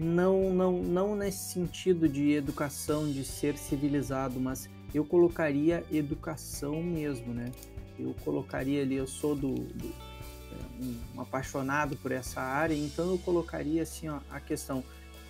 não, 0.00 0.50
não, 0.50 0.82
não 0.82 1.14
nesse 1.14 1.52
sentido 1.52 2.08
de 2.08 2.32
educação, 2.32 3.10
de 3.12 3.22
ser 3.22 3.58
civilizado, 3.58 4.40
mas 4.40 4.68
eu 4.94 5.04
colocaria 5.04 5.84
educação 5.92 6.82
mesmo, 6.82 7.34
né? 7.34 7.52
Eu 7.98 8.14
colocaria 8.24 8.80
ali, 8.80 8.96
eu 8.96 9.06
sou 9.06 9.36
do, 9.36 9.52
do 9.52 9.88
é, 9.88 10.84
um, 10.84 11.20
apaixonado 11.20 11.96
por 11.96 12.12
essa 12.12 12.40
área, 12.40 12.74
então 12.74 13.10
eu 13.10 13.18
colocaria 13.18 13.82
assim 13.82 14.08
ó, 14.08 14.20
a 14.30 14.40
questão, 14.40 14.82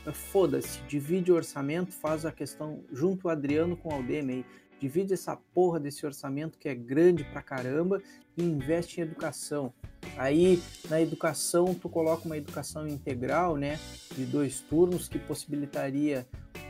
é, 0.07 0.13
foda-se, 0.13 0.79
divide 0.87 1.33
o 1.33 1.35
orçamento, 1.35 1.93
faz 1.93 2.25
a 2.25 2.31
questão 2.31 2.85
junto 2.93 3.27
o 3.27 3.31
Adriano 3.31 3.77
com 3.77 3.89
o 3.89 3.93
Aldemir, 3.93 4.45
divide 4.81 5.13
essa 5.13 5.37
porra 5.37 5.79
desse 5.79 6.05
orçamento 6.07 6.59
que 6.59 6.69
é 6.69 6.75
grande 6.75 7.23
pra 7.25 7.43
caramba 7.43 8.03
e 8.37 8.43
investe 8.43 9.01
em 9.01 9.05
educação. 9.05 9.73
Aí 10.17 10.63
na 10.89 11.01
educação 11.01 11.75
tu 11.75 11.89
coloca 11.89 12.25
uma 12.25 12.39
educação 12.39 12.89
integral, 12.89 13.57
né, 13.57 13.79
de 14.17 14.25
dois 14.25 14.61
turnos 14.61 15.07
que 15.07 15.19
possibilitaria 15.19 16.27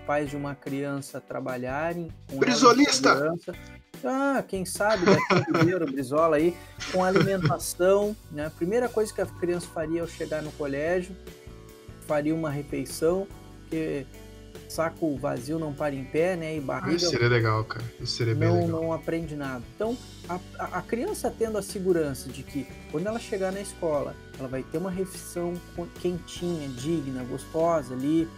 pais 0.07 0.31
de 0.31 0.37
uma 0.37 0.55
criança 0.55 1.21
trabalharem 1.21 2.09
com 2.29 2.39
Brisolista. 2.39 3.33
Ah, 4.05 4.43
quem 4.47 4.65
sabe, 4.65 5.05
né? 5.07 5.17
Primeiro, 5.53 5.87
Brizola 5.87 6.37
aí, 6.37 6.57
com 6.91 7.05
alimentação, 7.05 8.17
né? 8.33 8.47
A 8.47 8.51
primeira 8.51 8.89
coisa 8.89 9.13
que 9.13 9.21
a 9.21 9.27
criança 9.27 9.69
faria 9.69 10.01
ao 10.01 10.09
chegar 10.09 10.43
no 10.43 10.51
colégio, 10.53 11.15
faria 12.07 12.35
uma 12.35 12.51
refeição, 12.51 13.29
porque 13.61 14.07
saco 14.71 15.17
vazio 15.17 15.59
não 15.59 15.73
para 15.73 15.95
em 15.95 16.05
pé, 16.05 16.37
né? 16.37 16.57
E 16.57 16.61
barriga. 16.61 16.93
Ah, 16.93 16.97
isso 16.97 17.11
seria 17.11 17.29
legal, 17.29 17.65
cara. 17.65 17.85
Isso 18.01 18.17
seria 18.17 18.35
não, 18.35 18.41
bem 18.41 18.53
legal. 18.53 18.69
Não 18.69 18.93
aprende 18.93 19.37
nada. 19.37 19.65
Então, 19.75 19.97
a, 20.29 20.79
a 20.79 20.83
criança 20.83 21.33
tendo 21.37 21.59
a 21.59 21.63
segurança 21.63 22.29
de 22.29 22.43
que 22.43 22.67
quando 22.91 23.07
ela 23.07 23.19
chegar 23.19 23.53
na 23.53 23.61
escola, 23.61 24.15
ela 24.39 24.49
vai 24.49 24.63
ter 24.63 24.79
uma 24.79 24.91
refeição 24.91 25.55
quentinha, 26.01 26.69
digna, 26.69 27.25
gostosa 27.25 27.95
ali. 27.95 28.29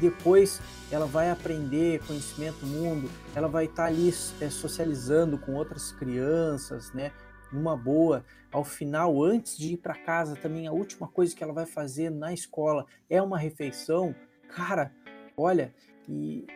Depois 0.00 0.60
ela 0.90 1.06
vai 1.06 1.30
aprender 1.30 2.00
conhecimento 2.06 2.58
do 2.60 2.66
mundo, 2.66 3.10
ela 3.34 3.48
vai 3.48 3.64
estar 3.64 3.84
tá 3.84 3.88
ali 3.88 4.12
é, 4.40 4.50
socializando 4.50 5.38
com 5.38 5.54
outras 5.54 5.90
crianças, 5.92 6.92
né? 6.92 7.12
Numa 7.52 7.76
boa. 7.76 8.24
Ao 8.52 8.64
final, 8.64 9.22
antes 9.22 9.56
de 9.58 9.74
ir 9.74 9.76
para 9.78 9.94
casa, 9.94 10.36
também 10.36 10.66
a 10.66 10.72
última 10.72 11.08
coisa 11.08 11.34
que 11.34 11.42
ela 11.42 11.52
vai 11.52 11.66
fazer 11.66 12.10
na 12.10 12.32
escola 12.32 12.86
é 13.08 13.20
uma 13.20 13.38
refeição. 13.38 14.14
Cara, 14.48 14.92
olha, 15.36 15.72
e, 16.08 16.46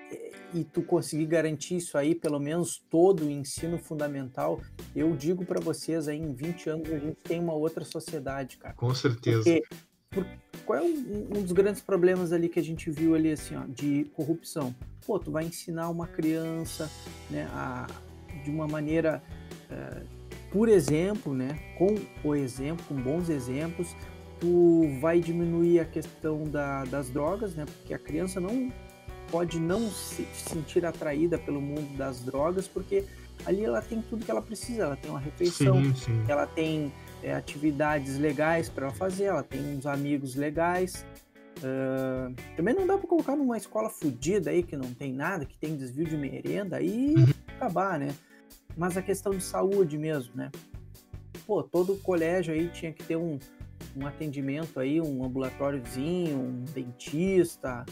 e 0.55 0.65
tu 0.65 0.83
conseguir 0.83 1.27
garantir 1.27 1.77
isso 1.77 1.99
aí, 1.99 2.15
pelo 2.15 2.39
menos 2.39 2.83
todo 2.89 3.25
o 3.25 3.31
ensino 3.31 3.79
fundamental, 3.79 4.61
eu 4.95 5.15
digo 5.17 5.45
para 5.45 5.61
vocês 5.61 6.09
aí, 6.09 6.19
em 6.19 6.33
20 6.33 6.71
anos 6.71 6.93
a 6.93 6.99
gente 6.99 7.17
tem 7.17 7.41
uma 7.41 7.55
outra 7.55 7.85
sociedade, 7.85 8.57
cara. 8.59 8.75
Com 8.75 8.95
certeza. 8.95 9.43
Porque, 9.43 9.63
por, 10.09 10.27
qual 10.65 10.79
é 10.79 10.83
um, 10.83 11.39
um, 11.39 11.43
dos 11.43 11.53
grandes 11.53 11.81
problemas 11.81 12.33
ali 12.33 12.49
que 12.49 12.61
a 12.61 12.63
gente 12.63 12.91
viu 12.91 13.15
ali, 13.15 13.33
assim, 13.33 13.57
ó, 13.57 13.65
de 13.67 14.05
corrupção? 14.15 14.75
Pô, 15.05 15.19
tu 15.19 15.31
vai 15.33 15.45
ensinar 15.45 15.89
uma 15.89 16.07
criança, 16.07 16.91
né, 17.29 17.49
a, 17.53 17.87
de 18.45 18.51
uma 18.51 18.69
maneira, 18.69 19.23
uh, 19.69 20.07
por 20.53 20.69
exemplo, 20.69 21.35
né, 21.35 21.59
com 21.77 21.97
o 22.29 22.35
exemplo, 22.37 22.85
com 22.87 22.95
bons 22.95 23.29
exemplos, 23.29 23.97
tu 24.41 24.89
vai 25.01 25.21
diminuir 25.21 25.81
a 25.81 25.85
questão 25.85 26.45
da, 26.45 26.85
das 26.87 27.11
drogas, 27.11 27.55
né? 27.55 27.67
Porque 27.67 27.93
a 27.93 27.99
criança 27.99 28.41
não 28.41 28.73
pode 29.31 29.61
não 29.61 29.89
se 29.91 30.27
sentir 30.35 30.85
atraída 30.85 31.39
pelo 31.39 31.61
mundo 31.61 31.97
das 31.97 32.21
drogas, 32.21 32.67
porque 32.67 33.05
ali 33.45 33.65
ela 33.65 33.81
tem 33.81 34.03
tudo 34.03 34.25
que 34.25 34.31
ela 34.31 34.43
precisa. 34.43 34.85
Ela 34.85 34.97
tem 34.97 35.11
uma 35.11 35.21
refeição, 35.21 35.83
sim, 35.83 35.95
sim. 35.95 36.25
ela 36.27 36.47
tem 36.47 36.93
é, 37.23 37.35
atividades 37.35 38.19
legais 38.19 38.69
para 38.69 38.87
ela 38.87 38.95
fazer, 38.95 39.25
ela 39.25 39.43
tem 39.43 39.61
uns 39.77 39.87
amigos 39.87 40.35
legais. 40.35 41.05
Uh, 41.59 42.35
também 42.57 42.75
não 42.75 42.87
dá 42.87 42.97
para 42.97 43.07
colocar 43.07 43.37
numa 43.37 43.59
escola 43.59 43.91
fodida 43.91 44.51
aí 44.51 44.63
que 44.63 44.77
não 44.77 44.95
tem 44.95 45.13
nada, 45.13 45.45
que 45.45 45.59
tem 45.59 45.77
desvio 45.77 46.07
de 46.07 46.17
merenda, 46.17 46.77
aí 46.77 47.15
uhum. 47.15 47.27
acabar, 47.57 47.99
né? 47.99 48.15
Mas 48.75 48.97
a 48.97 49.03
questão 49.03 49.33
de 49.33 49.43
saúde 49.43 49.99
mesmo, 49.99 50.35
né? 50.35 50.51
Pô, 51.47 51.63
todo 51.63 51.97
colégio 51.97 52.55
aí 52.55 52.69
tinha 52.69 52.93
que 52.93 53.03
ter 53.03 53.17
um, 53.17 53.39
um 53.97 54.07
atendimento 54.07 54.79
aí, 54.79 55.01
um 55.01 55.25
ambulatóriozinho, 55.25 56.39
um 56.39 56.65
dentista. 56.73 57.85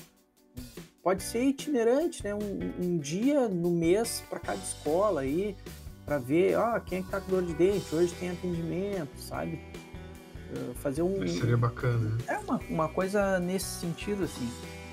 Pode 1.03 1.23
ser 1.23 1.43
itinerante, 1.45 2.23
né? 2.25 2.35
Um, 2.35 2.85
um 2.85 2.99
dia 2.99 3.49
no 3.49 3.71
mês 3.71 4.23
para 4.29 4.41
cada 4.41 4.59
escola 4.59 5.23
aí, 5.23 5.57
para 6.05 6.19
ver, 6.19 6.57
ó, 6.57 6.79
quem 6.81 6.99
é 6.99 7.03
que 7.03 7.11
tá 7.11 7.21
com 7.21 7.31
dor 7.31 7.43
de 7.43 7.55
dente, 7.55 7.95
hoje 7.95 8.15
tem 8.15 8.31
atendimento, 8.31 9.19
sabe? 9.19 9.61
Uh, 10.51 10.75
fazer 10.75 11.03
um. 11.03 11.23
Isso 11.23 11.41
seria 11.41 11.57
bacana. 11.57 12.11
Né? 12.11 12.19
É 12.27 12.39
uma, 12.39 12.59
uma 12.69 12.89
coisa 12.89 13.39
nesse 13.39 13.81
sentido, 13.81 14.25
assim. 14.25 14.49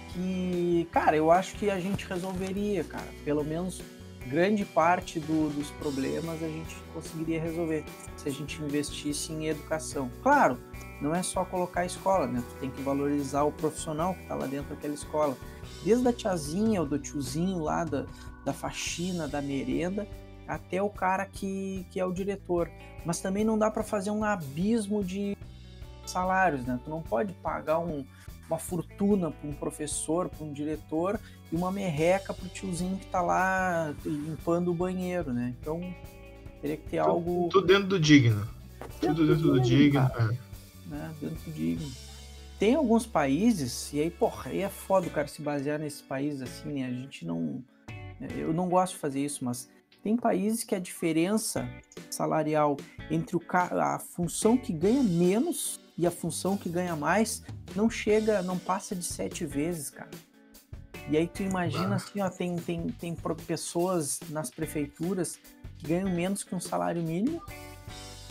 Que, 0.10 0.88
cara, 0.92 1.16
eu 1.16 1.32
acho 1.32 1.56
que 1.56 1.70
a 1.70 1.80
gente 1.80 2.06
resolveria, 2.06 2.84
cara. 2.84 3.08
Pelo 3.24 3.44
menos 3.44 3.82
grande 4.28 4.66
parte 4.66 5.20
do, 5.20 5.50
dos 5.50 5.70
problemas 5.72 6.42
a 6.42 6.48
gente 6.48 6.76
conseguiria 6.94 7.42
resolver 7.42 7.84
se 8.18 8.28
a 8.28 8.32
gente 8.32 8.62
investisse 8.62 9.32
em 9.32 9.48
educação. 9.48 10.10
Claro, 10.24 10.60
não 11.02 11.14
é 11.14 11.22
só 11.22 11.46
colocar 11.46 11.82
a 11.82 11.86
escola, 11.86 12.26
né? 12.28 12.44
Tu 12.50 12.60
tem 12.60 12.72
que 12.72 12.82
valorizar 12.82 13.44
o 13.44 13.52
profissional 13.52 14.14
que 14.14 14.22
está 14.22 14.36
lá 14.36 14.48
dentro 14.48 14.74
daquela 14.74 14.94
escola. 14.94 15.38
Desde 15.84 16.08
a 16.08 16.14
tiazinha 16.14 16.82
ou 16.82 16.88
do 16.88 16.98
tiozinho 16.98 17.60
lá 17.60 17.84
da, 17.84 18.06
da 18.44 18.54
faxina, 18.54 19.28
da 19.28 19.42
merenda, 19.42 20.08
até 20.48 20.82
o 20.82 20.90
cara 20.90 21.26
que, 21.26 21.86
que 21.92 22.00
é 22.00 22.06
o 22.06 22.12
diretor. 22.12 22.70
Mas 23.06 23.20
também 23.20 23.44
não 23.44 23.58
dá 23.58 23.70
para 23.70 23.84
fazer 23.84 24.10
um 24.10 24.24
abismo 24.24 25.04
de 25.04 25.38
salários, 26.06 26.66
né? 26.66 26.80
Tu 26.84 26.90
não 26.90 27.02
pode 27.02 27.34
pagar 27.34 27.80
um, 27.80 28.06
uma 28.48 28.60
fortuna 28.60 29.32
para 29.32 29.50
um 29.50 29.54
professor, 29.54 30.30
para 30.30 30.46
um 30.46 30.54
diretor 30.54 31.20
e 31.52 31.56
uma 31.56 31.72
merreca 31.72 32.34
para 32.34 32.46
o 32.46 32.50
tiozinho 32.50 32.98
que 32.98 33.06
está 33.06 33.22
lá 33.22 33.94
limpando 34.06 34.72
o 34.72 34.74
banheiro, 34.74 35.34
né? 35.34 35.54
Então 35.60 35.82
teria 36.62 36.78
que 36.78 36.90
ter 36.90 37.02
tudo, 37.02 37.10
algo. 37.10 37.50
Tudo 37.52 37.68
dentro 37.68 37.88
do 37.88 38.00
digno. 38.00 38.48
Dentro 39.02 39.16
tudo 39.16 39.28
dentro 39.28 39.52
do 39.52 39.60
digno. 39.60 40.10
digno 40.10 40.40
né? 40.88 41.14
Dentro 41.20 41.38
do 41.46 41.52
digno. 41.52 41.92
Tem 42.58 42.76
alguns 42.76 43.06
países, 43.06 43.92
e 43.92 44.00
aí, 44.00 44.10
porra, 44.10 44.50
aí 44.50 44.62
é 44.62 44.70
foda 44.70 45.08
o 45.08 45.12
cara 45.12 45.28
se 45.28 45.42
basear 45.42 45.78
nesses 45.78 46.02
países 46.02 46.42
assim, 46.42 46.70
né? 46.70 46.88
A 46.88 46.92
gente 46.92 47.26
não. 47.26 47.62
Né, 48.20 48.30
eu 48.38 48.54
não 48.54 48.70
gosto 48.70 48.94
de 48.94 49.00
fazer 49.00 49.20
isso, 49.20 49.44
mas 49.44 49.70
tem 50.02 50.16
países 50.16 50.64
que 50.64 50.74
a 50.74 50.80
diferença 50.80 51.68
salarial 52.10 52.78
entre 53.12 53.36
o 53.36 53.42
a 53.52 54.00
função 54.00 54.58
que 54.58 54.72
ganha 54.72 55.04
menos 55.04 55.80
e 55.98 56.06
a 56.06 56.12
função 56.12 56.58
que 56.58 56.70
ganha 56.70 56.96
mais 56.96 57.44
não 57.76 57.90
chega, 57.90 58.42
não 58.42 58.58
passa 58.58 58.96
de 58.96 59.06
sete 59.06 59.46
vezes, 59.46 59.90
cara. 59.90 60.12
E 61.10 61.16
aí 61.16 61.28
tu 61.28 61.44
imagina 61.44 61.96
assim, 61.96 62.22
ó, 62.22 62.30
tem, 62.30 62.56
tem, 62.58 62.88
tem 62.88 63.16
pessoas 63.46 64.20
nas 64.30 64.50
prefeituras 64.50 65.40
que 65.78 65.88
ganham 65.88 66.10
menos 66.10 66.44
que 66.44 66.56
um 66.56 66.60
salário 66.60 67.02
mínimo 67.04 67.42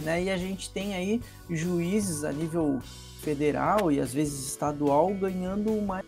né? 0.00 0.24
E 0.24 0.30
a 0.30 0.36
gente 0.36 0.70
tem 0.70 0.94
aí 0.94 1.20
juízes 1.48 2.24
a 2.24 2.32
nível 2.32 2.80
federal 3.22 3.90
e 3.90 4.00
às 4.00 4.12
vezes 4.12 4.46
estadual 4.46 5.12
ganhando 5.14 5.80
mais 5.82 6.04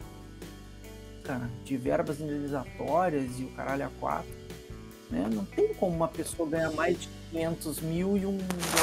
cara, 1.25 1.51
de 1.65 1.77
verbas 1.77 2.21
indenizatórias 2.21 3.39
e 3.39 3.45
o 3.45 3.49
caralho 3.49 3.87
a 3.87 3.91
quatro. 4.01 4.35
Né? 5.11 5.29
Não 5.33 5.45
tem 5.45 5.73
como 5.75 5.95
uma 5.95 6.09
pessoa 6.09 6.49
ganhar 6.49 6.73
mais 6.73 7.01
de 7.01 7.09
500 7.31 7.81
mil 7.81 8.17
e 8.17 8.27
um 8.27 8.39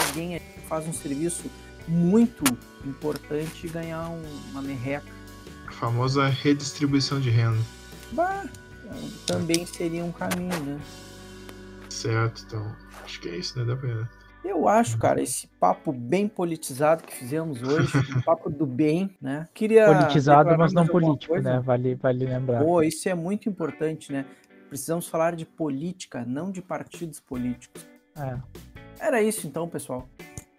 alguém 0.07 0.39
faz 0.67 0.87
um 0.87 0.93
serviço 0.93 1.43
muito 1.87 2.43
importante 2.85 3.67
ganhar 3.67 4.09
um, 4.09 4.23
uma 4.51 4.61
merreca. 4.61 5.07
A 5.67 5.71
famosa 5.71 6.27
redistribuição 6.27 7.19
de 7.19 7.29
renda. 7.29 7.61
Bah, 8.11 8.45
também 9.25 9.65
seria 9.65 10.03
um 10.03 10.11
caminho, 10.11 10.59
né? 10.63 10.79
Certo, 11.89 12.43
então. 12.47 12.75
Acho 13.03 13.19
que 13.19 13.29
é 13.29 13.37
isso, 13.37 13.57
né? 13.59 13.65
Dá 13.65 13.75
pra... 13.75 14.07
Eu 14.43 14.67
acho, 14.67 14.97
cara, 14.97 15.21
esse 15.21 15.47
papo 15.47 15.93
bem 15.93 16.27
politizado 16.27 17.03
que 17.03 17.15
fizemos 17.15 17.63
hoje, 17.63 17.93
um 18.17 18.21
papo 18.21 18.49
do 18.49 18.65
bem, 18.65 19.15
né? 19.21 19.47
Queria 19.53 19.85
politizado, 19.85 20.57
mas 20.57 20.73
não 20.73 20.85
político, 20.85 21.33
coisa. 21.33 21.53
né? 21.53 21.59
Vale, 21.61 21.95
vale 21.95 22.25
lembrar. 22.25 22.61
Pô, 22.61 22.81
isso 22.81 23.07
é 23.07 23.13
muito 23.13 23.47
importante, 23.47 24.11
né? 24.11 24.25
Precisamos 24.67 25.07
falar 25.07 25.35
de 25.35 25.45
política, 25.45 26.25
não 26.25 26.51
de 26.51 26.61
partidos 26.61 27.21
políticos. 27.21 27.87
É. 28.17 28.37
Era 28.99 29.21
isso 29.21 29.47
então, 29.47 29.67
pessoal. 29.69 30.09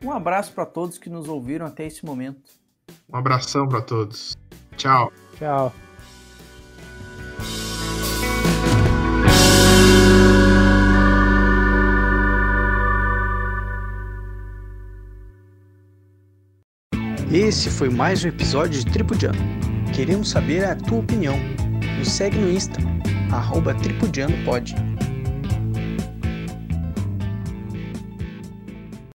Um 0.02 0.10
abraço 0.12 0.52
para 0.52 0.66
todos 0.66 0.98
que 0.98 1.08
nos 1.08 1.28
ouviram 1.28 1.66
até 1.66 1.86
esse 1.86 2.04
momento. 2.04 2.52
Um 3.12 3.16
abração 3.16 3.68
para 3.68 3.82
todos. 3.82 4.36
Tchau. 4.76 5.12
Tchau. 5.38 5.72
Esse 17.32 17.68
foi 17.68 17.90
mais 17.90 18.24
um 18.24 18.28
episódio 18.28 18.78
de 18.84 18.92
Tripudiano. 18.92 19.38
Queremos 19.92 20.30
saber 20.30 20.64
a 20.64 20.76
tua 20.76 21.00
opinião. 21.00 21.36
Nos 21.98 22.12
segue 22.12 22.38
no 22.38 22.48
Insta, 22.48 22.78
arroba 23.32 23.74
tripudianopod. 23.74 24.74